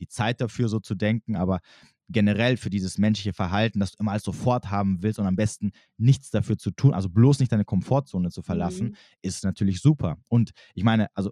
die 0.00 0.08
Zeit 0.08 0.40
dafür, 0.40 0.68
so 0.68 0.80
zu 0.80 0.94
denken. 0.94 1.36
Aber 1.36 1.60
generell 2.08 2.56
für 2.56 2.70
dieses 2.70 2.98
menschliche 2.98 3.32
Verhalten, 3.32 3.80
dass 3.80 3.92
du 3.92 3.96
immer 4.00 4.12
alles 4.12 4.24
sofort 4.24 4.70
haben 4.70 5.02
willst 5.02 5.18
und 5.18 5.26
am 5.26 5.36
besten 5.36 5.72
nichts 5.96 6.30
dafür 6.30 6.58
zu 6.58 6.70
tun, 6.70 6.92
also 6.92 7.08
bloß 7.08 7.40
nicht 7.40 7.52
deine 7.52 7.64
Komfortzone 7.64 8.30
zu 8.30 8.42
verlassen, 8.42 8.88
mhm. 8.88 8.96
ist 9.22 9.44
natürlich 9.44 9.80
super. 9.80 10.18
Und 10.28 10.52
ich 10.74 10.84
meine, 10.84 11.08
also, 11.14 11.30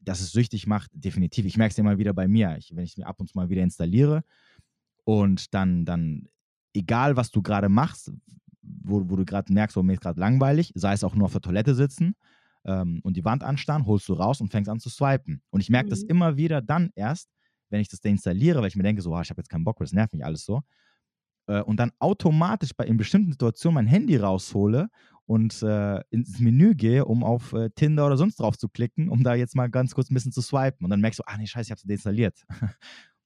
dass 0.00 0.20
es 0.20 0.32
süchtig 0.32 0.66
macht, 0.66 0.90
definitiv. 0.94 1.44
Ich 1.44 1.56
merke 1.56 1.72
es 1.72 1.78
immer 1.78 1.98
wieder 1.98 2.14
bei 2.14 2.28
mir, 2.28 2.56
ich, 2.56 2.74
wenn 2.74 2.84
ich 2.84 2.92
es 2.92 2.96
mir 2.96 3.06
ab 3.06 3.20
und 3.20 3.28
zu 3.28 3.36
mal 3.36 3.48
wieder 3.48 3.62
installiere 3.62 4.22
und 5.04 5.54
dann, 5.54 5.84
dann, 5.84 6.28
egal 6.72 7.16
was 7.16 7.30
du 7.30 7.42
gerade 7.42 7.68
machst, 7.68 8.12
wo, 8.62 9.08
wo 9.08 9.16
du 9.16 9.24
gerade 9.24 9.52
merkst, 9.52 9.76
oh, 9.76 9.82
mir 9.82 9.94
ist 9.94 10.00
gerade 10.00 10.20
langweilig, 10.20 10.72
sei 10.74 10.92
es 10.92 11.04
auch 11.04 11.14
nur 11.14 11.26
auf 11.26 11.32
der 11.32 11.40
Toilette 11.40 11.74
sitzen 11.74 12.14
ähm, 12.64 13.00
und 13.02 13.16
die 13.16 13.24
Wand 13.24 13.42
anstarren, 13.42 13.86
holst 13.86 14.08
du 14.08 14.14
raus 14.14 14.40
und 14.40 14.50
fängst 14.50 14.68
an 14.68 14.78
zu 14.78 14.90
swipen. 14.90 15.42
Und 15.50 15.60
ich 15.60 15.70
merke 15.70 15.86
mhm. 15.86 15.90
das 15.90 16.02
immer 16.02 16.36
wieder 16.36 16.62
dann 16.62 16.90
erst, 16.94 17.28
wenn 17.70 17.80
ich 17.80 17.88
das 17.88 18.00
deinstalliere, 18.00 18.60
weil 18.60 18.68
ich 18.68 18.76
mir 18.76 18.82
denke, 18.82 19.02
so, 19.02 19.14
oh, 19.14 19.20
ich 19.20 19.30
habe 19.30 19.40
jetzt 19.40 19.50
keinen 19.50 19.64
Bock, 19.64 19.78
das 19.78 19.92
nervt 19.92 20.12
mich 20.12 20.24
alles 20.24 20.44
so. 20.44 20.62
Äh, 21.46 21.62
und 21.62 21.78
dann 21.78 21.92
automatisch 21.98 22.70
bei 22.76 22.84
in 22.84 22.96
bestimmten 22.96 23.32
Situationen 23.32 23.74
mein 23.74 23.86
Handy 23.86 24.16
raushole 24.16 24.88
und 25.26 25.62
äh, 25.62 26.00
ins 26.10 26.38
Menü 26.38 26.74
gehe, 26.74 27.04
um 27.04 27.24
auf 27.24 27.52
äh, 27.52 27.70
Tinder 27.70 28.06
oder 28.06 28.16
sonst 28.16 28.36
drauf 28.36 28.56
zu 28.56 28.68
klicken, 28.68 29.08
um 29.08 29.22
da 29.22 29.34
jetzt 29.34 29.56
mal 29.56 29.68
ganz 29.68 29.94
kurz 29.94 30.10
ein 30.10 30.14
bisschen 30.14 30.32
zu 30.32 30.40
swipen. 30.40 30.84
Und 30.84 30.90
dann 30.90 31.00
merkst 31.00 31.18
du, 31.18 31.24
ah 31.26 31.36
nee, 31.36 31.46
scheiße, 31.46 31.66
ich 31.66 31.70
habe 31.70 31.78
es 31.78 31.84
deinstalliert. 31.84 32.46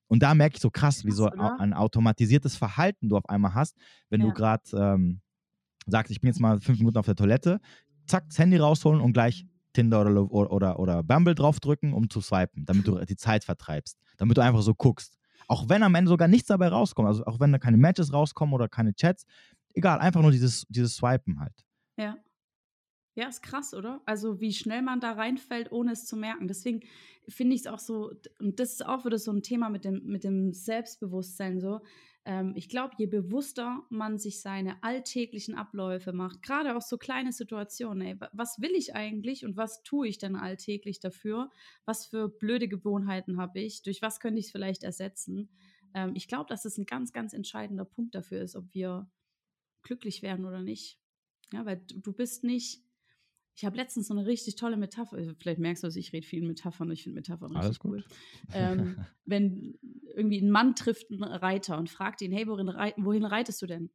Und 0.08 0.22
da 0.22 0.34
merke 0.34 0.56
ich 0.56 0.60
so 0.60 0.70
krass, 0.70 1.06
wie 1.06 1.10
so 1.10 1.26
ein 1.30 1.72
automatisiertes 1.72 2.56
Verhalten 2.56 3.08
du 3.08 3.16
auf 3.16 3.26
einmal 3.30 3.54
hast, 3.54 3.78
wenn 4.10 4.20
ja. 4.20 4.26
du 4.26 4.34
gerade 4.34 4.62
ähm, 4.74 5.22
sagst, 5.86 6.10
ich 6.10 6.20
bin 6.20 6.28
jetzt 6.28 6.38
mal 6.38 6.60
fünf 6.60 6.80
Minuten 6.80 6.98
auf 6.98 7.06
der 7.06 7.14
Toilette, 7.14 7.60
zack, 8.06 8.28
das 8.28 8.38
Handy 8.38 8.58
rausholen 8.58 9.00
und 9.00 9.14
gleich 9.14 9.46
Tinder 9.72 10.02
oder, 10.02 10.52
oder, 10.52 10.78
oder 10.78 11.02
Bumble 11.02 11.34
draufdrücken, 11.34 11.92
um 11.92 12.10
zu 12.10 12.20
swipen, 12.20 12.64
damit 12.64 12.86
du 12.86 12.98
die 13.04 13.16
Zeit 13.16 13.44
vertreibst, 13.44 13.98
damit 14.18 14.36
du 14.36 14.42
einfach 14.42 14.62
so 14.62 14.74
guckst. 14.74 15.18
Auch 15.48 15.68
wenn 15.68 15.82
am 15.82 15.94
Ende 15.94 16.08
sogar 16.08 16.28
nichts 16.28 16.48
dabei 16.48 16.68
rauskommt, 16.68 17.08
also 17.08 17.24
auch 17.26 17.40
wenn 17.40 17.52
da 17.52 17.58
keine 17.58 17.76
Matches 17.76 18.12
rauskommen 18.12 18.54
oder 18.54 18.68
keine 18.68 18.94
Chats, 18.94 19.26
egal, 19.74 19.98
einfach 19.98 20.22
nur 20.22 20.30
dieses, 20.30 20.66
dieses 20.68 20.96
Swipen 20.96 21.40
halt. 21.40 21.64
Ja. 21.96 22.16
Ja, 23.14 23.28
ist 23.28 23.42
krass, 23.42 23.74
oder? 23.74 24.00
Also 24.06 24.40
wie 24.40 24.54
schnell 24.54 24.80
man 24.80 25.00
da 25.00 25.12
reinfällt, 25.12 25.70
ohne 25.70 25.92
es 25.92 26.06
zu 26.06 26.16
merken. 26.16 26.48
Deswegen 26.48 26.80
finde 27.28 27.54
ich 27.54 27.62
es 27.62 27.66
auch 27.66 27.78
so, 27.78 28.12
und 28.38 28.58
das 28.58 28.72
ist 28.72 28.86
auch 28.86 29.04
wieder 29.04 29.18
so 29.18 29.32
ein 29.32 29.42
Thema 29.42 29.68
mit 29.68 29.84
dem, 29.84 30.02
mit 30.06 30.24
dem 30.24 30.52
Selbstbewusstsein 30.54 31.60
so. 31.60 31.80
Ähm, 32.24 32.52
ich 32.56 32.68
glaube, 32.68 32.94
je 32.98 33.06
bewusster 33.06 33.82
man 33.90 34.18
sich 34.18 34.40
seine 34.40 34.82
alltäglichen 34.82 35.54
Abläufe 35.54 36.12
macht, 36.12 36.42
gerade 36.42 36.76
auch 36.76 36.82
so 36.82 36.98
kleine 36.98 37.32
Situationen, 37.32 38.06
ey, 38.06 38.16
was 38.32 38.60
will 38.60 38.72
ich 38.76 38.94
eigentlich 38.94 39.44
und 39.44 39.56
was 39.56 39.82
tue 39.82 40.08
ich 40.08 40.18
denn 40.18 40.36
alltäglich 40.36 41.00
dafür? 41.00 41.50
Was 41.84 42.06
für 42.06 42.28
blöde 42.28 42.68
Gewohnheiten 42.68 43.38
habe 43.38 43.60
ich? 43.60 43.82
Durch 43.82 44.02
was 44.02 44.20
könnte 44.20 44.38
ich 44.38 44.46
es 44.46 44.52
vielleicht 44.52 44.84
ersetzen? 44.84 45.50
Ähm, 45.94 46.12
ich 46.14 46.28
glaube, 46.28 46.46
dass 46.48 46.62
das 46.62 46.78
ein 46.78 46.86
ganz, 46.86 47.12
ganz 47.12 47.32
entscheidender 47.32 47.84
Punkt 47.84 48.14
dafür 48.14 48.42
ist, 48.42 48.54
ob 48.54 48.72
wir 48.72 49.10
glücklich 49.82 50.22
werden 50.22 50.44
oder 50.44 50.62
nicht. 50.62 50.98
Ja, 51.52 51.66
weil 51.66 51.82
du 51.86 52.12
bist 52.12 52.44
nicht 52.44 52.82
ich 53.54 53.64
habe 53.64 53.76
letztens 53.76 54.08
so 54.08 54.14
eine 54.14 54.26
richtig 54.26 54.56
tolle 54.56 54.76
Metapher. 54.76 55.18
Äh, 55.18 55.34
vielleicht 55.38 55.60
merkst 55.60 55.82
du, 55.82 55.86
dass 55.86 55.96
ich 55.96 56.12
rede 56.12 56.26
viel 56.26 56.40
in 56.40 56.48
Metaphern. 56.48 56.90
Ich 56.90 57.02
finde 57.02 57.16
Metaphern 57.16 57.54
Alles 57.54 57.70
richtig 57.70 57.84
cool. 57.84 58.04
Ähm, 58.54 58.96
wenn 59.24 59.78
irgendwie 60.14 60.40
ein 60.40 60.50
Mann 60.50 60.74
trifft 60.74 61.10
einen 61.10 61.22
Reiter 61.22 61.78
und 61.78 61.90
fragt 61.90 62.22
ihn, 62.22 62.32
hey, 62.32 62.46
wohin, 62.46 62.68
wohin 62.68 63.24
reitest 63.24 63.60
du 63.62 63.66
denn? 63.66 63.90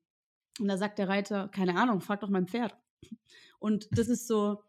Und 0.60 0.68
da 0.68 0.78
sagt 0.78 1.00
der 1.00 1.08
Reiter, 1.08 1.50
keine 1.50 1.76
Ahnung, 1.76 2.02
frag 2.02 2.22
doch 2.22 2.30
mein 2.30 2.48
Pferd. 2.48 2.76
Und 3.60 3.88
das 3.92 4.08
ist 4.08 4.28
so, 4.28 4.64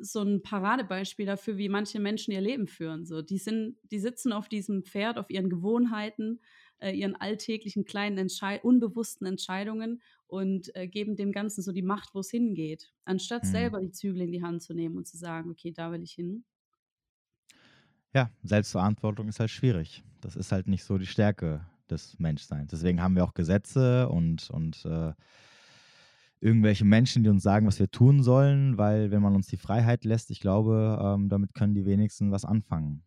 so 0.00 0.22
ein 0.22 0.42
Paradebeispiel 0.42 1.26
dafür, 1.26 1.58
wie 1.58 1.68
manche 1.68 2.00
Menschen 2.00 2.32
ihr 2.32 2.40
Leben 2.40 2.66
führen. 2.66 3.04
So, 3.04 3.22
die 3.22 3.38
sind, 3.38 3.76
die 3.90 3.98
sitzen 3.98 4.32
auf 4.32 4.48
diesem 4.48 4.82
Pferd, 4.82 5.18
auf 5.18 5.30
ihren 5.30 5.50
Gewohnheiten, 5.50 6.40
äh, 6.78 6.92
ihren 6.92 7.16
alltäglichen 7.16 7.84
kleinen 7.84 8.18
Entschei 8.18 8.60
unbewussten 8.60 9.26
Entscheidungen 9.26 10.02
und 10.26 10.74
äh, 10.74 10.88
geben 10.88 11.16
dem 11.16 11.32
Ganzen 11.32 11.62
so 11.62 11.72
die 11.72 11.82
Macht, 11.82 12.14
wo 12.14 12.20
es 12.20 12.30
hingeht, 12.30 12.92
anstatt 13.04 13.44
mhm. 13.44 13.48
selber 13.48 13.80
die 13.80 13.92
Zügel 13.92 14.22
in 14.22 14.32
die 14.32 14.42
Hand 14.42 14.62
zu 14.62 14.74
nehmen 14.74 14.96
und 14.96 15.06
zu 15.06 15.16
sagen, 15.16 15.50
okay, 15.50 15.72
da 15.72 15.92
will 15.92 16.02
ich 16.02 16.12
hin. 16.12 16.44
Ja, 18.14 18.30
Selbstverantwortung 18.42 19.28
ist 19.28 19.40
halt 19.40 19.50
schwierig. 19.50 20.02
Das 20.20 20.36
ist 20.36 20.52
halt 20.52 20.68
nicht 20.68 20.84
so 20.84 20.98
die 20.98 21.06
Stärke 21.06 21.66
des 21.90 22.18
Menschseins. 22.18 22.70
Deswegen 22.70 23.00
haben 23.00 23.14
wir 23.14 23.24
auch 23.24 23.34
Gesetze 23.34 24.08
und, 24.08 24.50
und 24.50 24.84
äh, 24.84 25.12
irgendwelche 26.40 26.84
Menschen, 26.84 27.22
die 27.22 27.30
uns 27.30 27.42
sagen, 27.42 27.66
was 27.66 27.78
wir 27.78 27.90
tun 27.90 28.22
sollen, 28.22 28.78
weil 28.78 29.10
wenn 29.10 29.22
man 29.22 29.34
uns 29.34 29.46
die 29.46 29.56
Freiheit 29.56 30.04
lässt, 30.04 30.30
ich 30.30 30.40
glaube, 30.40 30.98
ähm, 31.02 31.28
damit 31.28 31.54
können 31.54 31.74
die 31.74 31.86
wenigsten 31.86 32.30
was 32.30 32.44
anfangen. 32.44 33.02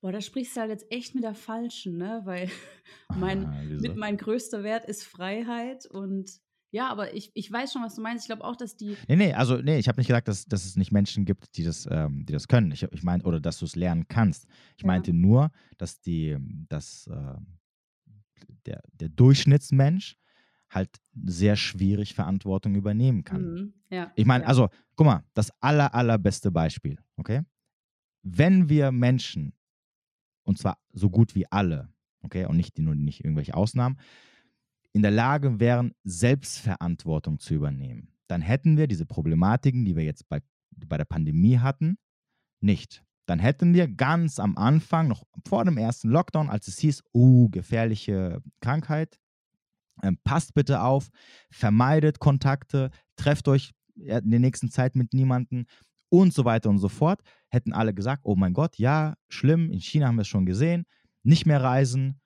Boah, 0.00 0.12
da 0.12 0.20
sprichst 0.20 0.56
du 0.56 0.60
halt 0.60 0.70
jetzt 0.70 0.86
echt 0.90 1.14
mit 1.14 1.24
der 1.24 1.34
Falschen, 1.34 1.96
ne? 1.96 2.22
Weil 2.24 2.50
mein, 3.16 3.46
ah, 3.46 3.62
mit 3.62 3.96
mein 3.96 4.16
größter 4.16 4.62
Wert 4.62 4.84
ist 4.84 5.04
Freiheit 5.04 5.86
und 5.86 6.40
ja, 6.72 6.88
aber 6.88 7.14
ich, 7.14 7.30
ich 7.34 7.50
weiß 7.50 7.72
schon, 7.72 7.82
was 7.82 7.94
du 7.94 8.02
meinst. 8.02 8.24
Ich 8.24 8.28
glaube 8.28 8.44
auch, 8.44 8.56
dass 8.56 8.76
die. 8.76 8.96
Nee, 9.08 9.16
nee, 9.16 9.32
also 9.32 9.56
nee, 9.56 9.78
ich 9.78 9.88
habe 9.88 9.98
nicht 9.98 10.08
gesagt, 10.08 10.28
dass, 10.28 10.44
dass 10.46 10.64
es 10.64 10.76
nicht 10.76 10.92
Menschen 10.92 11.24
gibt, 11.24 11.56
die 11.56 11.64
das, 11.64 11.88
ähm, 11.90 12.26
die 12.26 12.32
das 12.32 12.48
können. 12.48 12.70
Ich, 12.72 12.82
ich 12.82 13.02
meine, 13.02 13.22
oder 13.22 13.40
dass 13.40 13.58
du 13.58 13.64
es 13.64 13.76
lernen 13.76 14.08
kannst. 14.08 14.46
Ich 14.76 14.82
ja. 14.82 14.88
meinte 14.88 15.12
nur, 15.12 15.52
dass 15.78 16.00
die, 16.00 16.36
dass 16.68 17.06
äh, 17.06 17.38
der, 18.66 18.82
der 18.92 19.08
Durchschnittsmensch 19.08 20.18
halt 20.68 20.90
sehr 21.24 21.56
schwierig 21.56 22.14
Verantwortung 22.14 22.74
übernehmen 22.74 23.24
kann. 23.24 23.42
Mhm. 23.42 23.74
Ja. 23.90 24.12
Ich 24.16 24.26
meine, 24.26 24.44
ja. 24.44 24.48
also, 24.48 24.68
guck 24.96 25.06
mal, 25.06 25.24
das 25.34 25.50
aller, 25.62 25.94
allerbeste 25.94 26.50
Beispiel, 26.50 26.98
okay? 27.16 27.42
Wenn 28.22 28.68
wir 28.68 28.90
Menschen 28.90 29.54
und 30.46 30.58
zwar 30.58 30.78
so 30.92 31.10
gut 31.10 31.34
wie 31.34 31.46
alle, 31.50 31.92
okay, 32.22 32.46
und 32.46 32.56
nicht 32.56 32.78
nur 32.78 32.94
nicht 32.94 33.24
irgendwelche 33.24 33.54
Ausnahmen, 33.54 33.98
in 34.92 35.02
der 35.02 35.10
Lage 35.10 35.60
wären, 35.60 35.92
Selbstverantwortung 36.04 37.38
zu 37.38 37.54
übernehmen, 37.54 38.08
dann 38.28 38.40
hätten 38.40 38.76
wir 38.76 38.86
diese 38.86 39.06
Problematiken, 39.06 39.84
die 39.84 39.96
wir 39.96 40.04
jetzt 40.04 40.28
bei, 40.28 40.40
bei 40.70 40.96
der 40.96 41.04
Pandemie 41.04 41.58
hatten, 41.58 41.98
nicht. 42.60 43.04
Dann 43.26 43.38
hätten 43.38 43.74
wir 43.74 43.88
ganz 43.88 44.38
am 44.38 44.56
Anfang, 44.56 45.08
noch 45.08 45.24
vor 45.46 45.64
dem 45.64 45.78
ersten 45.78 46.08
Lockdown, 46.08 46.48
als 46.48 46.68
es 46.68 46.78
hieß, 46.78 47.02
oh, 47.12 47.48
gefährliche 47.48 48.40
Krankheit, 48.60 49.18
äh, 50.02 50.12
passt 50.24 50.54
bitte 50.54 50.82
auf, 50.82 51.10
vermeidet 51.50 52.20
Kontakte, 52.20 52.90
trefft 53.16 53.48
euch 53.48 53.72
in 53.96 54.30
der 54.30 54.40
nächsten 54.40 54.70
Zeit 54.70 54.94
mit 54.94 55.12
niemandem, 55.14 55.66
und 56.08 56.32
so 56.32 56.44
weiter 56.44 56.70
und 56.70 56.78
so 56.78 56.88
fort, 56.88 57.20
hätten 57.48 57.72
alle 57.72 57.94
gesagt, 57.94 58.22
oh 58.24 58.36
mein 58.36 58.52
Gott, 58.52 58.78
ja, 58.78 59.14
schlimm, 59.28 59.70
in 59.70 59.80
China 59.80 60.08
haben 60.08 60.16
wir 60.16 60.22
es 60.22 60.28
schon 60.28 60.46
gesehen, 60.46 60.86
nicht 61.22 61.46
mehr 61.46 61.62
reisen, 61.62 62.20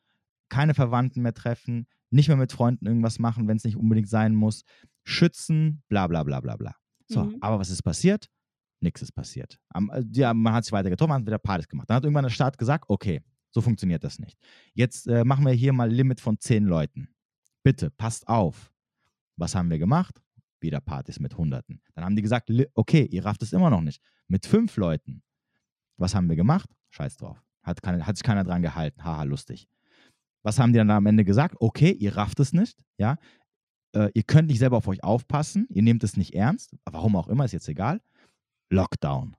keine 0.48 0.74
Verwandten 0.74 1.22
mehr 1.22 1.34
treffen, 1.34 1.86
nicht 2.10 2.28
mehr 2.28 2.36
mit 2.36 2.52
Freunden 2.52 2.86
irgendwas 2.86 3.18
machen, 3.18 3.48
wenn 3.48 3.56
es 3.56 3.64
nicht 3.64 3.76
unbedingt 3.76 4.08
sein 4.08 4.34
muss, 4.34 4.64
schützen, 5.04 5.82
bla 5.88 6.06
bla 6.06 6.22
bla 6.22 6.40
bla 6.40 6.56
bla. 6.56 6.74
So, 7.08 7.24
mhm. 7.24 7.38
aber 7.40 7.58
was 7.58 7.70
ist 7.70 7.82
passiert? 7.82 8.28
Nichts 8.80 9.02
ist 9.02 9.12
passiert. 9.12 9.58
Äh, 9.74 10.04
ja, 10.12 10.32
man 10.34 10.54
hat 10.54 10.64
sich 10.64 10.72
weiter 10.72 10.90
getroffen, 10.90 11.10
man 11.10 11.20
hat 11.20 11.26
wieder 11.26 11.38
Partys 11.38 11.68
gemacht. 11.68 11.88
Dann 11.88 11.96
hat 11.96 12.04
irgendwann 12.04 12.24
der 12.24 12.30
Staat 12.30 12.58
gesagt, 12.58 12.84
okay, 12.88 13.22
so 13.50 13.60
funktioniert 13.60 14.04
das 14.04 14.18
nicht. 14.18 14.38
Jetzt 14.74 15.06
äh, 15.06 15.24
machen 15.24 15.44
wir 15.44 15.52
hier 15.52 15.72
mal 15.72 15.90
Limit 15.90 16.20
von 16.20 16.38
zehn 16.38 16.64
Leuten. 16.64 17.08
Bitte, 17.62 17.90
passt 17.90 18.26
auf. 18.28 18.72
Was 19.36 19.54
haben 19.54 19.70
wir 19.70 19.78
gemacht? 19.78 20.22
Wieder 20.62 20.80
Partys 20.80 21.20
mit 21.20 21.36
Hunderten. 21.36 21.80
Dann 21.94 22.04
haben 22.04 22.16
die 22.16 22.22
gesagt, 22.22 22.50
okay, 22.74 23.04
ihr 23.04 23.24
rafft 23.24 23.42
es 23.42 23.52
immer 23.52 23.70
noch 23.70 23.80
nicht. 23.80 24.02
Mit 24.28 24.46
fünf 24.46 24.76
Leuten. 24.76 25.22
Was 25.96 26.14
haben 26.14 26.28
wir 26.28 26.36
gemacht? 26.36 26.70
Scheiß 26.90 27.16
drauf. 27.16 27.42
Hat, 27.62 27.82
keine, 27.82 28.06
hat 28.06 28.16
sich 28.16 28.24
keiner 28.24 28.44
dran 28.44 28.62
gehalten. 28.62 29.04
Haha, 29.04 29.24
lustig. 29.24 29.68
Was 30.42 30.58
haben 30.58 30.72
die 30.72 30.78
dann 30.78 30.90
am 30.90 31.06
Ende 31.06 31.24
gesagt? 31.24 31.56
Okay, 31.60 31.92
ihr 31.92 32.16
rafft 32.16 32.40
es 32.40 32.52
nicht. 32.52 32.78
Ja, 32.96 33.18
äh, 33.94 34.10
ihr 34.14 34.22
könnt 34.22 34.48
nicht 34.48 34.58
selber 34.58 34.78
auf 34.78 34.88
euch 34.88 35.04
aufpassen. 35.04 35.66
Ihr 35.70 35.82
nehmt 35.82 36.04
es 36.04 36.16
nicht 36.16 36.34
ernst. 36.34 36.74
Warum 36.84 37.16
auch 37.16 37.28
immer, 37.28 37.44
ist 37.44 37.52
jetzt 37.52 37.68
egal. 37.68 38.00
Lockdown. 38.70 39.36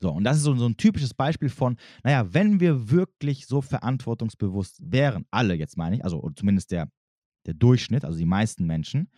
So, 0.00 0.12
und 0.12 0.24
das 0.24 0.36
ist 0.36 0.42
so, 0.44 0.54
so, 0.54 0.66
ein 0.66 0.76
typisches 0.76 1.14
Beispiel 1.14 1.48
von, 1.48 1.76
naja, 2.04 2.32
wenn 2.32 2.60
wir 2.60 2.90
wirklich 2.90 3.46
so 3.46 3.60
verantwortungsbewusst 3.60 4.80
wären, 4.80 5.24
alle 5.30 5.54
jetzt 5.54 5.76
meine 5.76 5.96
ich, 5.96 6.04
also 6.04 6.30
zumindest 6.36 6.70
der, 6.70 6.90
der 7.46 7.54
Durchschnitt, 7.54 8.04
also 8.04 8.18
die 8.18 8.26
meisten 8.26 8.66
Menschen, 8.66 9.10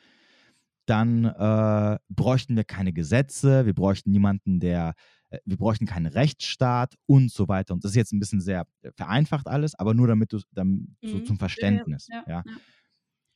dann 0.91 1.25
äh, 1.25 1.99
bräuchten 2.09 2.57
wir 2.57 2.65
keine 2.65 2.93
Gesetze, 2.93 3.65
wir 3.65 3.75
bräuchten 3.75 4.11
niemanden, 4.11 4.59
der, 4.59 4.95
äh, 5.31 5.39
wir 5.45 5.57
bräuchten 5.57 5.87
keinen 5.87 6.07
Rechtsstaat 6.07 6.97
und 7.07 7.31
so 7.31 7.49
weiter. 7.49 7.75
Und 7.75 7.85
das 7.85 7.93
ist 7.93 7.97
jetzt 7.97 8.13
ein 8.13 8.19
bisschen 8.19 8.41
sehr 8.41 8.67
vereinfacht 8.97 9.47
alles, 9.47 9.75
aber 9.79 9.95
nur 9.95 10.09
damit 10.09 10.33
du 10.33 10.41
dann 10.53 10.97
mhm. 11.01 11.09
so 11.09 11.21
zum 11.21 11.39
Verständnis. 11.39 12.09
Ja, 12.11 12.25
ja, 12.27 12.43
ja. 12.45 12.57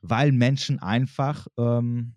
Weil 0.01 0.33
Menschen 0.33 0.81
einfach 0.81 1.47
ähm, 1.57 2.17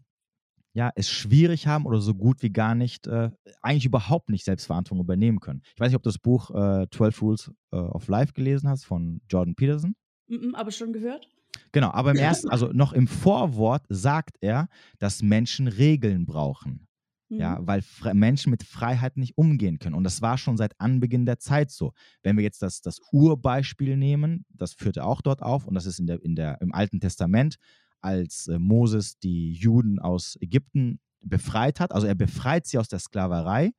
ja, 0.74 0.92
es 0.96 1.10
schwierig 1.10 1.66
haben 1.66 1.86
oder 1.86 2.02
so 2.02 2.14
gut 2.14 2.44
wie 2.44 2.52
gar 2.52 2.76
nicht, 2.76 3.08
äh, 3.08 3.32
eigentlich 3.62 3.86
überhaupt 3.86 4.30
nicht 4.30 4.46
Selbstverantwortung 4.46 5.04
übernehmen 5.04 5.40
können. 5.40 5.62
Ich 5.74 5.80
weiß 5.80 5.90
nicht, 5.90 5.96
ob 5.96 6.04
du 6.04 6.10
das 6.10 6.20
Buch 6.20 6.52
äh, 6.52 6.88
12 6.92 7.22
Rules 7.22 7.52
äh, 7.72 7.78
of 7.78 8.08
Life 8.08 8.34
gelesen 8.34 8.70
hast 8.70 8.86
von 8.86 9.22
Jordan 9.30 9.56
Peterson. 9.56 9.96
Mm 10.28 10.56
aber 10.56 10.72
schon 10.72 10.94
gehört? 10.94 11.28
Genau, 11.78 11.92
aber 11.92 12.10
im 12.10 12.18
ersten, 12.18 12.50
also 12.50 12.72
noch 12.74 12.92
im 12.92 13.06
Vorwort 13.06 13.86
sagt 13.88 14.38
er, 14.42 14.68
dass 14.98 15.22
Menschen 15.22 15.68
Regeln 15.68 16.26
brauchen. 16.26 16.88
Mhm. 17.30 17.38
Ja, 17.38 17.60
weil 17.62 17.84
Menschen 18.14 18.50
mit 18.50 18.64
Freiheit 18.64 19.16
nicht 19.16 19.38
umgehen 19.38 19.78
können. 19.78 19.94
Und 19.94 20.04
das 20.04 20.24
war 20.24 20.40
schon 20.40 20.58
seit 20.58 20.74
Anbeginn 20.80 21.28
der 21.28 21.38
Zeit 21.38 21.70
so. 21.70 21.94
Wenn 22.24 22.36
wir 22.36 22.44
jetzt 22.44 22.64
das, 22.64 22.82
das 22.82 23.00
Urbeispiel 23.12 23.96
nehmen, 23.96 24.44
das 24.50 24.74
führte 24.74 25.04
auch 25.04 25.22
dort 25.22 25.44
auf, 25.44 25.68
und 25.68 25.76
das 25.76 25.86
ist 25.86 26.00
in 26.00 26.08
der, 26.08 26.24
in 26.24 26.36
der, 26.36 26.60
im 26.62 26.74
Alten 26.74 27.00
Testament, 27.00 27.58
als 28.02 28.48
äh, 28.48 28.58
Moses 28.58 29.20
die 29.20 29.54
Juden 29.54 30.00
aus 30.00 30.36
Ägypten 30.42 31.00
befreit 31.22 31.80
hat. 31.80 31.92
Also 31.92 32.08
er 32.08 32.16
befreit 32.16 32.66
sie 32.66 32.80
aus 32.80 32.88
der 32.88 32.98
Sklaverei, 32.98 33.70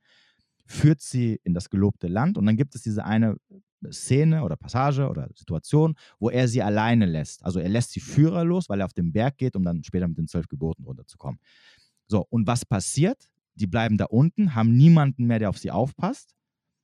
führt 0.66 1.00
sie 1.00 1.40
in 1.42 1.52
das 1.52 1.68
gelobte 1.68 2.06
Land 2.06 2.38
und 2.38 2.46
dann 2.46 2.56
gibt 2.56 2.76
es 2.76 2.82
diese 2.82 3.04
eine 3.04 3.38
Szene 3.90 4.42
oder 4.42 4.56
Passage 4.56 5.08
oder 5.08 5.28
Situation, 5.34 5.94
wo 6.18 6.30
er 6.30 6.48
sie 6.48 6.62
alleine 6.62 7.06
lässt. 7.06 7.44
Also 7.44 7.60
er 7.60 7.68
lässt 7.68 7.92
sie 7.92 8.00
führerlos, 8.00 8.68
weil 8.68 8.80
er 8.80 8.86
auf 8.86 8.92
den 8.92 9.12
Berg 9.12 9.38
geht, 9.38 9.56
um 9.56 9.64
dann 9.64 9.85
später 9.85 10.08
mit 10.08 10.18
den 10.18 10.26
zwölf 10.26 10.48
Geboten 10.48 10.85
runterzukommen. 10.85 11.40
So, 12.06 12.26
und 12.31 12.46
was 12.46 12.64
passiert? 12.64 13.31
Die 13.54 13.66
bleiben 13.66 13.98
da 13.98 14.06
unten, 14.06 14.54
haben 14.54 14.76
niemanden 14.76 15.26
mehr, 15.26 15.38
der 15.38 15.50
auf 15.50 15.58
sie 15.58 15.70
aufpasst. 15.70 16.35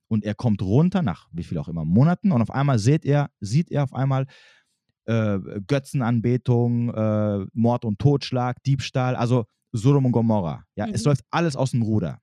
Und 0.09 0.25
er 0.25 0.35
kommt 0.35 0.63
runter 0.63 1.03
nach 1.03 1.29
wie 1.33 1.45
viel 1.45 1.59
auch 1.59 1.69
immer 1.69 1.85
Monaten 1.85 2.31
und 2.31 2.43
auf 2.43 2.51
einmal 2.51 2.79
sieht 2.79 3.05
er, 3.05 3.31
sieht 3.41 3.71
er 3.71 3.85
auf 3.85 3.95
einmal 3.95 4.27
äh, 5.07 5.39
Götzenanbetung, 5.67 6.93
äh, 6.95 7.47
Mord 7.53 7.85
und 7.85 7.99
Totschlag, 7.99 8.63
Diebstahl, 8.65 9.17
also 9.17 9.47
Sodom 9.73 10.07
und 10.07 10.13
Gomorra. 10.13 10.65
Ja, 10.77 10.87
mhm. 10.87 10.95
es 10.95 11.05
läuft 11.05 11.25
alles 11.31 11.57
aus 11.57 11.73
dem 11.73 11.83
Ruder. 11.83 12.21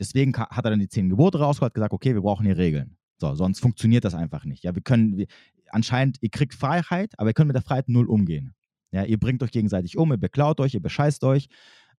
Deswegen 0.00 0.36
hat 0.36 0.64
er 0.64 0.70
dann 0.70 0.80
die 0.80 0.88
zehn 0.88 1.08
Gebote 1.08 1.38
rausgeholt, 1.38 1.74
gesagt, 1.74 1.92
okay, 1.92 2.14
wir 2.14 2.22
brauchen 2.22 2.46
hier 2.46 2.56
Regeln. 2.56 2.96
So, 3.18 3.34
sonst 3.34 3.60
funktioniert 3.60 4.04
das 4.04 4.14
einfach 4.14 4.44
nicht. 4.44 4.64
Ja, 4.64 4.74
wir 4.74 4.82
können, 4.82 5.16
wir, 5.16 5.26
anscheinend, 5.70 6.18
ihr 6.20 6.30
kriegt 6.30 6.54
Freiheit, 6.54 7.18
aber 7.18 7.30
ihr 7.30 7.34
könnt 7.34 7.48
mit 7.48 7.54
der 7.54 7.62
Freiheit 7.62 7.88
null 7.88 8.06
umgehen. 8.06 8.54
Ja, 8.92 9.04
ihr 9.04 9.18
bringt 9.18 9.42
euch 9.42 9.50
gegenseitig 9.50 9.96
um, 9.96 10.10
ihr 10.12 10.18
beklaut 10.18 10.60
euch, 10.60 10.74
ihr 10.74 10.82
bescheißt 10.82 11.24
euch. 11.24 11.48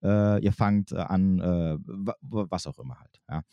äh, 0.04 0.44
ihr 0.44 0.54
fangt 0.54 0.92
äh, 0.92 0.98
an, 0.98 1.40
äh, 1.40 1.78
was 2.22 2.68
auch 2.68 2.80
immer 2.80 3.00
halt. 3.00 3.22
Ja. 3.30 3.44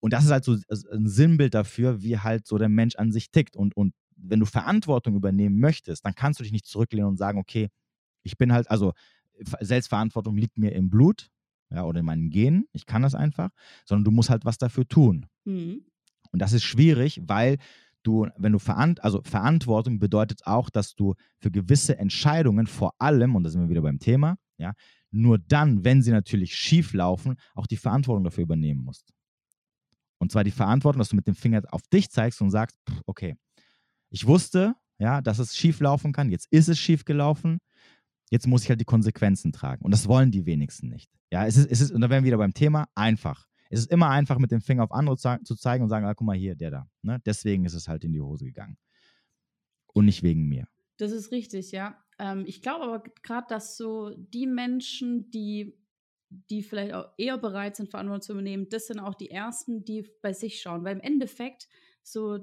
Und 0.00 0.12
das 0.12 0.24
ist 0.24 0.30
halt 0.30 0.44
so 0.44 0.56
ein 0.92 1.06
Sinnbild 1.06 1.54
dafür, 1.54 2.02
wie 2.02 2.18
halt 2.18 2.46
so 2.46 2.58
der 2.58 2.68
Mensch 2.68 2.96
an 2.96 3.12
sich 3.12 3.30
tickt. 3.30 3.56
Und, 3.56 3.76
und 3.76 3.94
wenn 4.16 4.40
du 4.40 4.46
Verantwortung 4.46 5.14
übernehmen 5.14 5.58
möchtest, 5.60 6.04
dann 6.04 6.14
kannst 6.14 6.40
du 6.40 6.44
dich 6.44 6.52
nicht 6.52 6.66
zurücklehnen 6.66 7.08
und 7.08 7.16
sagen, 7.18 7.38
okay, 7.38 7.68
ich 8.24 8.36
bin 8.36 8.52
halt, 8.52 8.70
also 8.70 8.92
Selbstverantwortung 9.60 10.36
liegt 10.36 10.58
mir 10.58 10.72
im 10.72 10.90
Blut 10.90 11.30
ja, 11.70 11.84
oder 11.84 12.00
in 12.00 12.06
meinen 12.06 12.30
Genen, 12.30 12.66
ich 12.72 12.86
kann 12.86 13.02
das 13.02 13.14
einfach, 13.14 13.50
sondern 13.84 14.04
du 14.04 14.10
musst 14.10 14.30
halt 14.30 14.44
was 14.44 14.58
dafür 14.58 14.86
tun. 14.86 15.26
Mhm. 15.44 15.84
Und 16.32 16.40
das 16.40 16.52
ist 16.52 16.64
schwierig, 16.64 17.20
weil 17.24 17.58
du, 18.02 18.26
wenn 18.36 18.52
du 18.52 18.58
verant 18.58 19.02
also 19.04 19.22
Verantwortung 19.22 19.98
bedeutet 19.98 20.46
auch, 20.46 20.70
dass 20.70 20.94
du 20.94 21.14
für 21.38 21.50
gewisse 21.50 21.98
Entscheidungen 21.98 22.66
vor 22.66 22.94
allem, 22.98 23.36
und 23.36 23.44
da 23.44 23.50
sind 23.50 23.60
wir 23.60 23.68
wieder 23.68 23.82
beim 23.82 23.98
Thema, 23.98 24.36
ja, 24.58 24.72
nur 25.10 25.38
dann, 25.38 25.84
wenn 25.84 26.02
sie 26.02 26.10
natürlich 26.10 26.54
schief 26.54 26.94
laufen, 26.94 27.36
auch 27.54 27.66
die 27.66 27.76
Verantwortung 27.76 28.24
dafür 28.24 28.44
übernehmen 28.44 28.82
musst. 28.82 29.12
Und 30.18 30.32
zwar 30.32 30.44
die 30.44 30.50
Verantwortung, 30.50 31.00
dass 31.00 31.10
du 31.10 31.16
mit 31.16 31.26
dem 31.26 31.34
Finger 31.34 31.62
auf 31.70 31.82
dich 31.92 32.10
zeigst 32.10 32.40
und 32.40 32.50
sagst, 32.50 32.78
okay, 33.06 33.36
ich 34.10 34.26
wusste, 34.26 34.74
ja, 34.98 35.20
dass 35.20 35.38
es 35.38 35.56
schief 35.56 35.80
laufen 35.80 36.12
kann, 36.12 36.30
jetzt 36.30 36.46
ist 36.50 36.68
es 36.68 36.78
schief 36.78 37.04
gelaufen, 37.04 37.58
jetzt 38.30 38.46
muss 38.46 38.62
ich 38.62 38.70
halt 38.70 38.80
die 38.80 38.86
Konsequenzen 38.86 39.52
tragen. 39.52 39.84
Und 39.84 39.90
das 39.90 40.08
wollen 40.08 40.30
die 40.30 40.46
wenigsten 40.46 40.88
nicht. 40.88 41.10
Ja, 41.30 41.46
es 41.46 41.56
ist, 41.56 41.70
es 41.70 41.80
ist, 41.80 41.90
und 41.90 42.00
da 42.00 42.08
wären 42.08 42.24
wir 42.24 42.28
wieder 42.28 42.38
beim 42.38 42.54
Thema, 42.54 42.86
einfach. 42.94 43.46
Es 43.72 43.80
ist 43.80 43.90
immer 43.90 44.10
einfach, 44.10 44.38
mit 44.38 44.50
dem 44.50 44.60
Finger 44.60 44.84
auf 44.84 44.92
andere 44.92 45.16
zu 45.16 45.56
zeigen 45.56 45.84
und 45.84 45.88
sagen, 45.88 46.04
ah, 46.04 46.12
guck 46.12 46.26
mal 46.26 46.36
hier, 46.36 46.54
der 46.54 46.70
da. 46.70 46.90
Ne? 47.00 47.22
Deswegen 47.24 47.64
ist 47.64 47.72
es 47.72 47.88
halt 47.88 48.04
in 48.04 48.12
die 48.12 48.20
Hose 48.20 48.44
gegangen. 48.44 48.76
Und 49.94 50.04
nicht 50.04 50.22
wegen 50.22 50.46
mir. 50.46 50.68
Das 50.98 51.10
ist 51.10 51.32
richtig, 51.32 51.72
ja. 51.72 51.98
Ähm, 52.18 52.44
ich 52.46 52.60
glaube 52.60 52.84
aber 52.84 53.02
gerade, 53.22 53.46
dass 53.48 53.78
so 53.78 54.10
die 54.14 54.46
Menschen, 54.46 55.30
die, 55.30 55.78
die 56.28 56.62
vielleicht 56.62 56.92
auch 56.92 57.12
eher 57.16 57.38
bereit 57.38 57.76
sind, 57.76 57.90
Verantwortung 57.90 58.20
zu 58.20 58.32
übernehmen, 58.32 58.68
das 58.68 58.88
sind 58.88 59.00
auch 59.00 59.14
die 59.14 59.30
Ersten, 59.30 59.84
die 59.84 60.06
bei 60.20 60.34
sich 60.34 60.60
schauen. 60.60 60.84
Weil 60.84 60.96
im 60.96 61.02
Endeffekt 61.02 61.66
so 62.02 62.40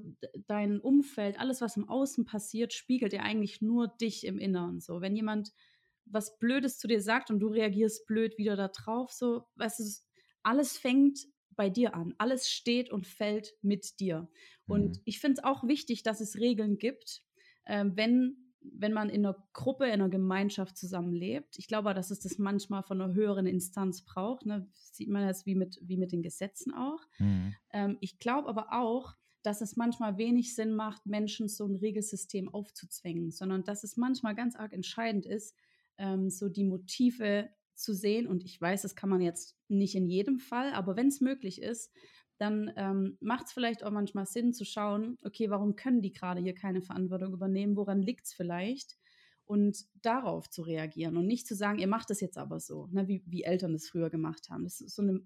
dein 0.47 0.79
Umfeld, 0.79 1.39
alles, 1.39 1.61
was 1.61 1.77
im 1.77 1.87
Außen 1.87 2.25
passiert, 2.25 2.73
spiegelt 2.73 3.13
ja 3.13 3.21
eigentlich 3.21 3.61
nur 3.61 3.87
dich 3.87 4.25
im 4.25 4.39
Inneren. 4.39 4.79
So, 4.79 4.99
wenn 4.99 5.15
jemand 5.15 5.51
was 6.05 6.39
Blödes 6.39 6.79
zu 6.79 6.87
dir 6.87 7.01
sagt 7.01 7.29
und 7.29 7.39
du 7.39 7.49
reagierst 7.49 8.07
blöd 8.07 8.37
wieder 8.37 8.55
da 8.55 8.69
drauf, 8.69 9.11
so, 9.11 9.43
weißt 9.55 9.79
du, 9.79 9.83
alles 10.43 10.77
fängt 10.77 11.19
bei 11.55 11.69
dir 11.69 11.93
an. 11.93 12.15
Alles 12.17 12.49
steht 12.49 12.89
und 12.89 13.05
fällt 13.05 13.53
mit 13.61 13.99
dir. 13.99 14.29
Und 14.65 14.97
mhm. 14.97 15.01
ich 15.05 15.19
finde 15.19 15.39
es 15.39 15.43
auch 15.43 15.67
wichtig, 15.67 16.03
dass 16.03 16.21
es 16.21 16.37
Regeln 16.37 16.77
gibt, 16.77 17.21
äh, 17.65 17.85
wenn, 17.95 18.37
wenn 18.61 18.93
man 18.93 19.09
in 19.09 19.25
einer 19.25 19.35
Gruppe, 19.51 19.85
in 19.87 19.93
einer 19.93 20.09
Gemeinschaft 20.09 20.77
zusammenlebt. 20.77 21.57
Ich 21.57 21.67
glaube, 21.67 21.93
dass 21.93 22.11
es 22.11 22.21
das 22.21 22.37
manchmal 22.37 22.83
von 22.83 23.01
einer 23.01 23.13
höheren 23.13 23.45
Instanz 23.45 24.05
braucht. 24.05 24.45
Ne? 24.45 24.69
Sieht 24.73 25.09
man 25.09 25.27
das 25.27 25.45
wie 25.45 25.55
mit, 25.55 25.77
wie 25.81 25.97
mit 25.97 26.13
den 26.13 26.21
Gesetzen 26.21 26.73
auch. 26.73 27.01
Mhm. 27.17 27.55
Ähm, 27.71 27.97
ich 27.99 28.19
glaube 28.19 28.47
aber 28.47 28.67
auch, 28.71 29.15
dass 29.41 29.61
es 29.61 29.75
manchmal 29.75 30.17
wenig 30.17 30.55
Sinn 30.55 30.73
macht, 30.73 31.05
Menschen 31.05 31.47
so 31.47 31.65
ein 31.65 31.75
Regelsystem 31.75 32.47
aufzuzwängen, 32.47 33.31
sondern 33.31 33.63
dass 33.63 33.83
es 33.83 33.97
manchmal 33.97 34.35
ganz 34.35 34.55
arg 34.55 34.73
entscheidend 34.73 35.25
ist, 35.25 35.55
ähm, 35.97 36.29
so 36.29 36.49
die 36.49 36.63
Motive 36.63 37.49
zu 37.79 37.93
sehen. 37.93 38.27
Und 38.27 38.43
ich 38.43 38.59
weiß, 38.59 38.81
das 38.83 38.95
kann 38.95 39.09
man 39.09 39.21
jetzt 39.21 39.55
nicht 39.67 39.95
in 39.95 40.07
jedem 40.07 40.39
Fall, 40.39 40.73
aber 40.73 40.95
wenn 40.95 41.07
es 41.07 41.21
möglich 41.21 41.61
ist, 41.61 41.91
dann 42.37 42.71
ähm, 42.77 43.17
macht 43.19 43.47
es 43.47 43.51
vielleicht 43.51 43.83
auch 43.83 43.91
manchmal 43.91 44.25
Sinn 44.25 44.53
zu 44.53 44.63
schauen, 44.63 45.17
okay, 45.23 45.49
warum 45.49 45.75
können 45.75 46.01
die 46.01 46.13
gerade 46.13 46.41
hier 46.41 46.53
keine 46.53 46.81
Verantwortung 46.81 47.33
übernehmen? 47.33 47.75
Woran 47.75 48.01
liegt 48.01 48.27
es 48.27 48.33
vielleicht? 48.33 48.97
Und 49.45 49.85
darauf 50.01 50.49
zu 50.49 50.61
reagieren 50.61 51.17
und 51.17 51.25
nicht 51.25 51.47
zu 51.47 51.55
sagen, 51.55 51.79
ihr 51.79 51.87
macht 51.87 52.09
das 52.11 52.21
jetzt 52.21 52.37
aber 52.37 52.59
so, 52.59 52.87
ne, 52.91 53.07
wie, 53.07 53.23
wie 53.25 53.43
Eltern 53.43 53.73
das 53.73 53.89
früher 53.89 54.09
gemacht 54.09 54.49
haben. 54.49 54.63
Das 54.63 54.79
ist 54.79 54.95
so 54.95 55.01
eine 55.01 55.21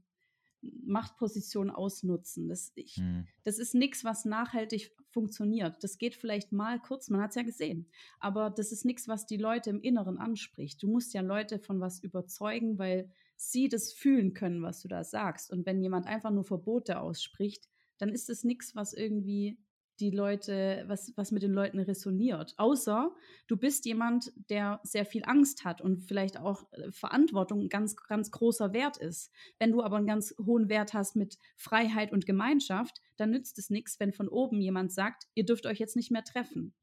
Machtposition 0.86 1.70
ausnutzen. 1.70 2.48
Das, 2.48 2.72
ich, 2.76 2.96
hm. 2.96 3.28
das 3.44 3.60
ist 3.60 3.76
nichts, 3.76 4.04
was 4.04 4.26
nachhaltig 4.26 4.92
funktioniert. 5.10 5.84
Das 5.84 5.98
geht 5.98 6.16
vielleicht 6.16 6.52
mal 6.52 6.80
kurz, 6.80 7.10
man 7.10 7.22
hat 7.22 7.32
es 7.32 7.36
ja 7.36 7.44
gesehen. 7.44 7.88
Aber 8.20 8.50
das 8.50 8.72
ist 8.72 8.86
nichts, 8.86 9.08
was 9.08 9.26
die 9.26 9.38
Leute 9.38 9.70
im 9.70 9.82
Inneren 9.82 10.18
anspricht. 10.18 10.82
Du 10.82 10.88
musst 10.88 11.14
ja 11.14 11.22
Leute 11.22 11.60
von 11.60 11.80
was 11.80 12.02
überzeugen, 12.02 12.80
weil 12.80 13.12
sie 13.36 13.70
das 13.70 13.94
fühlen 13.94 14.34
können, 14.34 14.64
was 14.64 14.82
du 14.82 14.88
da 14.88 15.04
sagst. 15.04 15.52
Und 15.52 15.66
wenn 15.66 15.82
jemand 15.82 16.08
einfach 16.08 16.32
nur 16.32 16.44
Verbote 16.44 17.00
ausspricht, 17.00 17.70
dann 17.98 18.10
ist 18.10 18.30
es 18.30 18.44
nichts, 18.44 18.76
was 18.76 18.94
irgendwie 18.94 19.58
die 20.00 20.10
Leute, 20.10 20.84
was, 20.88 21.14
was 21.16 21.32
mit 21.32 21.44
den 21.44 21.54
Leuten 21.54 21.80
resoniert. 21.80 22.54
Außer 22.58 23.12
du 23.48 23.58
bist 23.58 23.86
jemand, 23.86 24.32
der 24.50 24.80
sehr 24.84 25.06
viel 25.06 25.24
Angst 25.26 25.66
hat 25.66 25.82
und 25.82 26.02
vielleicht 26.04 26.38
auch 26.40 26.72
äh, 26.72 26.92
Verantwortung 26.92 27.62
ein 27.62 27.70
ganz, 27.70 27.96
ganz 27.96 28.32
großer 28.32 28.74
Wert 28.74 28.98
ist. 28.98 29.32
Wenn 29.60 29.72
du 29.72 29.84
aber 29.84 29.98
einen 29.98 30.08
ganz 30.08 30.34
hohen 30.44 30.70
Wert 30.70 30.94
hast 30.94 31.16
mit 31.16 31.38
Freiheit 31.56 32.12
und 32.12 32.26
Gemeinschaft, 32.26 33.02
dann 33.18 33.32
nützt 33.32 33.60
es 33.60 33.70
nichts, 33.70 34.00
wenn 34.00 34.14
von 34.14 34.28
oben 34.28 34.60
jemand 34.62 34.92
sagt, 34.92 35.28
ihr 35.36 35.46
dürft 35.46 35.66
euch 35.66 35.80
jetzt 35.80 35.96
nicht 35.96 36.12
mehr 36.12 36.24
treffen. 36.24 36.74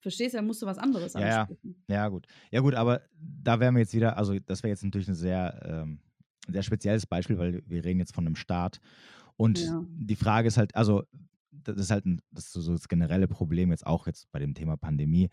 Verstehst 0.00 0.34
du, 0.34 0.38
dann 0.38 0.46
musst 0.46 0.60
du 0.60 0.66
was 0.66 0.78
anderes 0.78 1.14
ja, 1.14 1.40
ansprechen. 1.40 1.82
Ja. 1.88 1.94
ja, 1.96 2.08
gut. 2.08 2.26
Ja, 2.50 2.60
gut, 2.60 2.74
aber 2.74 3.02
da 3.18 3.58
wären 3.58 3.74
wir 3.74 3.80
jetzt 3.80 3.94
wieder, 3.94 4.18
also 4.18 4.38
das 4.38 4.62
wäre 4.62 4.70
jetzt 4.70 4.84
natürlich 4.84 5.08
ein 5.08 5.14
sehr, 5.14 5.60
ähm, 5.64 5.98
sehr 6.46 6.62
spezielles 6.62 7.06
Beispiel, 7.06 7.38
weil 7.38 7.62
wir 7.66 7.84
reden 7.84 8.00
jetzt 8.00 8.14
von 8.14 8.26
einem 8.26 8.36
Staat. 8.36 8.80
Und 9.36 9.60
ja. 9.60 9.82
die 9.88 10.16
Frage 10.16 10.46
ist 10.48 10.58
halt, 10.58 10.76
also 10.76 11.04
das 11.68 11.76
ist 11.76 11.90
halt 11.90 12.06
ein, 12.06 12.20
das, 12.30 12.46
ist 12.46 12.52
so 12.52 12.72
das 12.72 12.88
generelle 12.88 13.28
Problem 13.28 13.70
jetzt 13.70 13.86
auch 13.86 14.06
jetzt 14.06 14.30
bei 14.32 14.38
dem 14.38 14.54
Thema 14.54 14.76
Pandemie. 14.76 15.30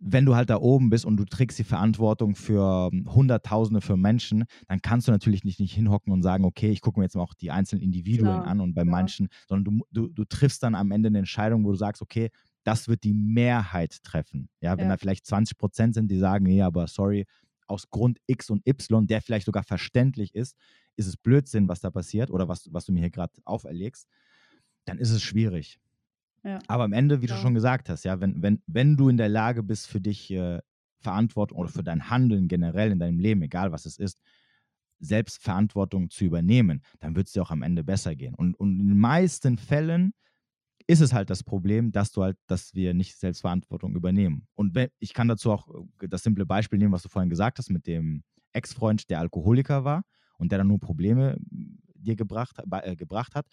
Wenn 0.00 0.24
du 0.24 0.36
halt 0.36 0.48
da 0.48 0.58
oben 0.58 0.90
bist 0.90 1.04
und 1.04 1.16
du 1.16 1.24
trägst 1.24 1.58
die 1.58 1.64
Verantwortung 1.64 2.36
für 2.36 2.88
hm, 2.92 3.12
Hunderttausende 3.12 3.80
für 3.80 3.96
Menschen, 3.96 4.44
dann 4.68 4.80
kannst 4.80 5.08
du 5.08 5.12
natürlich 5.12 5.42
nicht, 5.42 5.58
nicht 5.58 5.74
hinhocken 5.74 6.12
und 6.12 6.22
sagen, 6.22 6.44
okay, 6.44 6.70
ich 6.70 6.80
gucke 6.80 7.00
mir 7.00 7.04
jetzt 7.04 7.16
mal 7.16 7.22
auch 7.22 7.34
die 7.34 7.50
einzelnen 7.50 7.82
Individuen 7.82 8.26
klar, 8.26 8.46
an 8.46 8.60
und 8.60 8.74
bei 8.74 8.82
klar. 8.82 8.92
manchen, 8.92 9.28
sondern 9.48 9.78
du, 9.78 9.84
du, 9.90 10.08
du 10.08 10.24
triffst 10.24 10.62
dann 10.62 10.76
am 10.76 10.92
Ende 10.92 11.08
eine 11.08 11.18
Entscheidung, 11.18 11.64
wo 11.64 11.70
du 11.70 11.76
sagst, 11.76 12.00
okay, 12.00 12.30
das 12.62 12.86
wird 12.86 13.02
die 13.02 13.14
Mehrheit 13.14 14.02
treffen. 14.04 14.48
Ja, 14.60 14.76
wenn 14.76 14.84
ja. 14.84 14.90
da 14.90 14.96
vielleicht 14.98 15.26
20 15.26 15.58
Prozent 15.58 15.94
sind, 15.94 16.10
die 16.10 16.18
sagen, 16.18 16.44
nee, 16.44 16.62
aber 16.62 16.86
sorry, 16.86 17.26
aus 17.66 17.90
Grund 17.90 18.18
X 18.26 18.50
und 18.50 18.66
Y, 18.66 19.06
der 19.06 19.20
vielleicht 19.20 19.46
sogar 19.46 19.62
verständlich 19.62 20.34
ist, 20.34 20.56
ist 20.96 21.06
es 21.06 21.16
Blödsinn, 21.16 21.68
was 21.68 21.80
da 21.80 21.90
passiert 21.90 22.30
oder 22.30 22.48
was, 22.48 22.68
was 22.72 22.84
du 22.84 22.92
mir 22.92 23.00
hier 23.00 23.10
gerade 23.10 23.32
auferlegst 23.44 24.08
dann 24.88 24.98
ist 24.98 25.10
es 25.10 25.22
schwierig. 25.22 25.78
Ja. 26.44 26.60
Aber 26.66 26.84
am 26.84 26.92
Ende, 26.92 27.20
wie 27.20 27.26
ja. 27.26 27.34
du 27.34 27.40
schon 27.40 27.54
gesagt 27.54 27.88
hast, 27.88 28.04
ja, 28.04 28.20
wenn, 28.20 28.42
wenn, 28.42 28.62
wenn 28.66 28.96
du 28.96 29.08
in 29.08 29.16
der 29.16 29.28
Lage 29.28 29.62
bist, 29.62 29.86
für 29.86 30.00
dich 30.00 30.30
äh, 30.30 30.60
Verantwortung 31.00 31.58
oder 31.58 31.68
für 31.68 31.82
dein 31.82 32.10
Handeln 32.10 32.48
generell 32.48 32.90
in 32.90 32.98
deinem 32.98 33.18
Leben, 33.18 33.42
egal 33.42 33.72
was 33.72 33.86
es 33.86 33.98
ist, 33.98 34.20
selbst 35.00 35.42
Verantwortung 35.42 36.10
zu 36.10 36.24
übernehmen, 36.24 36.82
dann 37.00 37.14
wird 37.14 37.28
es 37.28 37.32
dir 37.32 37.42
auch 37.42 37.50
am 37.50 37.62
Ende 37.62 37.84
besser 37.84 38.16
gehen. 38.16 38.34
Und, 38.34 38.54
und 38.54 38.80
in 38.80 38.88
den 38.88 38.98
meisten 38.98 39.58
Fällen 39.58 40.12
ist 40.86 41.00
es 41.00 41.12
halt 41.12 41.30
das 41.30 41.44
Problem, 41.44 41.92
dass 41.92 42.12
du 42.12 42.22
halt, 42.22 42.36
dass 42.46 42.74
wir 42.74 42.94
nicht 42.94 43.16
Selbstverantwortung 43.18 43.94
übernehmen. 43.94 44.46
Und 44.54 44.74
wenn, 44.74 44.88
ich 44.98 45.12
kann 45.12 45.28
dazu 45.28 45.52
auch 45.52 45.68
äh, 46.00 46.08
das 46.08 46.22
simple 46.22 46.46
Beispiel 46.46 46.78
nehmen, 46.78 46.92
was 46.92 47.02
du 47.02 47.08
vorhin 47.08 47.30
gesagt 47.30 47.58
hast, 47.58 47.70
mit 47.70 47.86
dem 47.86 48.24
Ex-Freund, 48.52 49.08
der 49.10 49.20
Alkoholiker 49.20 49.84
war 49.84 50.02
und 50.38 50.50
der 50.50 50.58
dann 50.58 50.68
nur 50.68 50.80
Probleme 50.80 51.36
dir 51.94 52.16
gebracht, 52.16 52.56
äh, 52.82 52.96
gebracht 52.96 53.34
hat 53.34 53.46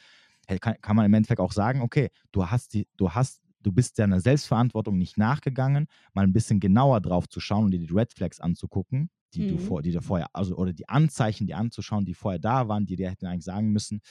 kann, 0.45 0.75
kann 0.81 0.95
man 0.95 1.05
im 1.05 1.13
Endeffekt 1.13 1.39
auch 1.39 1.51
sagen, 1.51 1.81
okay, 1.81 2.09
du 2.31 2.49
hast 2.49 2.73
die, 2.73 2.87
du 2.97 3.11
hast, 3.11 3.41
du 3.61 3.71
bist 3.71 3.99
deiner 3.99 4.19
Selbstverantwortung 4.19 4.97
nicht 4.97 5.17
nachgegangen, 5.17 5.87
mal 6.13 6.23
ein 6.23 6.33
bisschen 6.33 6.59
genauer 6.59 7.01
drauf 7.01 7.27
zu 7.27 7.39
schauen 7.39 7.65
und 7.65 7.71
dir 7.71 7.79
die 7.79 7.93
Red 7.93 8.13
Flags 8.13 8.39
anzugucken, 8.39 9.09
die 9.33 9.43
mhm. 9.43 9.47
du 9.49 9.57
vor, 9.57 9.81
die 9.81 9.91
du 9.91 10.01
vorher, 10.01 10.27
also 10.33 10.55
oder 10.55 10.73
die 10.73 10.87
Anzeichen, 10.87 11.47
die 11.47 11.53
anzuschauen, 11.53 12.05
die 12.05 12.13
vorher 12.13 12.39
da 12.39 12.67
waren, 12.67 12.85
die 12.85 12.95
dir 12.95 13.09
hätten 13.09 13.25
eigentlich 13.25 13.45
sagen 13.45 13.71
müssen, 13.71 14.01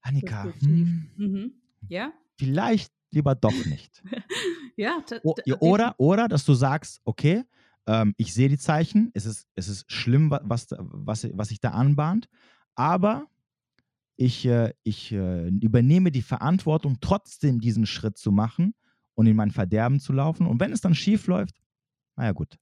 Annika, 0.00 0.52
hm, 0.60 1.10
mhm. 1.16 1.52
ja? 1.88 2.12
vielleicht 2.38 2.92
lieber 3.10 3.34
doch 3.34 3.66
nicht. 3.66 4.02
ja, 4.76 5.02
oder, 5.60 5.94
oder 5.98 6.28
dass 6.28 6.44
du 6.44 6.54
sagst, 6.54 7.00
okay, 7.04 7.44
ähm, 7.86 8.14
ich 8.16 8.32
sehe 8.34 8.48
die 8.48 8.58
Zeichen, 8.58 9.10
es 9.14 9.26
ist, 9.26 9.48
es 9.54 9.68
ist 9.68 9.90
schlimm, 9.90 10.30
was, 10.30 10.68
was, 10.78 11.28
was 11.32 11.48
sich 11.48 11.60
da 11.60 11.70
anbahnt, 11.70 12.28
aber 12.74 13.26
ich, 14.18 14.44
äh, 14.46 14.72
ich 14.82 15.12
äh, 15.12 15.48
übernehme 15.48 16.10
die 16.10 16.22
Verantwortung, 16.22 16.98
trotzdem 17.00 17.60
diesen 17.60 17.86
Schritt 17.86 18.18
zu 18.18 18.32
machen 18.32 18.74
und 19.14 19.26
in 19.26 19.36
mein 19.36 19.52
Verderben 19.52 20.00
zu 20.00 20.12
laufen. 20.12 20.46
Und 20.46 20.58
wenn 20.58 20.72
es 20.72 20.80
dann 20.80 20.96
schief 20.96 21.28
läuft, 21.28 21.62
naja 22.16 22.32
gut, 22.32 22.58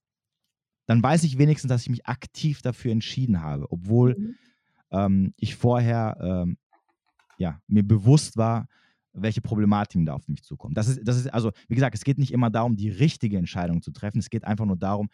dann 0.85 1.03
weiß 1.03 1.25
ich 1.25 1.39
wenigstens, 1.39 1.71
dass 1.71 1.83
ich 1.83 1.89
mich 1.89 2.07
aktiv 2.07 2.61
dafür 2.61 2.93
entschieden 2.93 3.41
habe, 3.41 3.73
obwohl 3.73 4.17
mhm. 4.19 4.35
ähm, 4.91 5.35
ich 5.39 5.57
vorher 5.57 6.19
ähm, 6.21 6.59
ja, 7.39 7.59
mir 7.67 7.83
bewusst 7.83 8.37
war, 8.37 8.69
welche 9.15 9.41
Problematiken 9.41 10.05
da 10.05 10.13
auf 10.13 10.29
mich 10.29 10.43
zukommen. 10.43 10.75
Das 10.75 10.89
ist, 10.89 11.01
das 11.05 11.17
ist, 11.17 11.33
also, 11.33 11.53
wie 11.69 11.75
gesagt, 11.75 11.95
es 11.95 12.05
geht 12.05 12.19
nicht 12.19 12.33
immer 12.33 12.51
darum, 12.51 12.77
die 12.77 12.91
richtige 12.91 13.39
Entscheidung 13.39 13.81
zu 13.81 13.93
treffen. 13.93 14.19
Es 14.19 14.29
geht 14.29 14.45
einfach 14.45 14.67
nur 14.67 14.77
darum, 14.77 15.09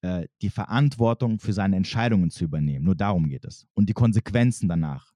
äh, 0.00 0.26
die 0.42 0.50
Verantwortung 0.50 1.38
für 1.38 1.52
seine 1.52 1.76
Entscheidungen 1.76 2.30
zu 2.30 2.42
übernehmen. 2.42 2.84
Nur 2.84 2.96
darum 2.96 3.28
geht 3.28 3.44
es. 3.44 3.68
Und 3.72 3.88
die 3.88 3.92
Konsequenzen 3.92 4.68
danach 4.68 5.13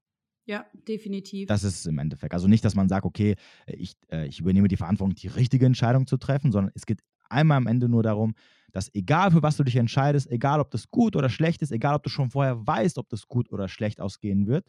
ja, 0.49 0.65
definitiv. 0.73 1.47
Das 1.47 1.63
ist 1.63 1.81
es 1.81 1.85
im 1.85 1.99
Endeffekt. 1.99 2.33
Also 2.33 2.47
nicht, 2.47 2.65
dass 2.65 2.73
man 2.73 2.89
sagt, 2.89 3.05
okay, 3.05 3.35
ich, 3.67 3.95
äh, 4.11 4.25
ich 4.25 4.39
übernehme 4.39 4.67
die 4.67 4.77
Verantwortung, 4.77 5.13
die 5.13 5.27
richtige 5.27 5.67
Entscheidung 5.67 6.07
zu 6.07 6.17
treffen, 6.17 6.51
sondern 6.51 6.71
es 6.73 6.87
geht 6.87 7.01
einmal 7.29 7.57
am 7.57 7.67
Ende 7.67 7.87
nur 7.87 8.01
darum, 8.01 8.33
dass 8.71 8.91
egal 8.95 9.29
für 9.29 9.43
was 9.43 9.57
du 9.57 9.63
dich 9.63 9.75
entscheidest, 9.75 10.27
egal 10.31 10.59
ob 10.59 10.71
das 10.71 10.89
gut 10.89 11.15
oder 11.15 11.29
schlecht 11.29 11.61
ist, 11.61 11.71
egal 11.71 11.93
ob 11.93 12.01
du 12.01 12.09
schon 12.09 12.31
vorher 12.31 12.65
weißt, 12.65 12.97
ob 12.97 13.07
das 13.09 13.27
gut 13.27 13.51
oder 13.51 13.67
schlecht 13.67 14.01
ausgehen 14.01 14.47
wird, 14.47 14.67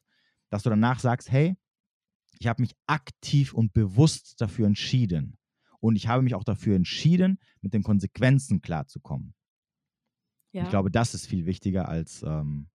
dass 0.50 0.64
du 0.64 0.68
danach 0.68 1.00
sagst, 1.00 1.32
hey, 1.32 1.56
ich 2.38 2.46
habe 2.46 2.60
mich 2.60 2.76
aktiv 2.86 3.54
und 3.54 3.72
bewusst 3.72 4.38
dafür 4.38 4.66
entschieden. 4.66 5.38
Und 5.80 5.96
ich 5.96 6.08
habe 6.08 6.22
mich 6.22 6.34
auch 6.34 6.44
dafür 6.44 6.76
entschieden, 6.76 7.38
mit 7.62 7.72
den 7.72 7.82
Konsequenzen 7.82 8.60
klarzukommen. 8.60 9.32
Ja. 10.52 10.64
Ich 10.64 10.68
glaube, 10.68 10.90
das 10.90 11.14
ist 11.14 11.26
viel 11.26 11.46
wichtiger 11.46 11.88
als 11.88 12.22
ähm, 12.22 12.68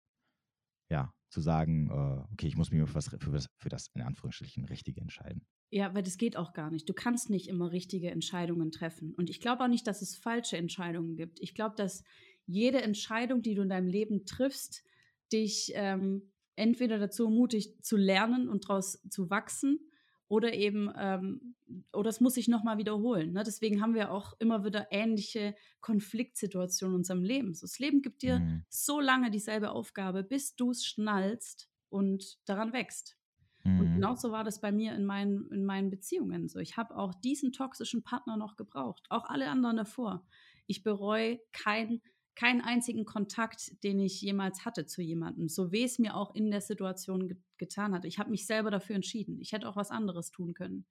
ja, 0.89 1.13
zu 1.33 1.41
sagen, 1.41 1.89
äh, 1.89 2.31
okay, 2.31 2.47
ich 2.47 2.55
muss 2.55 2.71
mich 2.71 2.87
für, 2.87 2.95
was, 2.95 3.09
für, 3.09 3.31
das, 3.31 3.47
für 3.57 3.69
das 3.69 3.87
in 3.95 4.01
Anführungsstrichen 4.01 4.65
Richtige 4.65 5.01
entscheiden. 5.01 5.45
Ja, 5.71 5.93
weil 5.95 6.03
das 6.03 6.17
geht 6.17 6.37
auch 6.37 6.53
gar 6.53 6.69
nicht. 6.69 6.87
Du 6.87 6.93
kannst 6.93 7.31
nicht 7.31 7.49
immer 7.49 7.71
richtige 7.71 8.11
Entscheidungen 8.11 8.71
treffen. 8.71 9.13
Und 9.15 9.29
ich 9.31 9.41
glaube 9.41 9.63
auch 9.63 9.67
nicht, 9.67 9.87
dass 9.87 10.03
es 10.03 10.15
falsche 10.15 10.57
Entscheidungen 10.57 11.15
gibt. 11.15 11.39
Ich 11.41 11.55
glaube, 11.55 11.75
dass 11.75 12.03
jede 12.45 12.81
Entscheidung, 12.81 13.41
die 13.41 13.55
du 13.55 13.63
in 13.63 13.69
deinem 13.69 13.87
Leben 13.87 14.25
triffst, 14.25 14.83
dich 15.31 15.71
ähm, 15.73 16.31
entweder 16.55 16.99
dazu 16.99 17.25
ermutigt, 17.25 17.83
zu 17.83 17.97
lernen 17.97 18.47
und 18.47 18.69
daraus 18.69 19.01
zu 19.09 19.31
wachsen 19.31 19.79
oder 20.27 20.53
eben, 20.53 20.91
ähm, 20.97 21.55
oder 21.91 22.09
es 22.09 22.21
muss 22.21 22.35
sich 22.35 22.47
nochmal 22.47 22.77
wiederholen. 22.77 23.33
Ne? 23.33 23.43
Deswegen 23.43 23.81
haben 23.81 23.93
wir 23.93 24.11
auch 24.11 24.33
immer 24.39 24.63
wieder 24.65 24.87
ähnliche 24.91 25.55
Konfliktsituationen 25.81 26.95
in 26.95 26.99
unserem 26.99 27.23
Leben. 27.23 27.53
So, 27.53 27.65
das 27.65 27.79
Leben 27.79 28.01
gibt 28.01 28.21
dir 28.21 28.39
mhm. 28.39 28.63
so 28.69 28.99
lange 28.99 29.31
dieselbe 29.31 29.71
Aufgabe, 29.71 30.23
bis 30.23 30.55
du 30.55 30.71
es 30.71 30.85
schnallst 30.85 31.69
und 31.89 32.37
daran 32.45 32.73
wächst. 32.73 33.17
Mhm. 33.63 33.79
Und 33.79 33.93
genauso 33.93 34.31
war 34.31 34.43
das 34.43 34.61
bei 34.61 34.71
mir 34.71 34.95
in 34.95 35.05
meinen, 35.05 35.49
in 35.51 35.65
meinen 35.65 35.89
Beziehungen. 35.89 36.47
So, 36.47 36.59
ich 36.59 36.77
habe 36.77 36.95
auch 36.97 37.13
diesen 37.13 37.51
toxischen 37.51 38.03
Partner 38.03 38.37
noch 38.37 38.55
gebraucht, 38.55 39.05
auch 39.09 39.29
alle 39.29 39.49
anderen 39.49 39.77
davor. 39.77 40.25
Ich 40.67 40.83
bereue 40.83 41.39
kein 41.51 42.01
keinen 42.35 42.61
einzigen 42.61 43.05
Kontakt, 43.05 43.83
den 43.83 43.99
ich 43.99 44.21
jemals 44.21 44.65
hatte 44.65 44.85
zu 44.85 45.01
jemandem, 45.01 45.49
so 45.49 45.71
weh 45.71 45.83
es 45.83 45.99
mir 45.99 46.15
auch 46.15 46.33
in 46.33 46.51
der 46.51 46.61
Situation 46.61 47.27
ge 47.27 47.37
getan 47.57 47.93
hat. 47.93 48.03
Ich 48.03 48.19
habe 48.19 48.29
mich 48.29 48.45
selber 48.45 48.71
dafür 48.71 48.95
entschieden. 48.95 49.39
Ich 49.39 49.53
hätte 49.53 49.69
auch 49.69 49.77
was 49.77 49.89
anderes 49.89 50.31
tun 50.31 50.53
können. 50.53 50.85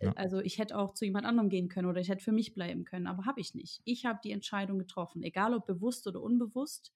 Ja. 0.00 0.12
Also 0.12 0.38
ich 0.40 0.58
hätte 0.58 0.76
auch 0.78 0.94
zu 0.94 1.04
jemand 1.04 1.26
anderem 1.26 1.48
gehen 1.48 1.68
können 1.68 1.88
oder 1.88 2.00
ich 2.00 2.08
hätte 2.08 2.22
für 2.22 2.30
mich 2.30 2.54
bleiben 2.54 2.84
können, 2.84 3.06
aber 3.06 3.24
habe 3.24 3.40
ich 3.40 3.54
nicht. 3.54 3.80
Ich 3.84 4.04
habe 4.04 4.20
die 4.22 4.30
Entscheidung 4.30 4.78
getroffen, 4.78 5.22
egal 5.22 5.54
ob 5.54 5.66
bewusst 5.66 6.06
oder 6.06 6.22
unbewusst. 6.22 6.92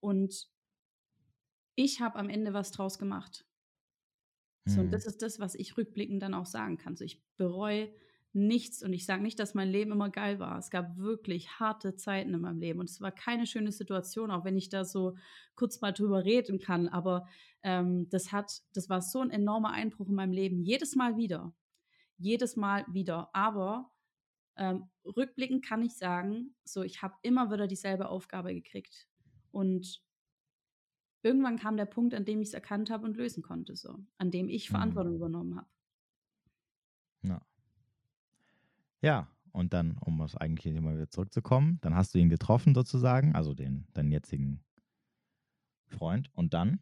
Und 0.00 0.48
ich 1.76 2.00
habe 2.00 2.18
am 2.18 2.28
Ende 2.28 2.54
was 2.54 2.72
draus 2.72 2.98
gemacht. 2.98 3.46
So, 4.64 4.80
und 4.80 4.86
mhm. 4.86 4.90
das 4.90 5.06
ist 5.06 5.22
das, 5.22 5.38
was 5.38 5.54
ich 5.54 5.76
rückblickend 5.76 6.22
dann 6.22 6.34
auch 6.34 6.46
sagen 6.46 6.76
kann. 6.76 6.96
So, 6.96 7.04
ich 7.04 7.22
bereue 7.36 7.92
nichts. 8.36 8.82
Und 8.82 8.92
ich 8.92 9.06
sage 9.06 9.22
nicht, 9.22 9.38
dass 9.38 9.54
mein 9.54 9.70
Leben 9.70 9.92
immer 9.92 10.10
geil 10.10 10.38
war. 10.38 10.58
Es 10.58 10.70
gab 10.70 10.96
wirklich 10.98 11.58
harte 11.58 11.96
Zeiten 11.96 12.34
in 12.34 12.40
meinem 12.40 12.60
Leben 12.60 12.80
und 12.80 12.90
es 12.90 13.00
war 13.00 13.10
keine 13.10 13.46
schöne 13.46 13.72
Situation, 13.72 14.30
auch 14.30 14.44
wenn 14.44 14.56
ich 14.56 14.68
da 14.68 14.84
so 14.84 15.16
kurz 15.54 15.80
mal 15.80 15.92
drüber 15.92 16.24
reden 16.24 16.58
kann. 16.58 16.88
Aber 16.88 17.26
ähm, 17.62 18.08
das 18.10 18.32
hat, 18.32 18.62
das 18.74 18.88
war 18.88 19.00
so 19.00 19.20
ein 19.20 19.30
enormer 19.30 19.70
Einbruch 19.70 20.08
in 20.08 20.14
meinem 20.14 20.32
Leben. 20.32 20.62
Jedes 20.62 20.94
Mal 20.94 21.16
wieder. 21.16 21.54
Jedes 22.18 22.56
Mal 22.56 22.84
wieder. 22.88 23.30
Aber 23.34 23.90
ähm, 24.56 24.88
rückblickend 25.04 25.64
kann 25.64 25.82
ich 25.82 25.96
sagen, 25.96 26.54
so 26.64 26.82
ich 26.82 27.02
habe 27.02 27.14
immer 27.22 27.50
wieder 27.50 27.66
dieselbe 27.66 28.08
Aufgabe 28.08 28.54
gekriegt. 28.54 29.08
Und 29.50 30.02
irgendwann 31.22 31.58
kam 31.58 31.76
der 31.76 31.86
Punkt, 31.86 32.14
an 32.14 32.26
dem 32.26 32.42
ich 32.42 32.48
es 32.48 32.54
erkannt 32.54 32.90
habe 32.90 33.06
und 33.06 33.16
lösen 33.16 33.42
konnte, 33.42 33.76
so, 33.76 33.98
an 34.18 34.30
dem 34.30 34.48
ich 34.48 34.68
mhm. 34.68 34.74
Verantwortung 34.74 35.14
übernommen 35.16 35.56
habe. 35.56 35.68
Ja. 37.22 37.40
Ja, 39.02 39.28
und 39.52 39.72
dann, 39.72 39.96
um 40.00 40.20
aufs 40.20 40.36
eigentliche 40.36 40.74
Thema 40.74 40.94
wieder 40.94 41.08
zurückzukommen, 41.08 41.78
dann 41.80 41.94
hast 41.94 42.14
du 42.14 42.18
ihn 42.18 42.28
getroffen 42.28 42.74
sozusagen, 42.74 43.34
also 43.34 43.54
den, 43.54 43.86
deinen 43.94 44.12
jetzigen 44.12 44.60
Freund. 45.88 46.30
Und 46.34 46.52
dann? 46.54 46.80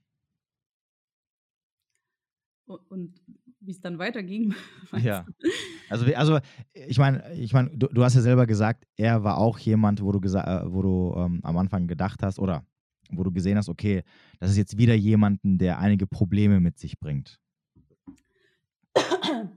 Und 2.66 3.20
wie 3.60 3.70
es 3.70 3.80
dann 3.80 3.98
weiterging. 3.98 4.54
Ja. 4.98 5.26
Also, 5.90 6.06
also 6.14 6.38
ich 6.72 6.98
meine, 6.98 7.34
ich 7.34 7.52
mein, 7.52 7.78
du, 7.78 7.88
du, 7.88 8.02
hast 8.02 8.14
ja 8.14 8.22
selber 8.22 8.46
gesagt, 8.46 8.86
er 8.96 9.22
war 9.22 9.38
auch 9.38 9.58
jemand, 9.58 10.02
wo 10.02 10.12
du, 10.12 10.18
äh, 10.18 10.62
wo 10.66 10.82
du 10.82 11.14
ähm, 11.16 11.40
am 11.42 11.58
Anfang 11.58 11.86
gedacht 11.86 12.22
hast, 12.22 12.38
oder 12.38 12.64
wo 13.10 13.22
du 13.22 13.30
gesehen 13.30 13.58
hast, 13.58 13.68
okay, 13.68 14.02
das 14.40 14.50
ist 14.50 14.56
jetzt 14.56 14.78
wieder 14.78 14.94
jemanden, 14.94 15.58
der 15.58 15.78
einige 15.78 16.06
Probleme 16.06 16.58
mit 16.60 16.78
sich 16.78 16.98
bringt. 16.98 17.38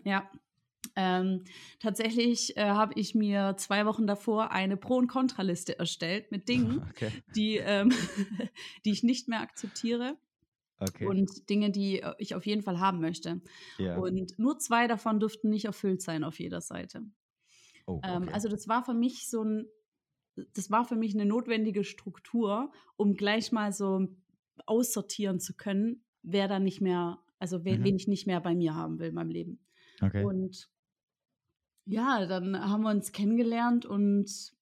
Ja, 0.03 0.30
ähm, 1.00 1.43
tatsächlich 1.80 2.58
äh, 2.58 2.62
habe 2.62 2.93
ich 2.95 3.14
mir 3.14 3.54
zwei 3.58 3.86
Wochen 3.86 4.08
davor 4.08 4.50
eine 4.50 4.78
Pro- 4.78 4.98
und 4.98 5.08
Kontraliste 5.08 5.78
erstellt 5.78 6.32
mit 6.32 6.50
Dingen, 6.50 6.82
okay. 6.89 7.12
die, 7.36 7.58
ähm, 7.58 7.91
die 8.86 8.91
ich 8.91 9.04
nicht 9.04 9.28
mehr 9.28 9.41
akzeptiere. 9.41 10.18
Okay. 10.80 11.06
Und 11.06 11.50
Dinge, 11.52 11.70
die 11.70 12.02
äh, 12.02 12.14
ich 12.18 12.34
auf 12.34 12.48
jeden 12.48 12.64
Fall 12.64 12.80
haben 12.80 13.00
möchte. 13.00 13.41
Ja. 13.78 13.98
Und 13.98 14.39
nur 14.39 14.58
zwei 14.58 14.88
davon 14.88 15.20
durften 15.20 15.50
nicht 15.50 15.66
erfüllt 15.66 16.02
sein 16.02 16.24
auf 16.24 16.39
jeder 16.39 16.62
Seite. 16.62 17.04
Oh, 17.86 18.02
ähm, 18.04 18.24
okay. 18.24 18.24
ähm, 18.24 18.30
also 18.34 18.50
das 18.50 18.68
war 18.68 18.84
für 18.84 18.95
mich 18.95 19.30
so 19.30 19.43
ein, 19.43 19.68
das 20.56 20.72
war 20.72 20.84
für 20.84 20.95
mich 20.95 21.14
eine 21.14 21.26
notwendige 21.26 21.84
Struktur, 21.84 22.72
um 22.95 23.14
gleich 23.14 23.52
mal 23.52 23.72
so 23.72 24.08
aussortieren 24.66 25.39
zu 25.39 25.54
können, 25.56 26.04
wer 26.24 26.48
da 26.48 26.58
nicht 26.58 26.82
mehr, 26.82 27.20
also 27.38 27.64
wen, 27.66 27.82
mhm. 27.82 27.84
wen 27.84 27.95
ich 27.98 28.08
nicht 28.08 28.26
mehr 28.26 28.41
bei 28.41 28.56
mir 28.56 28.74
haben 28.74 28.98
will 28.98 29.10
in 29.10 29.16
meinem 29.16 29.30
Leben. 29.30 29.60
Okay. 30.02 30.24
Und 30.24 30.70
ja, 31.88 32.26
dann 32.26 32.70
haben 32.70 32.84
wir 32.84 32.92
uns 32.92 33.12
kennengelernt 33.12 33.86
und 33.86 34.54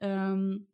ähm, 0.00 0.66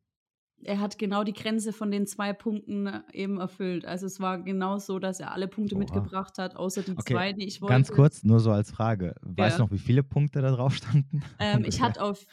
er 0.63 0.81
hat 0.81 0.99
genau 0.99 1.25
die 1.25 1.33
Grenze 1.33 1.73
von 1.73 1.91
den 1.91 2.07
zwei 2.07 2.33
Punkten 2.33 2.87
äh, 2.87 3.03
eben 3.13 3.39
erfüllt. 3.39 3.85
Also 3.85 4.07
es 4.07 4.21
war 4.21 4.43
genau 4.43 4.79
so, 4.79 4.99
dass 4.99 5.21
er 5.21 5.33
alle 5.33 5.47
Punkte 5.47 5.75
Oha. 5.77 5.81
mitgebracht 5.81 6.39
hat, 6.39 6.57
außer 6.57 6.83
die 6.83 6.93
okay. 6.93 7.15
zwei, 7.15 7.33
die 7.33 7.45
ich 7.45 7.61
wollte. 7.61 7.73
Ganz 7.73 7.93
kurz, 7.93 8.25
nur 8.25 8.41
so 8.41 8.51
als 8.51 8.71
Frage. 8.71 9.15
Weißt 9.23 9.59
du 9.59 9.63
noch, 9.63 9.71
wie 9.71 9.79
viele 9.79 10.03
Punkte 10.03 10.41
da 10.43 10.51
drauf 10.51 10.75
standen? 10.75 11.23
Ähm, 11.39 11.65
ich 11.65 11.81
hatte 11.81 12.03
auf, 12.03 12.27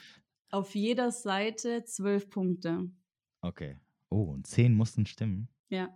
auf 0.50 0.74
jeder 0.74 1.10
Seite 1.10 1.84
zwölf 1.84 2.30
Punkte. 2.30 2.88
Okay. 3.40 3.76
Oh, 4.08 4.22
und 4.22 4.46
zehn 4.46 4.74
mussten 4.74 5.06
stimmen? 5.06 5.48
Ja. 5.68 5.88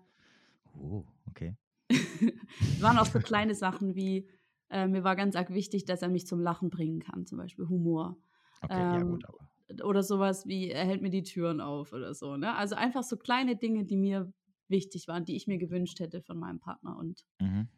Oh, 0.74 1.05
okay. 1.27 1.57
es 1.89 2.01
waren 2.81 2.99
auch 2.99 3.07
so 3.07 3.20
kleine 3.20 3.55
Sachen 3.55 3.95
wie, 3.95 4.29
äh, 4.71 4.87
mir 4.87 5.05
war 5.05 5.17
ganz 5.17 5.37
arg 5.37 5.51
wichtig, 5.51 5.85
dass 5.85 6.03
er 6.03 6.09
mich 6.09 6.27
zum 6.27 6.41
Lachen 6.41 6.71
bringen 6.71 7.01
kann, 7.01 7.27
zum 7.27 7.39
Beispiel 7.39 7.69
Humor. 7.69 8.17
Okay, 8.62 8.75
ähm, 8.75 8.95
ja 8.95 9.03
gut, 9.03 9.25
aber. 9.27 9.39
Oder 9.85 10.03
sowas 10.05 10.47
wie, 10.47 10.71
er 10.71 10.85
hält 10.85 11.03
mir 11.03 11.11
die 11.11 11.25
Türen 11.25 11.61
auf 11.61 11.93
oder 11.93 12.14
so. 12.14 12.37
Ne? 12.37 12.55
Also 12.55 12.77
einfach 12.77 13.03
so 13.03 13.17
kleine 13.17 13.57
Dinge, 13.57 13.85
die 13.85 13.97
mir 13.97 14.33
wichtig 14.69 15.09
waren, 15.09 15.25
die 15.25 15.35
ich 15.35 15.49
mir 15.49 15.59
gewünscht 15.59 15.99
hätte 15.99 16.23
von 16.23 16.39
meinem 16.39 16.61
Partner. 16.61 16.97
Und 16.97 17.25
mhm. 17.41 17.69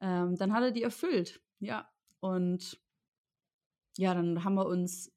ähm, 0.00 0.36
dann 0.36 0.52
hat 0.52 0.64
er 0.64 0.72
die 0.72 0.82
erfüllt. 0.82 1.40
Ja. 1.60 1.88
Und 2.18 2.80
ja, 3.96 4.12
dann 4.12 4.42
haben 4.42 4.54
wir 4.54 4.66
uns 4.66 5.12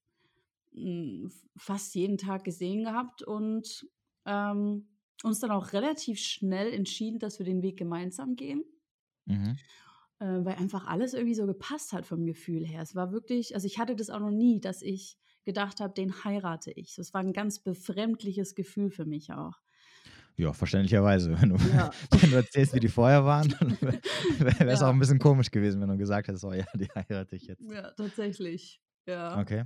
mh, 0.74 0.84
hm, 0.84 1.32
fast 1.57 1.95
jeden 1.95 2.20
Tag 2.20 2.43
gesehen 2.43 2.84
gehabt 2.84 3.24
und 3.24 3.88
ähm, 4.26 4.88
uns 5.24 5.39
dann 5.39 5.51
auch 5.51 5.74
relativ 5.74 6.20
schnell 6.20 6.72
entschieden, 6.72 7.18
dass 7.18 7.39
wir 7.39 7.45
den 7.45 7.64
Weg 7.64 7.78
gemeinsam 7.78 8.36
gehen. 8.36 8.64
Mhm 9.26 9.57
äh, 10.20 10.26
weil 10.26 10.55
einfach 10.55 10.88
alles 10.88 11.14
irgendwie 11.14 11.36
so 11.36 11.45
gepasst 11.45 11.93
hat 11.93 12.05
vom 12.05 12.26
Gefühl 12.26 12.66
her. 12.66 12.82
Es 12.82 12.95
war 12.95 13.11
wirklich, 13.11 13.55
also 13.55 13.68
ich 13.68 13.80
hatte 13.80 13.95
das 13.95 14.09
auch 14.09 14.20
noch 14.20 14.32
nie, 14.32 14.59
dass 14.59 14.82
ich 14.82 15.18
gedacht 15.45 15.80
habe, 15.80 15.93
den 15.93 16.24
heirate 16.24 16.72
ich. 16.72 16.95
Das 16.95 17.14
war 17.14 17.22
ein 17.22 17.34
ganz 17.34 17.59
befremdliches 17.59 18.55
Gefühl 18.55 18.91
für 18.91 19.05
mich 19.05 19.32
auch. 19.34 19.59
Ja, 20.36 20.53
verständlicherweise. 20.53 21.38
Wenn 21.41 21.49
du, 21.49 21.55
ja. 21.76 21.91
wenn 22.09 22.32
du 22.32 22.38
erzählst, 22.38 22.74
wie 22.74 22.80
die 22.80 22.88
vorher 22.88 23.24
waren, 23.24 23.51
wäre 24.39 24.72
es 24.72 24.80
ja. 24.80 24.88
auch 24.88 24.93
ein 24.93 24.99
bisschen 24.99 25.20
komisch 25.20 25.51
gewesen, 25.51 25.80
wenn 25.80 25.89
du 25.89 25.97
gesagt 25.97 26.28
hättest, 26.28 26.43
oh 26.43 26.53
ja, 26.53 26.66
die 26.74 26.88
heirate 26.95 27.36
ich 27.36 27.43
jetzt. 27.43 27.70
Ja, 27.70 27.91
tatsächlich. 27.91 28.82
Ja. 29.05 29.39
Okay. 29.39 29.66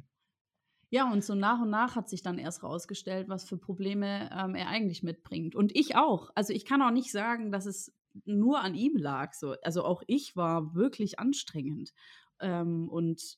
Ja, 0.89 1.11
und 1.11 1.23
so 1.23 1.35
nach 1.35 1.61
und 1.61 1.69
nach 1.69 1.95
hat 1.95 2.09
sich 2.09 2.21
dann 2.21 2.37
erst 2.37 2.63
rausgestellt, 2.63 3.27
was 3.27 3.43
für 3.43 3.57
Probleme 3.57 4.29
ähm, 4.31 4.55
er 4.55 4.69
eigentlich 4.69 5.03
mitbringt. 5.03 5.53
Und 5.53 5.75
ich 5.75 5.95
auch. 5.95 6.31
Also 6.35 6.53
ich 6.53 6.65
kann 6.65 6.81
auch 6.81 6.91
nicht 6.91 7.11
sagen, 7.11 7.51
dass 7.51 7.65
es 7.65 7.93
nur 8.25 8.61
an 8.61 8.75
ihm 8.75 8.97
lag. 8.97 9.33
So. 9.33 9.55
Also 9.63 9.83
auch 9.83 10.03
ich 10.07 10.35
war 10.35 10.75
wirklich 10.75 11.19
anstrengend. 11.19 11.93
Ähm, 12.39 12.89
und 12.89 13.37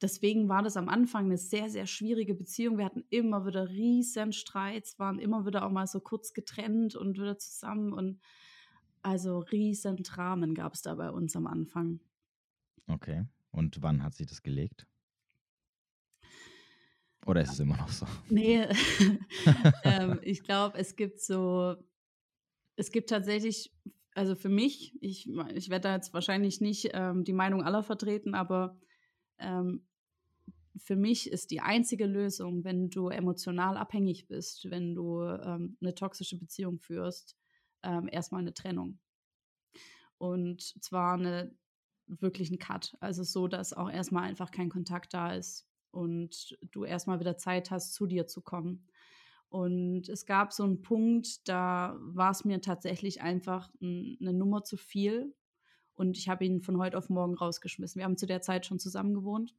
deswegen 0.00 0.48
war 0.48 0.62
das 0.62 0.76
am 0.76 0.88
Anfang 0.88 1.26
eine 1.26 1.38
sehr, 1.38 1.70
sehr 1.70 1.86
schwierige 1.86 2.34
Beziehung. 2.34 2.78
Wir 2.78 2.84
hatten 2.84 3.04
immer 3.10 3.46
wieder 3.46 3.68
riesen 3.68 4.32
Streits, 4.32 4.98
waren 4.98 5.18
immer 5.18 5.46
wieder 5.46 5.64
auch 5.64 5.70
mal 5.70 5.86
so 5.86 6.00
kurz 6.00 6.32
getrennt 6.32 6.94
und 6.94 7.18
wieder 7.18 7.38
zusammen. 7.38 7.92
Und 7.92 8.20
also 9.02 9.40
riesen 9.40 9.96
Dramen 9.96 10.54
gab 10.54 10.74
es 10.74 10.82
da 10.82 10.94
bei 10.94 11.10
uns 11.10 11.36
am 11.36 11.46
Anfang. 11.46 12.00
Okay. 12.86 13.24
Und 13.50 13.82
wann 13.82 14.02
hat 14.02 14.14
sich 14.14 14.26
das 14.26 14.42
gelegt? 14.42 14.86
Oder 17.26 17.42
ist 17.42 17.52
es 17.52 17.60
immer 17.60 17.76
noch 17.76 17.90
so? 17.90 18.06
Nee, 18.30 18.66
ähm, 19.84 20.18
ich 20.22 20.42
glaube, 20.42 20.78
es 20.78 20.96
gibt 20.96 21.20
so 21.20 21.76
es 22.78 22.92
gibt 22.92 23.10
tatsächlich, 23.10 23.74
also 24.14 24.36
für 24.36 24.48
mich, 24.48 24.96
ich, 25.00 25.28
ich 25.54 25.68
werde 25.68 25.88
da 25.88 25.94
jetzt 25.96 26.14
wahrscheinlich 26.14 26.60
nicht 26.60 26.90
ähm, 26.94 27.24
die 27.24 27.32
Meinung 27.32 27.62
aller 27.62 27.82
vertreten, 27.82 28.34
aber 28.34 28.78
ähm, 29.38 29.84
für 30.76 30.94
mich 30.94 31.28
ist 31.28 31.50
die 31.50 31.60
einzige 31.60 32.06
Lösung, 32.06 32.62
wenn 32.62 32.88
du 32.88 33.08
emotional 33.08 33.76
abhängig 33.76 34.28
bist, 34.28 34.70
wenn 34.70 34.94
du 34.94 35.22
ähm, 35.22 35.76
eine 35.80 35.94
toxische 35.96 36.38
Beziehung 36.38 36.78
führst, 36.78 37.36
ähm, 37.82 38.08
erstmal 38.10 38.42
eine 38.42 38.54
Trennung. 38.54 39.00
Und 40.18 40.62
zwar 40.62 41.14
eine 41.14 41.52
wirklich 42.06 42.50
ein 42.50 42.60
Cut. 42.60 42.96
Also 43.00 43.24
so, 43.24 43.48
dass 43.48 43.72
auch 43.72 43.90
erstmal 43.90 44.22
einfach 44.22 44.52
kein 44.52 44.68
Kontakt 44.68 45.14
da 45.14 45.32
ist 45.32 45.66
und 45.90 46.56
du 46.70 46.84
erstmal 46.84 47.18
wieder 47.18 47.36
Zeit 47.36 47.72
hast, 47.72 47.92
zu 47.92 48.06
dir 48.06 48.28
zu 48.28 48.40
kommen. 48.40 48.86
Und 49.50 50.08
es 50.08 50.26
gab 50.26 50.52
so 50.52 50.64
einen 50.64 50.82
Punkt, 50.82 51.48
da 51.48 51.96
war 52.00 52.30
es 52.30 52.44
mir 52.44 52.60
tatsächlich 52.60 53.22
einfach 53.22 53.70
eine 53.80 54.32
Nummer 54.32 54.62
zu 54.64 54.76
viel. 54.76 55.34
Und 55.94 56.16
ich 56.18 56.28
habe 56.28 56.44
ihn 56.44 56.60
von 56.60 56.78
heute 56.78 56.98
auf 56.98 57.08
morgen 57.08 57.34
rausgeschmissen. 57.34 57.98
Wir 57.98 58.04
haben 58.04 58.18
zu 58.18 58.26
der 58.26 58.42
Zeit 58.42 58.66
schon 58.66 58.78
zusammen 58.78 59.14
gewohnt. 59.14 59.54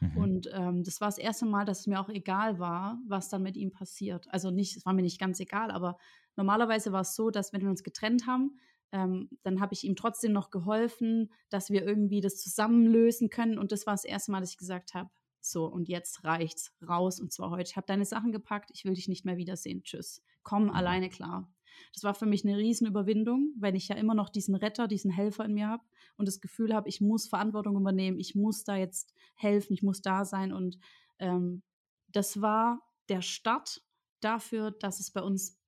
Mhm. 0.00 0.16
Und 0.16 0.50
ähm, 0.52 0.84
das 0.84 1.00
war 1.00 1.08
das 1.08 1.18
erste 1.18 1.46
Mal, 1.46 1.64
dass 1.64 1.80
es 1.80 1.86
mir 1.86 2.00
auch 2.00 2.08
egal 2.08 2.58
war, 2.58 2.98
was 3.06 3.28
dann 3.28 3.42
mit 3.42 3.56
ihm 3.56 3.72
passiert. 3.72 4.26
Also 4.30 4.50
nicht, 4.50 4.76
es 4.76 4.86
war 4.86 4.92
mir 4.92 5.02
nicht 5.02 5.20
ganz 5.20 5.40
egal, 5.40 5.70
aber 5.70 5.98
normalerweise 6.36 6.92
war 6.92 7.02
es 7.02 7.14
so, 7.14 7.30
dass 7.30 7.52
wenn 7.52 7.62
wir 7.62 7.70
uns 7.70 7.82
getrennt 7.82 8.26
haben, 8.26 8.58
ähm, 8.92 9.28
dann 9.42 9.60
habe 9.60 9.74
ich 9.74 9.84
ihm 9.84 9.96
trotzdem 9.96 10.32
noch 10.32 10.50
geholfen, 10.50 11.32
dass 11.50 11.70
wir 11.70 11.84
irgendwie 11.84 12.20
das 12.20 12.36
zusammenlösen 12.36 13.30
können. 13.30 13.58
Und 13.58 13.72
das 13.72 13.86
war 13.86 13.94
das 13.94 14.04
erste 14.04 14.30
Mal, 14.30 14.40
dass 14.40 14.52
ich 14.52 14.58
gesagt 14.58 14.94
habe, 14.94 15.10
so, 15.50 15.66
und 15.66 15.88
jetzt 15.88 16.24
reicht's 16.24 16.74
raus. 16.86 17.20
Und 17.20 17.32
zwar 17.32 17.50
heute. 17.50 17.70
Ich 17.70 17.76
habe 17.76 17.86
deine 17.86 18.04
Sachen 18.04 18.32
gepackt, 18.32 18.70
ich 18.72 18.84
will 18.84 18.94
dich 18.94 19.08
nicht 19.08 19.24
mehr 19.24 19.36
wiedersehen. 19.36 19.82
Tschüss. 19.82 20.22
Komm 20.42 20.64
mhm. 20.64 20.70
alleine 20.70 21.08
klar. 21.08 21.50
Das 21.92 22.04
war 22.04 22.14
für 22.14 22.26
mich 22.26 22.44
eine 22.44 22.56
Riesenüberwindung, 22.56 23.52
weil 23.58 23.76
ich 23.76 23.88
ja 23.88 23.96
immer 23.96 24.14
noch 24.14 24.30
diesen 24.30 24.54
Retter, 24.54 24.88
diesen 24.88 25.10
Helfer 25.10 25.44
in 25.44 25.54
mir 25.54 25.68
habe 25.68 25.84
und 26.16 26.26
das 26.26 26.40
Gefühl 26.40 26.74
habe, 26.74 26.88
ich 26.88 27.00
muss 27.00 27.28
Verantwortung 27.28 27.76
übernehmen, 27.76 28.18
ich 28.18 28.34
muss 28.34 28.64
da 28.64 28.76
jetzt 28.76 29.12
helfen, 29.34 29.74
ich 29.74 29.82
muss 29.82 30.00
da 30.00 30.24
sein. 30.24 30.52
Und 30.52 30.78
ähm, 31.18 31.62
das 32.08 32.40
war 32.40 32.80
der 33.08 33.22
Start 33.22 33.82
dafür, 34.20 34.70
dass 34.70 35.00
es 35.00 35.10
bei 35.10 35.22
uns 35.22 35.58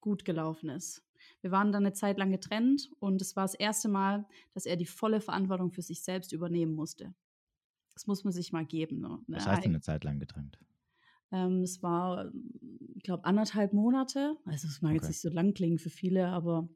gut 0.00 0.24
gelaufen 0.24 0.68
ist. 0.68 1.04
Wir 1.42 1.50
waren 1.50 1.72
dann 1.72 1.84
eine 1.84 1.92
Zeit 1.92 2.18
lang 2.18 2.30
getrennt 2.30 2.90
und 2.98 3.20
es 3.20 3.36
war 3.36 3.44
das 3.44 3.54
erste 3.54 3.88
Mal, 3.88 4.26
dass 4.52 4.66
er 4.66 4.76
die 4.76 4.86
volle 4.86 5.20
Verantwortung 5.20 5.70
für 5.70 5.82
sich 5.82 6.02
selbst 6.02 6.32
übernehmen 6.32 6.74
musste. 6.74 7.14
Das 8.00 8.06
muss 8.06 8.24
man 8.24 8.32
sich 8.32 8.50
mal 8.50 8.64
geben. 8.64 9.00
Ne? 9.00 9.18
Was 9.26 9.46
heißt 9.46 9.62
denn 9.62 9.72
eine 9.72 9.82
Zeit 9.82 10.04
lang 10.04 10.18
getrennt? 10.18 10.58
Ähm, 11.32 11.60
es 11.60 11.82
war, 11.82 12.32
ich 12.94 13.02
glaube, 13.02 13.26
anderthalb 13.26 13.74
Monate. 13.74 14.38
Also 14.46 14.68
es 14.68 14.80
mag 14.80 14.92
okay. 14.92 15.00
jetzt 15.00 15.08
nicht 15.08 15.20
so 15.20 15.28
lang 15.28 15.52
klingen 15.52 15.78
für 15.78 15.90
viele, 15.90 16.28
aber 16.28 16.66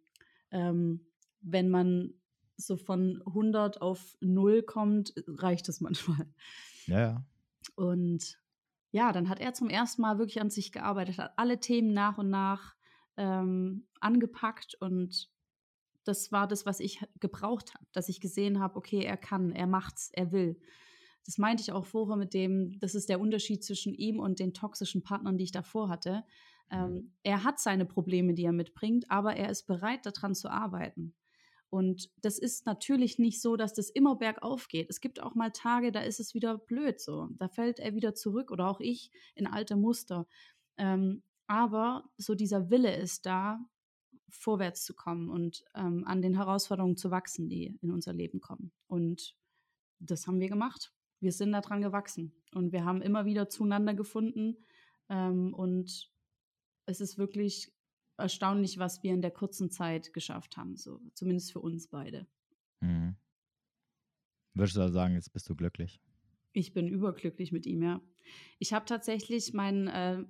ähm, 0.51 1.07
wenn 1.41 1.70
man 1.70 2.12
so 2.59 2.77
von 2.77 3.22
100 3.25 3.81
auf 3.81 4.18
0 4.20 4.64
kommt, 4.64 5.14
reicht 5.27 5.66
das 5.66 5.81
manchmal. 5.81 6.29
Ja, 6.85 7.01
ja. 7.01 7.27
Und 7.75 8.39
ja, 8.91 9.11
dann 9.11 9.31
hat 9.31 9.41
er 9.41 9.55
zum 9.55 9.70
ersten 9.70 10.03
Mal 10.03 10.18
wirklich 10.18 10.43
an 10.43 10.51
sich 10.51 10.72
gearbeitet, 10.72 11.16
hat 11.16 11.33
alle 11.39 11.59
Themen 11.59 11.95
nach 11.95 12.18
und 12.18 12.29
nach 12.29 12.75
ähm, 13.16 13.87
angepackt 13.99 14.75
und 14.75 15.31
das 16.05 16.33
war 16.33 16.47
das, 16.47 16.66
was 16.66 16.81
ich 16.81 17.03
gebraucht 17.18 17.72
habe, 17.72 17.87
dass 17.93 18.11
ich 18.11 18.20
gesehen 18.20 18.61
habe, 18.61 18.77
okay, 18.77 19.03
er 19.03 19.16
kann, 19.16 19.53
er 19.53 19.66
macht's, 19.66 20.11
er 20.12 20.33
will. 20.33 20.61
Das 21.25 21.39
meinte 21.39 21.62
ich 21.62 21.72
auch 21.72 21.87
vorher 21.87 22.16
mit 22.16 22.35
dem, 22.35 22.79
das 22.79 22.95
ist 22.95 23.09
der 23.09 23.20
Unterschied 23.20 23.64
zwischen 23.64 23.95
ihm 23.95 24.20
und 24.20 24.39
den 24.39 24.53
toxischen 24.53 25.03
Partnern, 25.03 25.39
die 25.39 25.45
ich 25.45 25.53
davor 25.53 25.89
hatte. 25.89 26.25
Ähm, 26.70 26.93
mhm. 26.93 27.12
er 27.22 27.45
hat 27.45 27.61
seine 27.61 27.87
Probleme, 27.87 28.35
die 28.35 28.45
er 28.45 28.53
mitbringt, 28.53 29.11
aber 29.11 29.37
er 29.37 29.51
ist 29.51 29.66
bereit, 29.66 30.07
daran 30.07 30.35
zu 30.35 30.51
arbeiten. 30.51 31.14
Und 31.70 32.11
das 32.22 32.39
ist 32.39 32.66
natürlich 32.66 33.18
nicht 33.18 33.43
so, 33.43 33.57
dass 33.57 33.75
das 33.75 33.91
immer 33.91 34.16
bergauf 34.16 34.68
geht. 34.68 34.89
Es 34.91 35.01
gibt 35.01 35.20
auch 35.20 35.35
mal 35.35 35.51
Tage, 35.51 35.91
da 35.91 36.01
ist 36.01 36.20
es 36.20 36.33
wieder 36.33 36.57
blöd 36.57 37.01
so. 37.01 37.29
Da 37.37 37.49
fällt 37.49 37.81
er 37.81 37.95
wieder 37.95 38.14
zurück 38.14 38.53
oder 38.53 38.68
auch 38.68 38.81
ich 38.81 39.11
in 39.35 39.47
alte 39.47 39.75
Muster. 39.75 40.29
Ähm, 40.77 41.22
aber 41.47 42.05
so 42.16 42.35
dieser 42.35 42.70
Wille 42.70 42.97
ist 42.97 43.27
da, 43.27 43.59
vorwärts 44.31 44.85
zu 44.85 44.95
kommen 44.95 45.29
und 45.29 45.64
ähm, 45.75 46.05
an 46.07 46.22
den 46.22 46.35
Herausforderungen 46.35 46.97
zu 46.97 47.11
wachsen, 47.11 47.49
die 47.49 47.79
in 47.83 47.91
unser 47.91 48.12
Leben 48.12 48.41
kommen. 48.41 48.72
Und 48.87 49.37
das 50.01 50.27
haben 50.27 50.41
wir 50.41 50.49
gemacht. 50.49 50.93
Wir 51.25 51.33
sind 51.33 51.53
daran 51.53 51.81
gewachsen 51.81 52.33
und 52.53 52.72
wir 52.72 52.85
haben 52.85 53.01
immer 53.03 53.25
wieder 53.25 53.49
zueinander 53.49 53.95
gefunden. 53.95 54.59
Ähm, 55.09 55.55
und 55.55 56.12
es 56.87 57.01
ist 57.01 57.18
wirklich 57.18 57.72
erstaunlich, 58.18 58.79
was 58.79 59.03
wir 59.03 59.12
in 59.12 59.22
der 59.22 59.31
kurzen 59.31 59.70
Zeit 59.70 60.12
geschafft 60.12 60.57
haben, 60.57 60.77
so 60.77 61.01
zumindest 61.14 61.53
für 61.53 61.61
uns 61.61 61.89
beide. 61.89 62.27
Mhm. 62.81 63.16
Würdest 64.53 64.77
du 64.77 64.83
also 64.83 64.95
sagen, 64.95 65.14
jetzt 65.14 65.33
bist 65.33 65.49
du 65.49 65.57
glücklich? 65.57 66.01
Ich 66.53 66.72
bin 66.75 66.87
überglücklich 66.87 67.51
mit 67.51 67.66
ihm, 67.66 67.83
ja. 67.83 68.01
Ich 68.59 68.72
habe 68.72 68.85
tatsächlich 68.85 69.53
meinen 69.55 69.89
äh, 69.89 70.25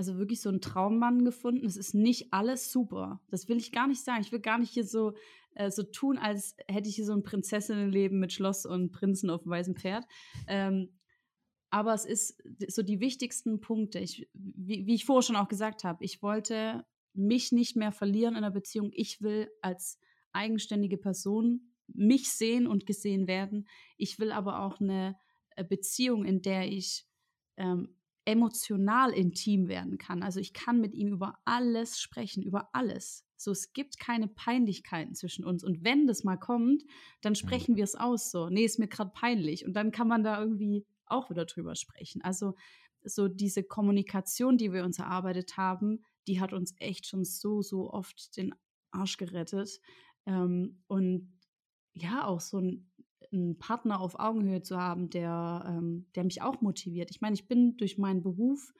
also 0.00 0.16
wirklich 0.16 0.40
so 0.40 0.48
einen 0.48 0.62
Traummann 0.62 1.26
gefunden. 1.26 1.66
Es 1.66 1.76
ist 1.76 1.92
nicht 1.92 2.32
alles 2.32 2.72
super. 2.72 3.20
Das 3.28 3.50
will 3.50 3.58
ich 3.58 3.70
gar 3.70 3.86
nicht 3.86 4.02
sagen. 4.02 4.22
Ich 4.22 4.32
will 4.32 4.40
gar 4.40 4.56
nicht 4.56 4.72
hier 4.72 4.86
so, 4.86 5.12
äh, 5.54 5.70
so 5.70 5.82
tun, 5.82 6.16
als 6.16 6.56
hätte 6.68 6.88
ich 6.88 6.94
hier 6.94 7.04
so 7.04 7.12
ein 7.12 7.22
Prinzessinnenleben 7.22 8.18
mit 8.18 8.32
Schloss 8.32 8.64
und 8.64 8.92
Prinzen 8.92 9.28
auf 9.28 9.42
dem 9.42 9.50
weißen 9.50 9.76
Pferd. 9.76 10.06
Ähm, 10.48 10.88
aber 11.68 11.92
es 11.92 12.06
ist 12.06 12.42
so 12.68 12.82
die 12.82 12.98
wichtigsten 13.00 13.60
Punkte. 13.60 13.98
Ich, 13.98 14.26
wie, 14.32 14.86
wie 14.86 14.94
ich 14.94 15.04
vorher 15.04 15.20
schon 15.20 15.36
auch 15.36 15.48
gesagt 15.48 15.84
habe, 15.84 16.02
ich 16.02 16.22
wollte 16.22 16.86
mich 17.12 17.52
nicht 17.52 17.76
mehr 17.76 17.92
verlieren 17.92 18.36
in 18.36 18.44
einer 18.44 18.50
Beziehung. 18.50 18.92
Ich 18.94 19.20
will 19.20 19.50
als 19.60 20.00
eigenständige 20.32 20.96
Person 20.96 21.74
mich 21.88 22.30
sehen 22.30 22.66
und 22.66 22.86
gesehen 22.86 23.26
werden. 23.26 23.68
Ich 23.98 24.18
will 24.18 24.32
aber 24.32 24.60
auch 24.60 24.80
eine 24.80 25.18
äh, 25.56 25.62
Beziehung, 25.62 26.24
in 26.24 26.40
der 26.40 26.72
ich 26.72 27.04
ähm, 27.58 27.99
emotional 28.24 29.10
intim 29.12 29.68
werden 29.68 29.98
kann. 29.98 30.22
Also 30.22 30.40
ich 30.40 30.52
kann 30.52 30.80
mit 30.80 30.94
ihm 30.94 31.08
über 31.08 31.38
alles 31.44 32.00
sprechen, 32.00 32.42
über 32.42 32.68
alles. 32.72 33.24
So, 33.36 33.50
es 33.50 33.72
gibt 33.72 33.98
keine 33.98 34.28
Peinlichkeiten 34.28 35.14
zwischen 35.14 35.44
uns. 35.44 35.64
Und 35.64 35.82
wenn 35.82 36.06
das 36.06 36.24
mal 36.24 36.36
kommt, 36.36 36.84
dann 37.22 37.32
mhm. 37.32 37.36
sprechen 37.36 37.76
wir 37.76 37.84
es 37.84 37.96
aus 37.96 38.30
so. 38.30 38.50
Nee, 38.50 38.64
ist 38.64 38.78
mir 38.78 38.88
gerade 38.88 39.12
peinlich. 39.14 39.64
Und 39.64 39.72
dann 39.74 39.92
kann 39.92 40.08
man 40.08 40.22
da 40.22 40.40
irgendwie 40.40 40.86
auch 41.06 41.30
wieder 41.30 41.46
drüber 41.46 41.74
sprechen. 41.74 42.22
Also 42.22 42.54
so 43.02 43.28
diese 43.28 43.62
Kommunikation, 43.62 44.58
die 44.58 44.72
wir 44.72 44.84
uns 44.84 44.98
erarbeitet 44.98 45.56
haben, 45.56 46.04
die 46.26 46.40
hat 46.40 46.52
uns 46.52 46.74
echt 46.78 47.06
schon 47.06 47.24
so, 47.24 47.62
so 47.62 47.90
oft 47.90 48.36
den 48.36 48.54
Arsch 48.90 49.16
gerettet. 49.16 49.80
Ähm, 50.26 50.82
und 50.86 51.32
ja, 51.94 52.26
auch 52.26 52.40
so 52.40 52.58
ein 52.58 52.89
einen 53.32 53.58
Partner 53.58 54.00
auf 54.00 54.18
Augenhöhe 54.18 54.62
zu 54.62 54.76
haben, 54.76 55.10
der, 55.10 55.64
ähm, 55.66 56.06
der 56.14 56.24
mich 56.24 56.42
auch 56.42 56.60
motiviert. 56.60 57.10
Ich 57.10 57.20
meine, 57.20 57.34
ich 57.34 57.46
bin 57.48 57.76
durch 57.76 57.98
meinen 57.98 58.22
Beruf, 58.22 58.72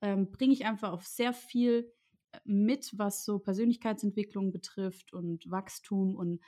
ähm, 0.00 0.30
bringe 0.30 0.52
ich 0.52 0.64
einfach 0.64 0.92
auf 0.92 1.06
sehr 1.06 1.32
viel 1.32 1.92
äh, 2.32 2.38
mit, 2.44 2.92
was 2.96 3.24
so 3.24 3.38
Persönlichkeitsentwicklung 3.38 4.52
betrifft 4.52 5.12
und 5.12 5.50
Wachstum 5.50 6.16
und 6.16 6.40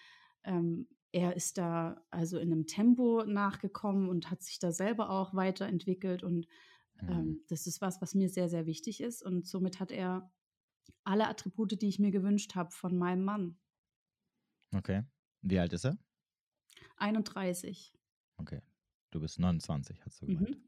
ähm, 0.44 0.88
er 1.12 1.34
ist 1.34 1.58
da 1.58 2.00
also 2.10 2.38
in 2.38 2.52
einem 2.52 2.66
Tempo 2.66 3.24
nachgekommen 3.24 4.08
und 4.08 4.30
hat 4.30 4.42
sich 4.42 4.58
da 4.60 4.70
selber 4.70 5.10
auch 5.10 5.34
weiterentwickelt 5.34 6.22
und 6.22 6.46
ähm, 7.00 7.08
mhm. 7.08 7.44
das 7.48 7.66
ist 7.66 7.80
was, 7.80 8.00
was 8.00 8.14
mir 8.14 8.28
sehr, 8.28 8.48
sehr 8.48 8.66
wichtig 8.66 9.00
ist 9.00 9.22
und 9.22 9.46
somit 9.46 9.80
hat 9.80 9.90
er 9.90 10.30
alle 11.04 11.28
Attribute, 11.28 11.80
die 11.80 11.88
ich 11.88 11.98
mir 11.98 12.10
gewünscht 12.10 12.54
habe 12.54 12.70
von 12.70 12.96
meinem 12.96 13.24
Mann. 13.24 13.58
Okay. 14.74 15.02
Wie 15.42 15.58
alt 15.58 15.72
ist 15.72 15.84
er? 15.84 15.98
31. 17.00 17.92
Okay. 18.36 18.62
Du 19.10 19.20
bist 19.20 19.38
29, 19.38 20.04
hast 20.04 20.22
du 20.22 20.26
gemeint. 20.26 20.50
Mhm. 20.50 20.62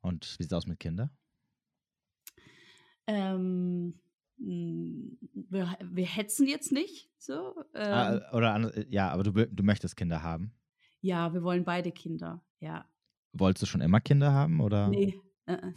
Und 0.00 0.24
wie 0.38 0.42
sieht 0.42 0.52
es 0.52 0.56
aus 0.56 0.66
mit 0.66 0.80
Kindern? 0.80 1.10
Ähm, 3.06 3.94
wir, 4.36 5.78
wir 5.80 6.06
hetzen 6.06 6.46
jetzt 6.46 6.72
nicht 6.72 7.10
so. 7.18 7.54
Ah, 7.74 8.14
ähm, 8.14 8.22
ah, 8.24 8.36
oder 8.36 8.88
ja, 8.90 9.10
aber 9.10 9.22
du, 9.22 9.32
du 9.32 9.62
möchtest 9.62 9.96
Kinder 9.96 10.22
haben? 10.22 10.52
Ja, 11.00 11.32
wir 11.32 11.42
wollen 11.42 11.64
beide 11.64 11.92
Kinder, 11.92 12.44
ja. 12.60 12.88
Wolltest 13.32 13.62
du 13.62 13.66
schon 13.66 13.80
immer 13.80 14.00
Kinder 14.00 14.32
haben 14.32 14.60
oder? 14.60 14.88
Nee. 14.88 15.20
Okay. 15.46 15.74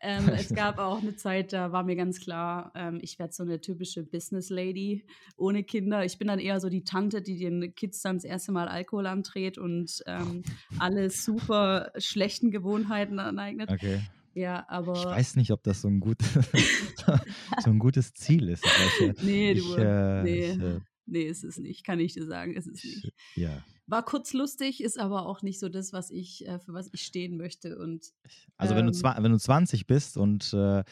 Ähm, 0.00 0.28
es 0.30 0.48
gab 0.54 0.78
auch 0.78 1.00
eine 1.00 1.14
Zeit, 1.16 1.52
da 1.52 1.72
war 1.72 1.84
mir 1.84 1.96
ganz 1.96 2.20
klar, 2.20 2.72
ähm, 2.74 2.98
ich 3.00 3.18
werde 3.18 3.32
so 3.32 3.42
eine 3.42 3.60
typische 3.60 4.02
Business 4.02 4.50
Lady 4.50 5.04
ohne 5.36 5.62
Kinder. 5.62 6.04
Ich 6.04 6.18
bin 6.18 6.28
dann 6.28 6.38
eher 6.38 6.60
so 6.60 6.68
die 6.68 6.84
Tante, 6.84 7.22
die 7.22 7.38
den 7.38 7.74
Kids 7.74 8.02
dann 8.02 8.16
das 8.16 8.24
erste 8.24 8.52
Mal 8.52 8.68
Alkohol 8.68 9.06
andreht 9.06 9.58
und 9.58 10.02
ähm, 10.06 10.42
alle 10.78 11.10
super 11.10 11.92
schlechten 11.98 12.50
Gewohnheiten 12.50 13.18
aneignet. 13.18 13.70
Okay. 13.70 14.00
Ja, 14.34 14.66
aber. 14.68 14.94
Ich 14.94 15.04
weiß 15.04 15.36
nicht, 15.36 15.52
ob 15.52 15.62
das 15.62 15.80
so 15.80 15.88
ein, 15.88 16.00
gut, 16.00 16.18
so 17.62 17.70
ein 17.70 17.78
gutes 17.78 18.14
Ziel 18.14 18.48
ist. 18.48 18.64
Ich, 19.00 19.22
nee, 19.22 19.54
du. 19.54 19.74
äh, 19.76 20.22
nee. 20.24 20.50
Ich, 20.50 20.60
äh, 20.60 20.80
nee, 21.06 21.24
ist 21.24 21.44
es 21.44 21.58
nicht, 21.58 21.84
kann 21.84 22.00
ich 22.00 22.14
dir 22.14 22.26
sagen, 22.26 22.54
ist 22.54 22.66
es 22.66 22.84
nicht. 22.84 23.12
Ja. 23.36 23.62
War 23.86 24.04
kurz 24.04 24.32
lustig, 24.32 24.82
ist 24.82 24.98
aber 24.98 25.26
auch 25.26 25.42
nicht 25.42 25.60
so 25.60 25.68
das, 25.68 25.92
was 25.92 26.10
ich, 26.10 26.46
äh, 26.46 26.58
für 26.58 26.72
was 26.72 26.88
ich 26.92 27.02
stehen 27.02 27.36
möchte. 27.36 27.78
Und, 27.78 28.12
also 28.56 28.74
wenn, 28.74 28.86
du 28.86 28.92
ähm 28.92 29.22
wenn 29.22 29.32
du 29.32 29.38
20 29.38 29.86
bist 29.86 30.16
und 30.16 30.52
äh, 30.54 30.80
äh, 30.80 30.84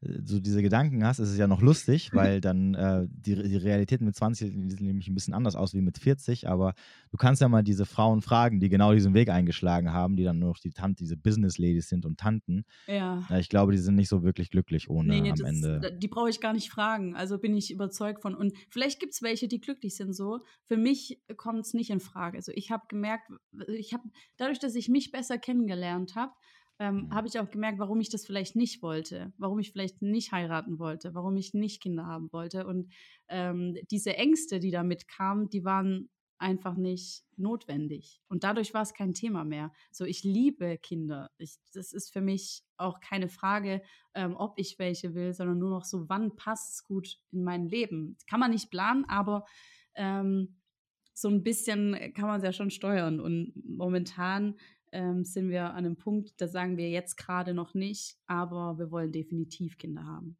so 0.00 0.40
diese 0.40 0.62
Gedanken 0.62 1.04
hast, 1.04 1.18
ist 1.18 1.30
es 1.30 1.38
ja 1.38 1.46
noch 1.46 1.62
lustig, 1.62 2.10
weil 2.12 2.40
dann 2.40 2.74
äh, 2.74 3.06
die, 3.08 3.34
die 3.34 3.56
Realität 3.56 4.00
mit 4.00 4.14
20 4.14 4.52
sieht 4.52 4.80
nämlich 4.80 5.08
ein 5.08 5.14
bisschen 5.14 5.34
anders 5.34 5.56
aus 5.56 5.74
wie 5.74 5.80
mit 5.80 5.98
40, 5.98 6.48
aber 6.48 6.74
du 7.10 7.16
kannst 7.16 7.40
ja 7.40 7.48
mal 7.48 7.62
diese 7.62 7.86
Frauen 7.86 8.20
fragen, 8.20 8.60
die 8.60 8.68
genau 8.68 8.92
diesen 8.92 9.14
Weg 9.14 9.30
eingeschlagen 9.30 9.92
haben, 9.92 10.16
die 10.16 10.24
dann 10.24 10.38
nur 10.38 10.50
noch 10.50 10.58
die 10.58 10.70
Tante, 10.70 11.02
diese 11.02 11.16
Business 11.16 11.58
Ladies 11.58 11.88
sind 11.88 12.04
und 12.04 12.18
Tanten. 12.18 12.64
Ja. 12.86 13.26
ja 13.28 13.38
ich 13.38 13.48
glaube, 13.48 13.72
die 13.72 13.78
sind 13.78 13.94
nicht 13.94 14.08
so 14.08 14.22
wirklich 14.22 14.50
glücklich 14.50 14.90
ohne 14.90 15.20
nee, 15.20 15.30
am 15.30 15.36
das, 15.36 15.48
Ende. 15.48 15.98
Die 15.98 16.08
brauche 16.08 16.30
ich 16.30 16.40
gar 16.40 16.52
nicht 16.52 16.70
fragen, 16.70 17.16
also 17.16 17.38
bin 17.38 17.56
ich 17.56 17.72
überzeugt 17.72 18.22
von. 18.22 18.34
Und 18.34 18.52
vielleicht 18.68 19.00
gibt 19.00 19.14
es 19.14 19.22
welche, 19.22 19.48
die 19.48 19.60
glücklich 19.60 19.96
sind 19.96 20.14
so. 20.14 20.40
Für 20.66 20.76
mich 20.76 21.20
kommt 21.36 21.60
es 21.60 21.74
nicht 21.74 21.90
in 21.90 22.00
Frage. 22.00 22.36
Also 22.36 22.52
ich 22.54 22.70
habe 22.70 22.84
gemerkt, 22.88 23.30
ich 23.68 23.94
habe 23.94 24.04
dadurch, 24.36 24.58
dass 24.58 24.74
ich 24.74 24.88
mich 24.88 25.10
besser 25.10 25.38
kennengelernt 25.38 26.14
habe, 26.16 26.32
ähm, 26.78 26.94
mhm. 26.94 27.14
habe 27.14 27.28
ich 27.28 27.38
auch 27.38 27.50
gemerkt, 27.50 27.78
warum 27.78 28.00
ich 28.00 28.10
das 28.10 28.26
vielleicht 28.26 28.56
nicht 28.56 28.82
wollte, 28.82 29.32
warum 29.38 29.58
ich 29.58 29.72
vielleicht 29.72 30.02
nicht 30.02 30.32
heiraten 30.32 30.78
wollte, 30.78 31.14
warum 31.14 31.36
ich 31.36 31.54
nicht 31.54 31.82
Kinder 31.82 32.06
haben 32.06 32.32
wollte. 32.32 32.66
Und 32.66 32.92
ähm, 33.28 33.76
diese 33.90 34.16
Ängste, 34.16 34.60
die 34.60 34.70
damit 34.70 35.08
kamen, 35.08 35.48
die 35.48 35.64
waren 35.64 36.08
einfach 36.38 36.76
nicht 36.76 37.24
notwendig. 37.36 38.20
Und 38.28 38.44
dadurch 38.44 38.74
war 38.74 38.82
es 38.82 38.94
kein 38.94 39.14
Thema 39.14 39.44
mehr. 39.44 39.72
So, 39.90 40.04
ich 40.04 40.22
liebe 40.22 40.78
Kinder. 40.78 41.30
Ich, 41.38 41.56
das 41.72 41.92
ist 41.92 42.12
für 42.12 42.20
mich 42.20 42.62
auch 42.76 43.00
keine 43.00 43.28
Frage, 43.28 43.82
ähm, 44.14 44.36
ob 44.36 44.58
ich 44.58 44.78
welche 44.78 45.14
will, 45.14 45.32
sondern 45.32 45.58
nur 45.58 45.70
noch 45.70 45.84
so, 45.84 46.08
wann 46.08 46.36
passt 46.36 46.74
es 46.74 46.84
gut 46.84 47.18
in 47.30 47.42
mein 47.42 47.66
Leben. 47.66 48.18
Kann 48.28 48.40
man 48.40 48.50
nicht 48.50 48.70
planen, 48.70 49.04
aber 49.06 49.46
ähm, 49.94 50.56
so 51.14 51.28
ein 51.28 51.42
bisschen 51.42 52.12
kann 52.12 52.26
man 52.26 52.38
es 52.38 52.44
ja 52.44 52.52
schon 52.52 52.70
steuern. 52.70 53.20
Und 53.20 53.54
momentan 53.64 54.56
ähm, 54.96 55.24
sind 55.24 55.50
wir 55.50 55.70
an 55.70 55.84
einem 55.84 55.96
Punkt, 55.96 56.40
da 56.40 56.48
sagen 56.48 56.76
wir 56.78 56.88
jetzt 56.88 57.16
gerade 57.16 57.52
noch 57.52 57.74
nicht, 57.74 58.16
aber 58.26 58.78
wir 58.78 58.90
wollen 58.90 59.12
definitiv 59.12 59.76
Kinder 59.76 60.04
haben. 60.04 60.38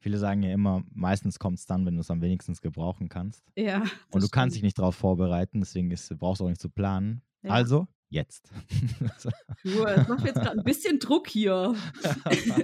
Viele 0.00 0.16
sagen 0.16 0.42
ja 0.42 0.52
immer, 0.52 0.82
meistens 0.92 1.38
kommt 1.38 1.58
es 1.58 1.66
dann, 1.66 1.84
wenn 1.84 1.94
du 1.94 2.00
es 2.00 2.10
am 2.10 2.22
wenigsten 2.22 2.54
gebrauchen 2.54 3.08
kannst. 3.08 3.44
Ja. 3.56 3.80
Und 3.80 3.90
du 4.14 4.20
stimmt. 4.20 4.32
kannst 4.32 4.56
dich 4.56 4.62
nicht 4.62 4.78
darauf 4.78 4.94
vorbereiten, 4.94 5.60
deswegen 5.60 5.90
ist, 5.90 6.16
brauchst 6.18 6.40
du 6.40 6.44
auch 6.44 6.48
nicht 6.48 6.60
zu 6.60 6.70
planen. 6.70 7.22
Ja. 7.42 7.50
Also, 7.50 7.86
jetzt. 8.08 8.50
Du, 9.64 9.84
es 9.84 10.08
macht 10.08 10.24
jetzt 10.24 10.36
gerade 10.36 10.58
ein 10.58 10.64
bisschen 10.64 11.00
Druck 11.00 11.28
hier. 11.28 11.74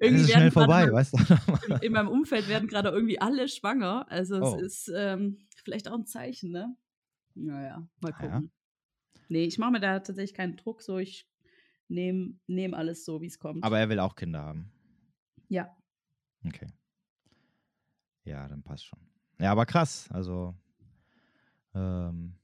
irgendwie 0.00 0.22
ist 0.22 0.30
schnell 0.30 0.52
vorbei, 0.52 0.90
weißt 0.90 1.14
du? 1.14 1.78
in 1.82 1.92
meinem 1.92 2.08
Umfeld 2.08 2.48
werden 2.48 2.68
gerade 2.68 2.90
irgendwie 2.90 3.20
alle 3.20 3.48
schwanger. 3.48 4.06
Also 4.08 4.40
oh. 4.40 4.56
es 4.56 4.62
ist 4.62 4.92
ähm, 4.94 5.38
vielleicht 5.64 5.88
auch 5.88 5.94
ein 5.94 6.06
Zeichen, 6.06 6.52
ne? 6.52 6.76
Naja, 7.34 7.86
mal 8.00 8.12
gucken. 8.12 8.52
Nee, 9.28 9.44
ich 9.44 9.58
mache 9.58 9.72
mir 9.72 9.80
da 9.80 10.00
tatsächlich 10.00 10.34
keinen 10.34 10.56
Druck, 10.56 10.82
so 10.82 10.98
ich 10.98 11.28
nehme 11.88 12.34
nehm 12.46 12.74
alles 12.74 13.04
so, 13.04 13.20
wie 13.20 13.26
es 13.26 13.38
kommt. 13.38 13.64
Aber 13.64 13.78
er 13.78 13.88
will 13.88 14.00
auch 14.00 14.16
Kinder 14.16 14.42
haben. 14.42 14.70
Ja. 15.48 15.76
Okay. 16.46 16.66
Ja, 18.24 18.48
dann 18.48 18.62
passt 18.62 18.86
schon. 18.86 18.98
Ja, 19.38 19.52
aber 19.52 19.66
krass. 19.66 20.08
Also, 20.10 20.54
ähm, 21.74 22.34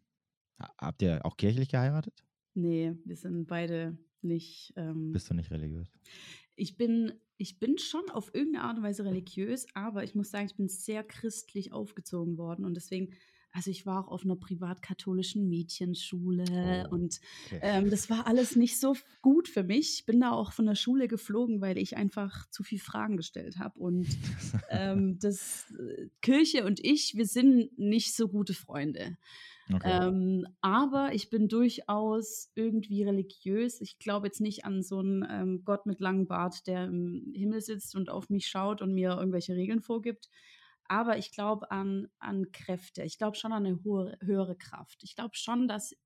habt 0.79 1.03
ihr 1.03 1.25
auch 1.25 1.37
kirchlich 1.37 1.69
geheiratet? 1.69 2.25
Nee, 2.55 2.97
wir 3.05 3.17
sind 3.17 3.47
beide 3.47 3.97
nicht. 4.23 4.73
Ähm, 4.77 5.13
Bist 5.13 5.31
du 5.31 5.35
nicht 5.35 5.51
religiös? 5.51 5.89
Ich 6.57 6.77
bin, 6.77 7.13
ich 7.37 7.59
bin 7.59 7.79
schon 7.79 8.11
auf 8.11 8.35
irgendeine 8.35 8.65
Art 8.65 8.77
und 8.77 8.83
Weise 8.83 9.05
religiös, 9.05 9.67
aber 9.75 10.05
ich 10.05 10.15
muss 10.15 10.31
sagen, 10.31 10.47
ich 10.47 10.57
bin 10.57 10.69
sehr 10.69 11.05
christlich 11.05 11.73
aufgezogen 11.73 12.37
worden 12.37 12.65
und 12.65 12.75
deswegen 12.75 13.15
also 13.53 13.71
ich 13.71 13.85
war 13.85 14.05
auch 14.05 14.09
auf 14.09 14.25
einer 14.25 14.37
privatkatholischen 14.37 15.49
Mädchenschule 15.49 16.87
oh, 16.91 16.95
und 16.95 17.21
okay. 17.47 17.61
ähm, 17.63 17.91
das 17.91 18.09
war 18.09 18.27
alles 18.27 18.57
nicht 18.57 18.79
so 18.79 18.97
gut 19.23 19.49
für 19.49 19.65
mich. 19.65 19.95
Ich 19.95 20.07
bin 20.07 20.21
da 20.21 20.31
auch 20.31 20.53
von 20.53 20.67
der 20.67 20.77
Schule 20.77 21.09
geflogen, 21.09 21.61
weil 21.61 21.77
ich 21.77 21.97
einfach 21.97 22.49
zu 22.51 22.63
viel 22.63 22.79
Fragen 22.79 23.17
gestellt 23.17 23.59
habe. 23.59 23.79
Und 23.79 24.07
ähm, 24.71 25.19
das 25.19 25.73
äh, 25.73 26.09
Kirche 26.23 26.65
und 26.65 26.79
ich, 26.85 27.17
wir 27.17 27.27
sind 27.27 27.77
nicht 27.79 28.15
so 28.15 28.29
gute 28.29 28.55
Freunde. 28.55 29.17
Okay. 29.73 30.09
Ähm, 30.09 30.47
aber 30.61 31.15
ich 31.15 31.31
bin 31.31 31.49
durchaus 31.49 32.51
irgendwie 32.55 33.03
religiös. 33.03 33.81
Ich 33.81 33.99
glaube 33.99 34.27
jetzt 34.27 34.41
nicht 34.41 34.65
an 34.65 34.83
so 34.83 34.99
einen 34.99 35.27
ähm, 35.31 35.63
Gott 35.65 35.87
mit 35.87 36.01
langem 36.01 36.27
Bart, 36.27 36.67
der 36.67 36.87
im 36.87 37.33
Himmel 37.35 37.61
sitzt 37.61 37.95
und 37.95 38.11
auf 38.11 38.31
mich 38.31 38.47
schaut 38.47 38.83
und 38.83 38.93
mir 38.93 39.11
irgendwelche 39.11 39.55
Regeln 39.55 39.81
vorgibt. 39.81 40.29
Aber 40.91 41.19
ich 41.19 41.31
glaube 41.31 41.71
an, 41.71 42.09
an 42.19 42.51
Kräfte. 42.51 43.05
Ich 43.05 43.17
glaube 43.17 43.37
schon 43.37 43.53
an 43.53 43.65
eine 43.65 43.85
hohe, 43.85 44.19
höhere 44.23 44.57
Kraft. 44.57 45.05
Ich 45.05 45.15
glaube 45.15 45.37
schon, 45.37 45.69
dass, 45.69 45.97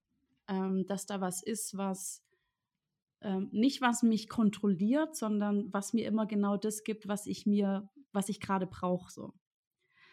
ähm, 0.46 0.84
dass 0.86 1.06
da 1.06 1.22
was 1.22 1.42
ist, 1.42 1.78
was 1.78 2.22
ähm, 3.22 3.48
nicht 3.50 3.80
was 3.80 4.02
mich 4.02 4.28
kontrolliert, 4.28 5.16
sondern 5.16 5.72
was 5.72 5.94
mir 5.94 6.06
immer 6.06 6.26
genau 6.26 6.58
das 6.58 6.84
gibt, 6.84 7.08
was 7.08 7.26
ich 7.26 7.46
mir, 7.46 7.88
was 8.12 8.28
ich 8.28 8.40
gerade 8.40 8.66
brauche. 8.66 9.10
So. 9.10 9.32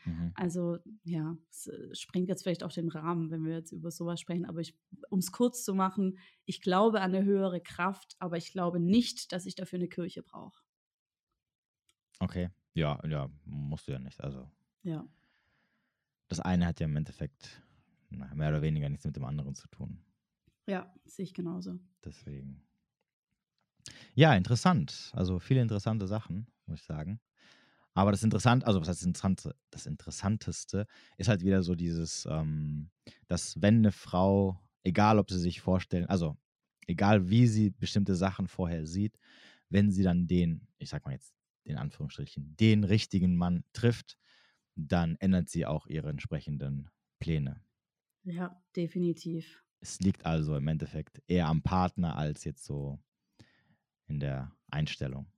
Mhm. 0.06 0.32
Also 0.36 0.78
ja, 1.04 1.36
es 1.50 1.68
äh, 1.68 1.94
sprengt 1.94 2.30
jetzt 2.30 2.44
vielleicht 2.44 2.64
auch 2.64 2.72
den 2.72 2.88
Rahmen, 2.88 3.30
wenn 3.30 3.44
wir 3.44 3.56
jetzt 3.56 3.74
über 3.74 3.92
sowas 3.92 4.22
sprechen. 4.22 4.46
Aber 4.46 4.62
um 5.10 5.20
es 5.20 5.34
kurz 5.34 5.66
zu 5.66 5.74
machen, 5.74 6.18
ich 6.46 6.62
glaube 6.62 7.02
an 7.02 7.14
eine 7.14 7.26
höhere 7.26 7.60
Kraft, 7.60 8.16
aber 8.20 8.38
ich 8.38 8.54
glaube 8.54 8.80
nicht, 8.80 9.34
dass 9.34 9.46
ich 9.46 9.56
dafür 9.56 9.80
eine 9.80 9.90
Kirche 9.90 10.24
brauche. 10.24 10.64
Okay, 12.20 12.52
ja, 12.74 13.06
ja, 13.06 13.30
musst 13.44 13.90
du 13.90 13.92
ja 13.92 14.00
nicht. 14.00 14.22
Also 14.22 14.50
ja. 14.84 15.08
Das 16.28 16.40
eine 16.40 16.66
hat 16.66 16.80
ja 16.80 16.86
im 16.86 16.96
Endeffekt 16.96 17.62
mehr 18.10 18.50
oder 18.50 18.62
weniger 18.62 18.90
nichts 18.90 19.06
mit 19.06 19.16
dem 19.16 19.26
anderen 19.26 19.56
zu 19.56 19.68
tun. 19.68 20.04
Ja, 20.68 20.94
sehe 21.06 21.24
ich 21.24 21.34
genauso. 21.34 21.80
Deswegen. 22.04 22.64
Ja, 24.16 24.34
interessant. 24.36 25.12
Also 25.14 25.40
viele 25.40 25.62
interessante 25.62 26.08
Sachen, 26.08 26.48
muss 26.66 26.80
ich 26.80 26.86
sagen. 26.86 27.20
Aber 27.94 28.12
das 28.12 28.24
Interessante, 28.24 28.66
also 28.68 28.80
was 28.80 28.88
heißt 28.88 29.06
Interessante? 29.06 29.56
Das 29.70 29.86
Interessanteste 29.86 30.88
ist 31.18 31.28
halt 31.28 31.44
wieder 31.44 31.62
so 31.64 31.76
dieses, 31.76 32.26
ähm, 32.30 32.90
dass 33.28 33.62
wenn 33.62 33.78
eine 33.78 33.92
Frau, 33.92 34.60
egal 34.84 35.20
ob 35.20 35.30
sie 35.30 35.40
sich 35.40 35.62
vorstellen, 35.62 36.06
also 36.06 36.38
egal 36.88 37.30
wie 37.30 37.48
sie 37.48 37.70
bestimmte 37.72 38.16
Sachen 38.16 38.48
vorher 38.48 38.86
sieht, 38.86 39.18
wenn 39.70 39.92
sie 39.92 40.04
dann 40.04 40.28
den, 40.28 40.68
ich 40.78 40.90
sag 40.90 41.06
mal 41.06 41.12
jetzt 41.12 41.34
in 41.64 41.78
Anführungsstrichen, 41.78 42.56
den 42.58 42.84
richtigen 42.84 43.36
Mann 43.36 43.64
trifft, 43.74 44.18
dann 44.76 45.16
ändert 45.20 45.50
sie 45.50 45.66
auch 45.66 45.88
ihre 45.88 46.10
entsprechenden 46.10 46.90
Pläne. 47.20 47.62
Ja, 48.24 48.62
definitiv. 48.76 49.64
Es 49.80 50.00
liegt 50.00 50.26
also 50.26 50.56
im 50.56 50.68
Endeffekt 50.68 51.22
eher 51.28 51.48
am 51.48 51.64
Partner 51.64 52.16
als 52.16 52.44
jetzt 52.44 52.64
so 52.66 53.00
in 54.08 54.20
der 54.20 54.56
Einstellung. 54.70 55.32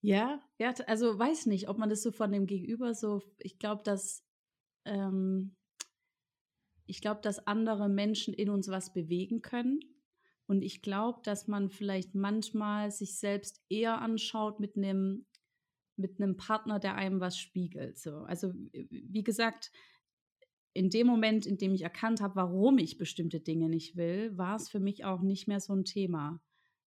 Ja, 0.00 0.40
ja, 0.58 0.74
also 0.86 1.18
weiß 1.18 1.46
nicht, 1.46 1.68
ob 1.68 1.78
man 1.78 1.88
das 1.88 2.02
so 2.02 2.12
von 2.12 2.30
dem 2.30 2.46
Gegenüber 2.46 2.94
so, 2.94 3.22
ich 3.38 3.58
glaube, 3.58 3.82
dass 3.84 4.22
ähm, 4.84 5.56
ich 6.86 7.00
glaube, 7.00 7.20
dass 7.22 7.46
andere 7.46 7.88
Menschen 7.88 8.34
in 8.34 8.50
uns 8.50 8.68
was 8.68 8.92
bewegen 8.92 9.42
können. 9.42 9.80
Und 10.46 10.62
ich 10.62 10.82
glaube, 10.82 11.20
dass 11.22 11.48
man 11.48 11.70
vielleicht 11.70 12.14
manchmal 12.14 12.90
sich 12.90 13.18
selbst 13.18 13.62
eher 13.70 14.00
anschaut 14.02 14.60
mit 14.60 14.76
einem 14.76 15.26
mit 15.96 16.20
einem 16.20 16.36
Partner, 16.36 16.78
der 16.78 16.96
einem 16.96 17.20
was 17.20 17.38
spiegelt. 17.38 17.98
So. 17.98 18.18
Also 18.20 18.52
wie 18.72 19.24
gesagt, 19.24 19.70
in 20.72 20.90
dem 20.90 21.06
Moment, 21.06 21.46
in 21.46 21.56
dem 21.56 21.72
ich 21.72 21.82
erkannt 21.82 22.20
habe, 22.20 22.34
warum 22.36 22.78
ich 22.78 22.98
bestimmte 22.98 23.40
Dinge 23.40 23.68
nicht 23.68 23.96
will, 23.96 24.36
war 24.36 24.56
es 24.56 24.68
für 24.68 24.80
mich 24.80 25.04
auch 25.04 25.22
nicht 25.22 25.46
mehr 25.46 25.60
so 25.60 25.72
ein 25.72 25.84
Thema, 25.84 26.42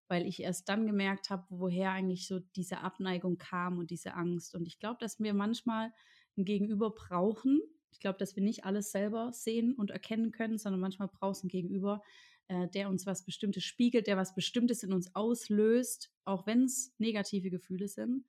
weil 0.09 0.27
ich 0.27 0.41
erst 0.41 0.67
dann 0.67 0.85
gemerkt 0.85 1.29
habe, 1.29 1.45
woher 1.49 1.91
eigentlich 1.91 2.27
so 2.27 2.39
diese 2.39 2.81
Abneigung 2.81 3.37
kam 3.37 3.77
und 3.77 3.89
diese 3.89 4.13
Angst. 4.13 4.55
Und 4.55 4.67
ich 4.67 4.79
glaube, 4.79 4.97
dass 4.99 5.19
wir 5.19 5.33
manchmal 5.33 5.93
ein 6.37 6.43
Gegenüber 6.43 6.91
brauchen. 6.91 7.61
Ich 7.91 8.01
glaube, 8.01 8.19
dass 8.19 8.35
wir 8.35 8.43
nicht 8.43 8.65
alles 8.65 8.91
selber 8.91 9.31
sehen 9.31 9.73
und 9.73 9.89
erkennen 9.89 10.31
können, 10.31 10.57
sondern 10.57 10.81
manchmal 10.81 11.07
braucht 11.07 11.37
es 11.37 11.43
ein 11.43 11.49
Gegenüber, 11.49 12.03
äh, 12.49 12.67
der 12.67 12.89
uns 12.89 13.05
was 13.05 13.23
Bestimmtes 13.23 13.63
spiegelt, 13.63 14.07
der 14.07 14.17
was 14.17 14.35
Bestimmtes 14.35 14.83
in 14.83 14.91
uns 14.91 15.15
auslöst, 15.15 16.11
auch 16.25 16.45
wenn 16.45 16.63
es 16.63 16.93
negative 16.97 17.49
Gefühle 17.49 17.87
sind 17.87 18.25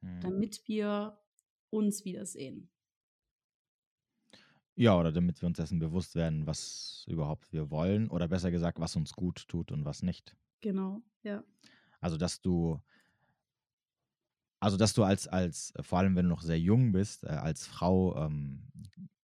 mhm. 0.00 0.20
damit 0.20 0.66
wir 0.66 1.18
uns 1.70 2.04
wiedersehen. 2.04 2.70
Ja, 4.76 4.98
oder 4.98 5.12
damit 5.12 5.42
wir 5.42 5.46
uns 5.46 5.58
dessen 5.58 5.78
bewusst 5.78 6.14
werden, 6.14 6.46
was 6.46 7.04
überhaupt 7.06 7.52
wir 7.52 7.70
wollen 7.70 8.08
oder 8.08 8.28
besser 8.28 8.50
gesagt, 8.50 8.80
was 8.80 8.96
uns 8.96 9.12
gut 9.12 9.46
tut 9.46 9.72
und 9.72 9.84
was 9.84 10.02
nicht. 10.02 10.36
Genau, 10.60 11.02
ja. 11.22 11.44
Also, 12.00 12.16
dass 12.16 12.40
du, 12.40 12.80
also 14.58 14.76
dass 14.76 14.94
du 14.94 15.04
als, 15.04 15.28
als, 15.28 15.74
vor 15.80 15.98
allem 15.98 16.16
wenn 16.16 16.24
du 16.24 16.30
noch 16.30 16.42
sehr 16.42 16.58
jung 16.58 16.92
bist, 16.92 17.24
äh, 17.24 17.28
als 17.28 17.66
Frau 17.66 18.16
ähm, 18.16 18.70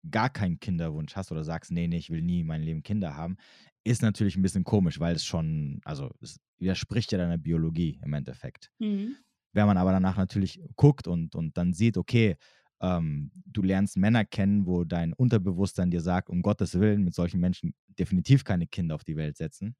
gar 0.10 0.30
keinen 0.30 0.60
Kinderwunsch 0.60 1.16
hast 1.16 1.32
oder 1.32 1.44
sagst, 1.44 1.72
nee, 1.72 1.88
nee, 1.88 1.98
ich 1.98 2.10
will 2.10 2.22
nie 2.22 2.44
mein 2.44 2.62
Leben 2.64 2.84
Kinder 2.84 3.16
haben, 3.16 3.38
ist 3.84 4.02
natürlich 4.02 4.36
ein 4.36 4.42
bisschen 4.42 4.64
komisch, 4.64 5.00
weil 5.00 5.16
es 5.16 5.26
schon, 5.26 5.82
also 5.84 6.12
es 6.22 6.40
widerspricht 6.58 7.12
ja 7.12 7.18
deiner 7.18 7.38
Biologie 7.38 8.00
im 8.04 8.14
Endeffekt. 8.14 8.72
Mhm. 8.80 9.18
Wenn 9.54 9.68
man 9.68 9.78
aber 9.78 9.92
danach 9.92 10.18
natürlich 10.18 10.62
guckt 10.76 11.08
und, 11.08 11.36
und 11.36 11.58
dann 11.58 11.74
sieht, 11.74 11.98
okay, 11.98 12.36
ähm, 12.82 13.32
du 13.46 13.62
lernst 13.62 13.98
Männer 13.98 14.26
kennen, 14.26 14.66
wo 14.68 14.84
dein 14.84 15.14
Unterbewusstsein 15.14 15.92
dir 15.92 16.02
sagt, 16.02 16.30
um 16.30 16.42
Gottes 16.42 16.80
Willen, 16.80 17.04
mit 17.04 17.14
solchen 17.14 17.40
Menschen 17.40 17.74
definitiv 17.88 18.44
keine 18.44 18.68
Kinder 18.68 18.96
auf 18.96 19.04
die 19.04 19.16
Welt 19.16 19.38
setzen, 19.38 19.76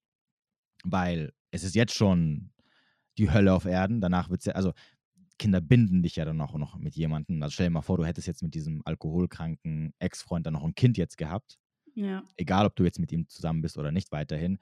weil 0.84 1.34
es 1.52 1.64
ist 1.64 1.76
jetzt 1.76 1.96
schon 1.96 2.52
die 3.18 3.32
Hölle 3.32 3.54
auf 3.54 3.66
Erden. 3.66 4.02
Danach 4.02 4.30
wird 4.30 4.42
es 4.42 4.46
ja, 4.46 4.54
also 4.54 4.74
Kinder 5.38 5.62
binden 5.62 6.04
dich 6.04 6.16
ja 6.16 6.26
dann 6.26 6.40
auch 6.42 6.54
noch 6.58 6.78
mit 6.78 6.96
jemandem. 6.96 7.42
Also 7.44 7.54
stell 7.54 7.68
dir 7.68 7.72
mal 7.72 7.82
vor, 7.82 7.98
du 7.98 8.06
hättest 8.06 8.28
jetzt 8.28 8.44
mit 8.44 8.54
diesem 8.54 8.82
alkoholkranken 8.86 9.94
Ex-Freund 10.00 10.46
dann 10.46 10.54
noch 10.54 10.64
ein 10.64 10.76
Kind 10.76 10.98
jetzt 10.98 11.18
gehabt. 11.18 11.58
Ja. 11.96 12.24
Egal, 12.38 12.66
ob 12.66 12.76
du 12.76 12.84
jetzt 12.84 13.00
mit 13.00 13.12
ihm 13.12 13.28
zusammen 13.28 13.62
bist 13.62 13.78
oder 13.78 13.92
nicht 13.92 14.12
weiterhin. 14.12 14.60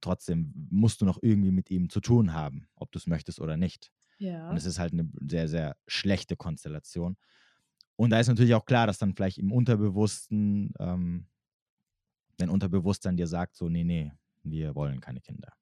Trotzdem 0.00 0.52
musst 0.70 1.00
du 1.00 1.04
noch 1.04 1.18
irgendwie 1.22 1.50
mit 1.50 1.70
ihm 1.70 1.88
zu 1.88 2.00
tun 2.00 2.32
haben, 2.32 2.68
ob 2.76 2.92
du 2.92 2.98
es 2.98 3.06
möchtest 3.06 3.40
oder 3.40 3.56
nicht. 3.56 3.90
Ja. 4.18 4.50
Und 4.50 4.56
es 4.56 4.66
ist 4.66 4.78
halt 4.78 4.92
eine 4.92 5.08
sehr, 5.20 5.48
sehr 5.48 5.76
schlechte 5.86 6.36
Konstellation. 6.36 7.16
Und 7.96 8.10
da 8.10 8.20
ist 8.20 8.28
natürlich 8.28 8.54
auch 8.54 8.64
klar, 8.64 8.86
dass 8.86 8.98
dann 8.98 9.14
vielleicht 9.14 9.38
im 9.38 9.52
Unterbewussten, 9.52 10.72
ähm, 10.78 11.26
dein 12.36 12.50
Unterbewusstsein 12.50 13.16
dir 13.16 13.26
sagt, 13.26 13.56
so, 13.56 13.68
nee, 13.68 13.84
nee, 13.84 14.12
wir 14.44 14.74
wollen 14.74 15.00
keine 15.00 15.20
Kinder. 15.20 15.52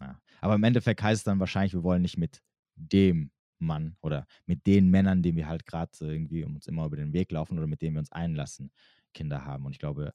Ja. 0.00 0.20
Aber 0.40 0.56
im 0.56 0.64
Endeffekt 0.64 1.02
heißt 1.02 1.20
es 1.20 1.24
dann 1.24 1.38
wahrscheinlich, 1.38 1.72
wir 1.72 1.84
wollen 1.84 2.02
nicht 2.02 2.18
mit 2.18 2.42
dem 2.76 3.30
Mann 3.58 3.96
oder 4.00 4.26
mit 4.46 4.66
den 4.66 4.90
Männern, 4.90 5.22
denen 5.22 5.36
wir 5.36 5.46
halt 5.46 5.66
gerade 5.66 5.92
irgendwie 6.00 6.44
uns 6.44 6.66
immer 6.66 6.86
über 6.86 6.96
den 6.96 7.12
Weg 7.12 7.30
laufen 7.30 7.58
oder 7.58 7.66
mit 7.66 7.82
denen 7.82 7.94
wir 7.94 8.00
uns 8.00 8.12
einlassen, 8.12 8.72
Kinder 9.12 9.44
haben. 9.44 9.64
Und 9.64 9.72
ich 9.72 9.78
glaube, 9.78 10.12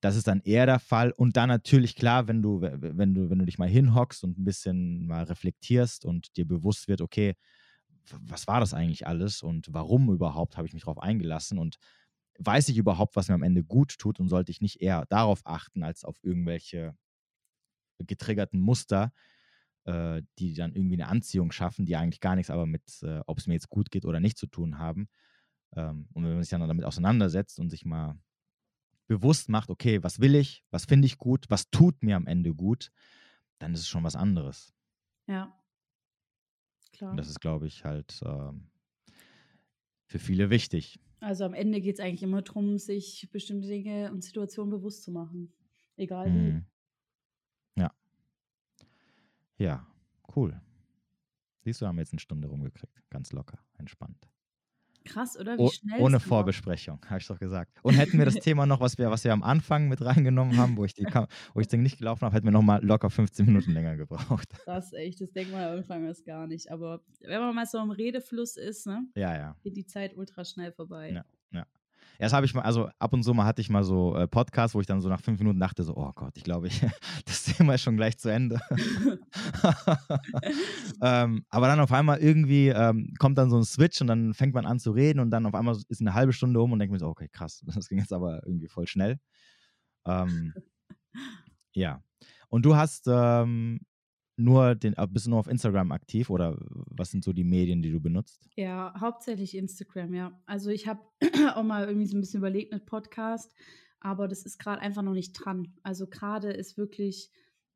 das 0.00 0.16
ist 0.16 0.28
dann 0.28 0.40
eher 0.40 0.66
der 0.66 0.78
Fall. 0.78 1.10
Und 1.12 1.36
dann 1.36 1.48
natürlich 1.48 1.96
klar, 1.96 2.28
wenn 2.28 2.42
du, 2.42 2.60
wenn 2.60 3.14
du, 3.14 3.30
wenn 3.30 3.38
du 3.38 3.44
dich 3.44 3.58
mal 3.58 3.68
hinhockst 3.68 4.24
und 4.24 4.38
ein 4.38 4.44
bisschen 4.44 5.06
mal 5.06 5.24
reflektierst 5.24 6.04
und 6.04 6.36
dir 6.36 6.46
bewusst 6.46 6.88
wird, 6.88 7.00
okay, 7.00 7.34
was 8.20 8.46
war 8.46 8.60
das 8.60 8.74
eigentlich 8.74 9.06
alles 9.06 9.42
und 9.42 9.68
warum 9.72 10.10
überhaupt 10.10 10.56
habe 10.56 10.66
ich 10.66 10.72
mich 10.72 10.84
darauf 10.84 10.98
eingelassen 10.98 11.58
und 11.58 11.78
weiß 12.38 12.68
ich 12.68 12.78
überhaupt, 12.78 13.16
was 13.16 13.28
mir 13.28 13.34
am 13.34 13.42
Ende 13.42 13.64
gut 13.64 13.98
tut 13.98 14.20
und 14.20 14.28
sollte 14.28 14.52
ich 14.52 14.60
nicht 14.60 14.80
eher 14.80 15.04
darauf 15.08 15.40
achten, 15.44 15.82
als 15.82 16.04
auf 16.04 16.16
irgendwelche 16.22 16.96
getriggerten 17.98 18.60
Muster, 18.60 19.12
äh, 19.84 20.22
die 20.38 20.54
dann 20.54 20.74
irgendwie 20.74 20.96
eine 20.96 21.08
Anziehung 21.08 21.50
schaffen, 21.50 21.84
die 21.84 21.96
eigentlich 21.96 22.20
gar 22.20 22.36
nichts 22.36 22.50
aber 22.50 22.66
mit, 22.66 22.82
äh, 23.02 23.20
ob 23.26 23.38
es 23.38 23.46
mir 23.46 23.54
jetzt 23.54 23.70
gut 23.70 23.90
geht 23.90 24.04
oder 24.04 24.20
nicht 24.20 24.38
zu 24.38 24.46
tun 24.46 24.78
haben. 24.78 25.08
Ähm, 25.76 26.08
und 26.12 26.24
wenn 26.24 26.34
man 26.34 26.42
sich 26.42 26.50
dann 26.50 26.60
damit 26.60 26.84
auseinandersetzt 26.84 27.58
und 27.58 27.70
sich 27.70 27.84
mal 27.84 28.18
bewusst 29.08 29.48
macht, 29.48 29.70
okay, 29.70 30.02
was 30.04 30.20
will 30.20 30.36
ich, 30.36 30.64
was 30.70 30.84
finde 30.84 31.06
ich 31.06 31.18
gut, 31.18 31.46
was 31.48 31.70
tut 31.70 32.02
mir 32.02 32.14
am 32.14 32.26
Ende 32.26 32.54
gut, 32.54 32.92
dann 33.58 33.74
ist 33.74 33.80
es 33.80 33.88
schon 33.88 34.04
was 34.04 34.14
anderes. 34.14 34.72
Ja. 35.26 35.52
Klar. 36.92 37.10
Und 37.10 37.16
das 37.16 37.28
ist, 37.28 37.40
glaube 37.40 37.66
ich, 37.66 37.84
halt 37.84 38.20
ähm, 38.24 38.70
für 40.06 40.18
viele 40.18 40.50
wichtig. 40.50 41.00
Also 41.20 41.44
am 41.44 41.54
Ende 41.54 41.80
geht 41.80 41.96
es 41.98 42.00
eigentlich 42.00 42.22
immer 42.22 42.42
darum, 42.42 42.78
sich 42.78 43.28
bestimmte 43.32 43.66
Dinge 43.66 44.12
und 44.12 44.22
Situationen 44.22 44.70
bewusst 44.70 45.02
zu 45.02 45.10
machen. 45.10 45.52
Egal 45.96 46.26
wie. 46.26 46.52
Mhm. 46.52 46.66
Ja. 47.76 47.92
Ja, 49.56 49.86
cool. 50.36 50.60
Siehst 51.64 51.80
du, 51.80 51.86
haben 51.86 51.96
wir 51.96 52.02
jetzt 52.02 52.12
eine 52.12 52.20
Stunde 52.20 52.46
rumgekriegt. 52.48 53.02
Ganz 53.10 53.32
locker, 53.32 53.58
entspannt. 53.78 54.28
Krass, 55.04 55.38
oder? 55.38 55.56
Wie 55.56 55.62
Oh, 55.62 55.70
schnell 55.70 56.00
ohne. 56.00 56.20
Vorbesprechung, 56.20 56.98
habe 57.08 57.20
ich 57.20 57.26
doch 57.26 57.38
gesagt. 57.38 57.72
Und 57.82 57.94
hätten 57.94 58.18
wir 58.18 58.24
das 58.24 58.34
Thema 58.44 58.66
noch, 58.66 58.80
was 58.80 58.98
wir, 58.98 59.10
was 59.10 59.24
wir 59.24 59.32
am 59.32 59.42
Anfang 59.42 59.88
mit 59.88 60.04
reingenommen 60.04 60.56
haben, 60.58 60.76
wo 60.76 60.84
ich, 60.84 60.94
die, 60.94 61.04
wo 61.54 61.60
ich 61.60 61.66
das 61.66 61.70
Ding 61.70 61.82
nicht 61.82 61.98
gelaufen 61.98 62.22
habe, 62.22 62.34
hätten 62.34 62.46
wir 62.46 62.52
noch 62.52 62.62
mal 62.62 62.84
locker 62.84 63.10
15 63.10 63.46
Minuten 63.46 63.72
länger 63.72 63.96
gebraucht. 63.96 64.48
Krass, 64.64 64.92
echt. 64.92 65.20
Das 65.20 65.32
denkt 65.32 65.52
man 65.52 65.62
am 65.62 65.78
Anfang 65.78 66.04
erst 66.04 66.24
gar 66.26 66.46
nicht. 66.46 66.70
Aber 66.70 67.00
wenn 67.20 67.40
man 67.40 67.54
mal 67.54 67.66
so 67.66 67.78
im 67.78 67.90
Redefluss 67.90 68.56
ist, 68.56 68.86
ne, 68.86 69.06
Ja, 69.14 69.34
ja. 69.34 69.56
geht 69.62 69.76
die 69.76 69.86
Zeit 69.86 70.16
ultra 70.16 70.44
schnell 70.44 70.72
vorbei. 70.72 71.12
Ja. 71.12 71.24
Erst 72.18 72.34
habe 72.34 72.46
ich 72.46 72.52
mal, 72.52 72.62
also 72.62 72.88
ab 72.98 73.12
und 73.12 73.22
zu 73.22 73.32
mal 73.32 73.44
hatte 73.44 73.60
ich 73.60 73.70
mal 73.70 73.84
so 73.84 74.16
äh, 74.16 74.26
Podcasts, 74.26 74.74
wo 74.74 74.80
ich 74.80 74.86
dann 74.86 75.00
so 75.00 75.08
nach 75.08 75.20
fünf 75.20 75.38
Minuten 75.38 75.60
dachte, 75.60 75.84
so, 75.84 75.96
oh 75.96 76.10
Gott, 76.14 76.36
ich 76.36 76.42
glaube, 76.42 76.66
ich, 76.66 76.80
das 77.26 77.44
Thema 77.44 77.74
ist 77.74 77.82
schon 77.82 77.96
gleich 77.96 78.18
zu 78.18 78.28
Ende. 78.28 78.60
ähm, 81.02 81.44
aber 81.48 81.68
dann 81.68 81.78
auf 81.78 81.92
einmal 81.92 82.18
irgendwie 82.18 82.68
ähm, 82.68 83.14
kommt 83.18 83.38
dann 83.38 83.50
so 83.50 83.56
ein 83.56 83.64
Switch 83.64 84.00
und 84.00 84.08
dann 84.08 84.34
fängt 84.34 84.54
man 84.54 84.66
an 84.66 84.80
zu 84.80 84.90
reden 84.90 85.20
und 85.20 85.30
dann 85.30 85.46
auf 85.46 85.54
einmal 85.54 85.76
ist 85.88 86.00
eine 86.00 86.14
halbe 86.14 86.32
Stunde 86.32 86.60
um 86.60 86.72
und 86.72 86.80
denkt 86.80 86.92
mir 86.92 86.98
so, 86.98 87.08
okay, 87.08 87.28
krass, 87.30 87.62
das 87.74 87.88
ging 87.88 87.98
jetzt 87.98 88.12
aber 88.12 88.44
irgendwie 88.44 88.68
voll 88.68 88.88
schnell. 88.88 89.20
Ähm, 90.04 90.54
ja. 91.72 92.02
Und 92.48 92.64
du 92.64 92.74
hast 92.74 93.06
ähm, 93.06 93.80
nur 94.38 94.74
den, 94.74 94.94
äh, 94.96 95.06
bist 95.06 95.26
du 95.26 95.30
nur 95.30 95.40
auf 95.40 95.48
Instagram 95.48 95.92
aktiv 95.92 96.30
oder 96.30 96.56
was 96.60 97.10
sind 97.10 97.24
so 97.24 97.32
die 97.32 97.44
Medien, 97.44 97.82
die 97.82 97.90
du 97.90 98.00
benutzt? 98.00 98.48
Ja, 98.56 98.94
hauptsächlich 98.98 99.56
Instagram, 99.56 100.14
ja. 100.14 100.40
Also 100.46 100.70
ich 100.70 100.86
habe 100.86 101.00
auch 101.54 101.64
mal 101.64 101.86
irgendwie 101.86 102.06
so 102.06 102.16
ein 102.16 102.20
bisschen 102.20 102.38
überlegt 102.38 102.72
mit 102.72 102.86
Podcast, 102.86 103.52
aber 104.00 104.28
das 104.28 104.46
ist 104.46 104.58
gerade 104.58 104.80
einfach 104.80 105.02
noch 105.02 105.12
nicht 105.12 105.32
dran. 105.32 105.74
Also 105.82 106.06
gerade 106.06 106.52
ist 106.52 106.78
wirklich 106.78 107.30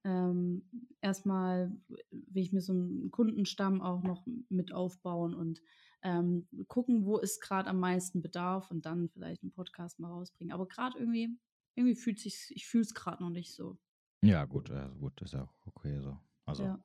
ähm, 0.05 0.63
erstmal, 1.01 1.73
will 1.89 2.43
ich 2.43 2.53
mir 2.53 2.61
so 2.61 2.73
einen 2.73 3.11
Kundenstamm 3.11 3.81
auch 3.81 4.05
noch 4.05 4.25
mit 4.49 4.73
aufbauen 4.73 5.35
und 5.35 5.61
ähm, 6.03 6.47
gucken, 6.69 7.05
wo 7.05 7.19
ist 7.19 7.41
gerade 7.41 7.71
am 7.71 7.81
meisten 7.81 8.23
Bedarf 8.23 8.71
und 8.71 8.87
dann 8.87 9.09
vielleicht 9.09 9.43
einen 9.43 9.53
Podcast 9.53 9.99
mal 9.99 10.11
rausbringen. 10.11 10.53
Aber 10.53 10.67
gerade 10.67 10.99
irgendwie, 10.99 11.37
irgendwie 11.75 11.97
fühlt 11.97 12.21
sich, 12.21 12.51
ich 12.51 12.67
fühle 12.67 12.83
es 12.83 12.95
gerade 12.95 13.23
noch 13.23 13.31
nicht 13.31 13.55
so. 13.55 13.79
Ja, 14.23 14.45
gut, 14.45 14.71
also 14.71 14.95
gut, 14.97 15.21
ist 15.23 15.35
ja 15.35 15.43
auch 15.43 15.67
okay 15.67 16.01
so. 16.01 16.17
Also 16.47 16.65
Ja. 16.65 16.83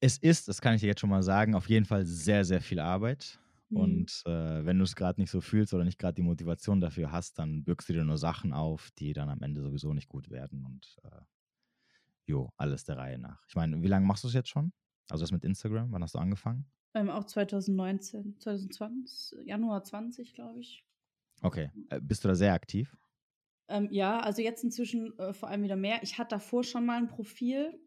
es 0.00 0.18
ist, 0.18 0.48
das 0.48 0.60
kann 0.60 0.74
ich 0.74 0.80
dir 0.80 0.88
jetzt 0.88 1.00
schon 1.00 1.10
mal 1.10 1.22
sagen, 1.22 1.54
auf 1.54 1.68
jeden 1.68 1.86
Fall 1.86 2.04
sehr, 2.06 2.44
sehr 2.44 2.60
viel 2.60 2.80
Arbeit. 2.80 3.40
Mhm. 3.70 3.78
Und 3.80 4.22
äh, 4.26 4.64
wenn 4.64 4.78
du 4.78 4.84
es 4.84 4.94
gerade 4.96 5.20
nicht 5.20 5.30
so 5.30 5.40
fühlst 5.40 5.74
oder 5.74 5.84
nicht 5.84 5.98
gerade 5.98 6.14
die 6.14 6.22
Motivation 6.22 6.80
dafür 6.80 7.12
hast, 7.12 7.38
dann 7.38 7.64
bürgst 7.64 7.88
du 7.88 7.92
dir 7.92 8.04
nur 8.04 8.18
Sachen 8.18 8.52
auf, 8.52 8.90
die 8.98 9.12
dann 9.12 9.28
am 9.28 9.42
Ende 9.42 9.62
sowieso 9.62 9.92
nicht 9.92 10.08
gut 10.08 10.30
werden. 10.30 10.64
Und 10.64 10.96
äh, 11.04 11.20
jo, 12.26 12.52
alles 12.56 12.84
der 12.84 12.96
Reihe 12.98 13.18
nach. 13.18 13.44
Ich 13.48 13.54
meine, 13.54 13.82
wie 13.82 13.88
lange 13.88 14.06
machst 14.06 14.24
du 14.24 14.28
es 14.28 14.34
jetzt 14.34 14.48
schon? 14.48 14.72
Also 15.08 15.22
das 15.22 15.32
mit 15.32 15.44
Instagram, 15.44 15.92
wann 15.92 16.02
hast 16.02 16.14
du 16.14 16.18
angefangen? 16.18 16.66
Ähm, 16.94 17.10
auch 17.10 17.22
2019, 17.24 18.40
2020, 18.40 19.38
Januar 19.46 19.84
20, 19.84 20.34
glaube 20.34 20.58
ich. 20.58 20.84
Okay. 21.42 21.70
Äh, 21.90 22.00
bist 22.00 22.24
du 22.24 22.28
da 22.28 22.34
sehr 22.34 22.52
aktiv? 22.54 22.96
Ähm, 23.68 23.88
ja, 23.90 24.20
also 24.20 24.42
jetzt 24.42 24.62
inzwischen 24.62 25.18
äh, 25.18 25.32
vor 25.32 25.48
allem 25.48 25.62
wieder 25.62 25.76
mehr. 25.76 26.02
Ich 26.02 26.18
hatte 26.18 26.36
davor 26.36 26.62
schon 26.64 26.86
mal 26.86 26.98
ein 26.98 27.08
Profil, 27.08 27.80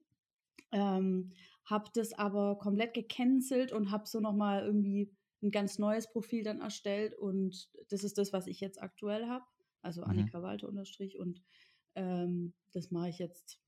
ähm, 0.72 1.32
habe 1.66 1.90
das 1.94 2.14
aber 2.14 2.58
komplett 2.58 2.94
gecancelt 2.94 3.72
und 3.72 3.92
habe 3.92 4.08
so 4.08 4.20
nochmal 4.20 4.64
irgendwie 4.66 5.12
ein 5.42 5.52
ganz 5.52 5.80
neues 5.80 6.12
Profil 6.12 6.44
dann 6.44 6.62
erstellt 6.62 7.16
und 7.16 7.70
das 7.90 8.04
ist 8.04 8.18
das, 8.18 8.34
was 8.34 8.48
ich 8.48 8.60
jetzt 8.60 8.82
aktuell 8.82 9.28
habe. 9.28 9.46
Also 9.82 10.04
Mhm. 10.06 10.30
Annika 10.30 10.42
Walter 10.42 10.68
unterstrich 10.68 11.18
und 11.20 11.42
ähm, 11.96 12.54
das 12.74 12.92
mache 12.92 13.10
ich 13.10 13.20
jetzt 13.20 13.62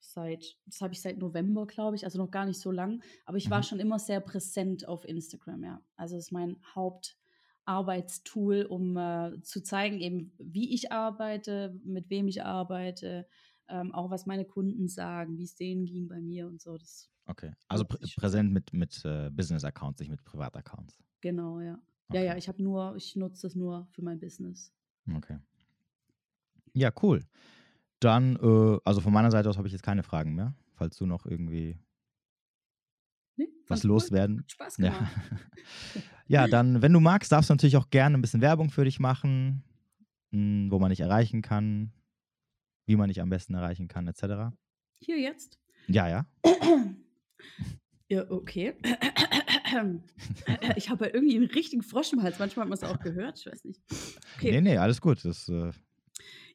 seit, 0.00 0.58
das 0.66 0.80
habe 0.80 0.92
ich 0.94 1.00
seit 1.00 1.18
November, 1.18 1.66
glaube 1.66 1.96
ich, 1.96 2.04
also 2.04 2.18
noch 2.18 2.30
gar 2.30 2.44
nicht 2.46 2.60
so 2.60 2.70
lang, 2.70 3.02
aber 3.24 3.38
ich 3.38 3.50
war 3.50 3.62
Mhm. 3.62 3.64
schon 3.64 3.80
immer 3.80 3.98
sehr 3.98 4.20
präsent 4.20 4.86
auf 4.86 5.04
Instagram, 5.06 5.64
ja. 5.64 5.82
Also 5.96 6.16
es 6.16 6.26
ist 6.26 6.32
mein 6.32 6.58
Hauptarbeitstool, 6.74 8.66
um 8.66 8.96
äh, 8.96 9.40
zu 9.42 9.62
zeigen, 9.62 10.00
eben 10.00 10.34
wie 10.38 10.74
ich 10.74 10.92
arbeite, 10.92 11.80
mit 11.84 12.10
wem 12.10 12.28
ich 12.28 12.42
arbeite, 12.44 13.26
ähm, 13.68 13.92
auch 13.92 14.10
was 14.10 14.26
meine 14.26 14.44
Kunden 14.44 14.88
sagen, 14.88 15.36
wie 15.38 15.44
es 15.44 15.54
denen 15.56 15.84
ging 15.86 16.08
bei 16.08 16.20
mir 16.20 16.46
und 16.46 16.60
so. 16.60 16.76
Das 16.76 17.10
Okay. 17.26 17.52
Also 17.68 17.84
prä 17.86 17.98
präsent 18.16 18.52
mit, 18.52 18.72
mit 18.74 19.02
äh, 19.04 19.30
Business-Accounts, 19.30 20.00
nicht 20.00 20.10
mit 20.10 20.22
Privat-Accounts. 20.24 20.98
genau, 21.22 21.60
ja. 21.60 21.78
Okay. 22.08 22.18
Ja, 22.18 22.32
ja, 22.32 22.36
ich 22.36 22.48
habe 22.48 22.62
nur, 22.62 22.94
ich 22.96 23.16
nutze 23.16 23.42
das 23.42 23.54
nur 23.54 23.88
für 23.92 24.02
mein 24.02 24.20
Business. 24.20 24.74
Okay. 25.10 25.38
Ja, 26.74 26.90
cool. 27.02 27.24
Dann, 28.00 28.36
äh, 28.36 28.78
also 28.84 29.00
von 29.00 29.12
meiner 29.12 29.30
Seite 29.30 29.48
aus 29.48 29.56
habe 29.56 29.68
ich 29.68 29.72
jetzt 29.72 29.82
keine 29.82 30.02
Fragen 30.02 30.34
mehr, 30.34 30.54
falls 30.74 30.96
du 30.98 31.06
noch 31.06 31.24
irgendwie 31.24 31.78
Nee, 33.36 33.48
was 33.68 33.84
cool. 33.84 33.88
loswerden. 33.88 34.40
Hat 34.40 34.50
Spaß 34.50 34.76
Ja. 34.78 34.90
gemacht. 34.90 35.12
ja, 36.28 36.46
dann, 36.48 36.82
wenn 36.82 36.92
du 36.92 37.00
magst, 37.00 37.32
darfst 37.32 37.48
du 37.50 37.54
natürlich 37.54 37.76
auch 37.76 37.88
gerne 37.90 38.18
ein 38.18 38.20
bisschen 38.20 38.40
Werbung 38.42 38.70
für 38.70 38.84
dich 38.84 39.00
machen, 39.00 39.64
mh, 40.30 40.70
wo 40.70 40.78
man 40.78 40.90
dich 40.90 41.00
erreichen 41.00 41.42
kann, 41.42 41.92
wie 42.86 42.96
man 42.96 43.08
dich 43.08 43.20
am 43.20 43.30
besten 43.30 43.54
erreichen 43.54 43.88
kann, 43.88 44.06
etc. 44.06 44.54
Hier 45.00 45.18
jetzt. 45.18 45.58
Ja, 45.88 46.08
ja. 46.08 46.26
Ja, 48.08 48.30
okay. 48.30 48.74
Ich 50.76 50.88
habe 50.88 51.06
ja 51.06 51.14
irgendwie 51.14 51.36
einen 51.36 51.46
richtigen 51.46 51.82
Frosch 51.82 52.12
im 52.12 52.22
Hals. 52.22 52.38
Manchmal 52.38 52.64
hat 52.64 52.68
man 52.68 52.78
es 52.78 52.84
auch 52.84 53.00
gehört. 53.00 53.40
Ich 53.40 53.46
weiß 53.46 53.64
nicht. 53.64 53.80
Okay. 54.36 54.52
Nee, 54.52 54.60
nee, 54.60 54.76
alles 54.76 55.00
gut. 55.00 55.24
Das, 55.24 55.48
äh, 55.48 55.72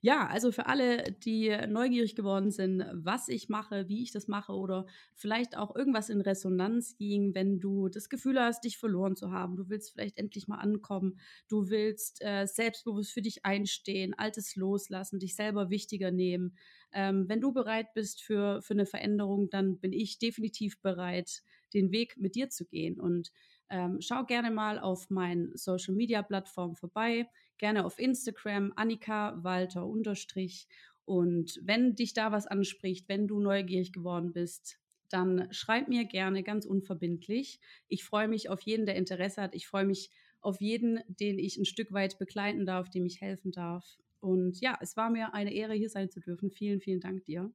Ja, 0.02 0.28
also 0.28 0.54
für 0.54 0.68
alle, 0.68 1.12
die 1.12 1.50
neugierig 1.68 2.16
geworden 2.16 2.52
sind, 2.52 2.86
was 2.94 3.28
ich 3.28 3.50
mache, 3.50 3.90
wie 3.90 4.02
ich 4.02 4.12
das 4.14 4.30
mache 4.30 4.54
oder 4.54 4.86
vielleicht 5.14 5.58
auch 5.58 5.76
irgendwas 5.76 6.10
in 6.10 6.22
Resonanz 6.22 6.96
ging, 6.96 7.36
wenn 7.36 7.60
du 7.60 7.90
das 7.90 8.08
Gefühl 8.10 8.40
hast, 8.40 8.64
dich 8.64 8.78
verloren 8.78 9.18
zu 9.18 9.32
haben, 9.32 9.58
du 9.58 9.68
willst 9.68 9.92
vielleicht 9.92 10.18
endlich 10.18 10.48
mal 10.48 10.58
ankommen, 10.60 11.20
du 11.50 11.70
willst 11.70 12.22
äh, 12.22 12.46
selbstbewusst 12.48 13.12
für 13.12 13.22
dich 13.22 13.44
einstehen, 13.46 14.14
Altes 14.18 14.56
loslassen, 14.56 15.20
dich 15.20 15.36
selber 15.36 15.70
wichtiger 15.70 16.12
nehmen. 16.12 16.56
Ähm, 16.94 17.28
wenn 17.28 17.42
du 17.42 17.52
bereit 17.52 17.94
bist 17.94 18.22
für, 18.22 18.62
für 18.62 18.74
eine 18.76 18.86
Veränderung, 18.86 19.50
dann 19.50 19.80
bin 19.80 19.92
ich 19.92 20.18
definitiv 20.18 20.80
bereit, 20.82 21.42
den 21.74 21.92
Weg 21.92 22.16
mit 22.18 22.36
dir 22.36 22.50
zu 22.50 22.66
gehen. 22.66 23.00
Und 23.02 23.32
ähm, 23.70 24.02
schau 24.02 24.26
gerne 24.26 24.52
mal 24.52 24.80
auf 24.80 25.10
meinen 25.10 25.56
Social 25.56 25.96
Media 25.96 26.22
Plattformen 26.22 26.76
vorbei 26.76 27.28
gerne 27.60 27.86
auf 27.86 28.00
Instagram, 28.00 28.74
Annika 28.76 29.38
Walter 29.44 29.86
unterstrich. 29.86 30.68
Und 31.06 31.60
wenn 31.64 31.96
dich 31.96 32.14
da 32.14 32.32
was 32.32 32.48
anspricht, 32.48 33.08
wenn 33.08 33.28
du 33.28 33.40
neugierig 33.40 33.94
geworden 33.94 34.32
bist, 34.34 34.80
dann 35.10 35.48
schreib 35.52 35.88
mir 35.88 36.06
gerne 36.06 36.44
ganz 36.44 36.66
unverbindlich. 36.66 37.60
Ich 37.88 38.04
freue 38.04 38.28
mich 38.28 38.50
auf 38.50 38.62
jeden, 38.62 38.86
der 38.86 38.96
Interesse 38.96 39.42
hat. 39.42 39.56
Ich 39.56 39.68
freue 39.68 39.86
mich 39.86 40.10
auf 40.42 40.62
jeden, 40.62 41.00
den 41.08 41.38
ich 41.38 41.58
ein 41.58 41.66
Stück 41.66 41.92
weit 41.92 42.18
begleiten 42.18 42.66
darf, 42.66 42.90
dem 42.90 43.06
ich 43.06 43.22
helfen 43.22 43.52
darf. 43.52 43.98
Und 44.20 44.60
ja, 44.62 44.78
es 44.82 44.98
war 44.98 45.10
mir 45.10 45.34
eine 45.34 45.54
Ehre, 45.54 45.74
hier 45.74 45.90
sein 45.90 46.10
zu 46.10 46.20
dürfen. 46.20 46.52
Vielen, 46.52 46.80
vielen 46.80 47.00
Dank 47.00 47.26
dir. 47.26 47.52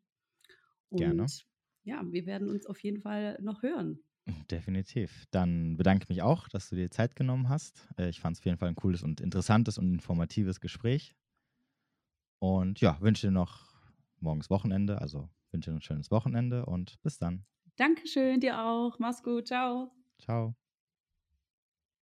Und 0.91 0.99
Gerne. 0.99 1.27
ja, 1.85 2.03
wir 2.11 2.27
werden 2.27 2.49
uns 2.49 2.67
auf 2.67 2.81
jeden 2.81 3.01
Fall 3.01 3.39
noch 3.41 3.62
hören. 3.62 4.01
Definitiv. 4.51 5.27
Dann 5.31 5.77
bedanke 5.77 6.05
ich 6.05 6.09
mich 6.09 6.22
auch, 6.22 6.49
dass 6.49 6.70
du 6.70 6.77
dir 6.77 6.91
Zeit 6.91 7.14
genommen 7.16 7.49
hast. 7.49 7.89
Äh, 7.99 8.09
ich 8.09 8.20
fand 8.20 8.37
es 8.37 8.41
auf 8.41 8.47
jeden 8.47 8.57
Fall 8.59 8.68
ein 8.68 8.75
cooles 8.75 9.03
und 9.03 9.20
interessantes 9.20 9.77
und 9.79 9.93
informatives 9.93 10.61
Gespräch. 10.61 11.14
Und 12.39 12.81
ja, 12.81 13.01
wünsche 13.01 13.27
dir 13.27 13.31
noch 13.33 13.72
morgens 14.20 14.51
Wochenende, 14.51 15.01
also 15.01 15.31
wünsche 15.51 15.70
dir 15.70 15.77
ein 15.77 15.83
schönes 15.83 16.11
Wochenende 16.11 16.66
und 16.66 17.01
bis 17.03 17.18
dann. 17.18 17.45
Dankeschön, 17.77 18.41
dir 18.41 18.61
auch. 18.61 18.99
Mach's 18.99 19.22
gut. 19.22 19.47
Ciao. 19.47 19.93
Ciao. 20.18 20.55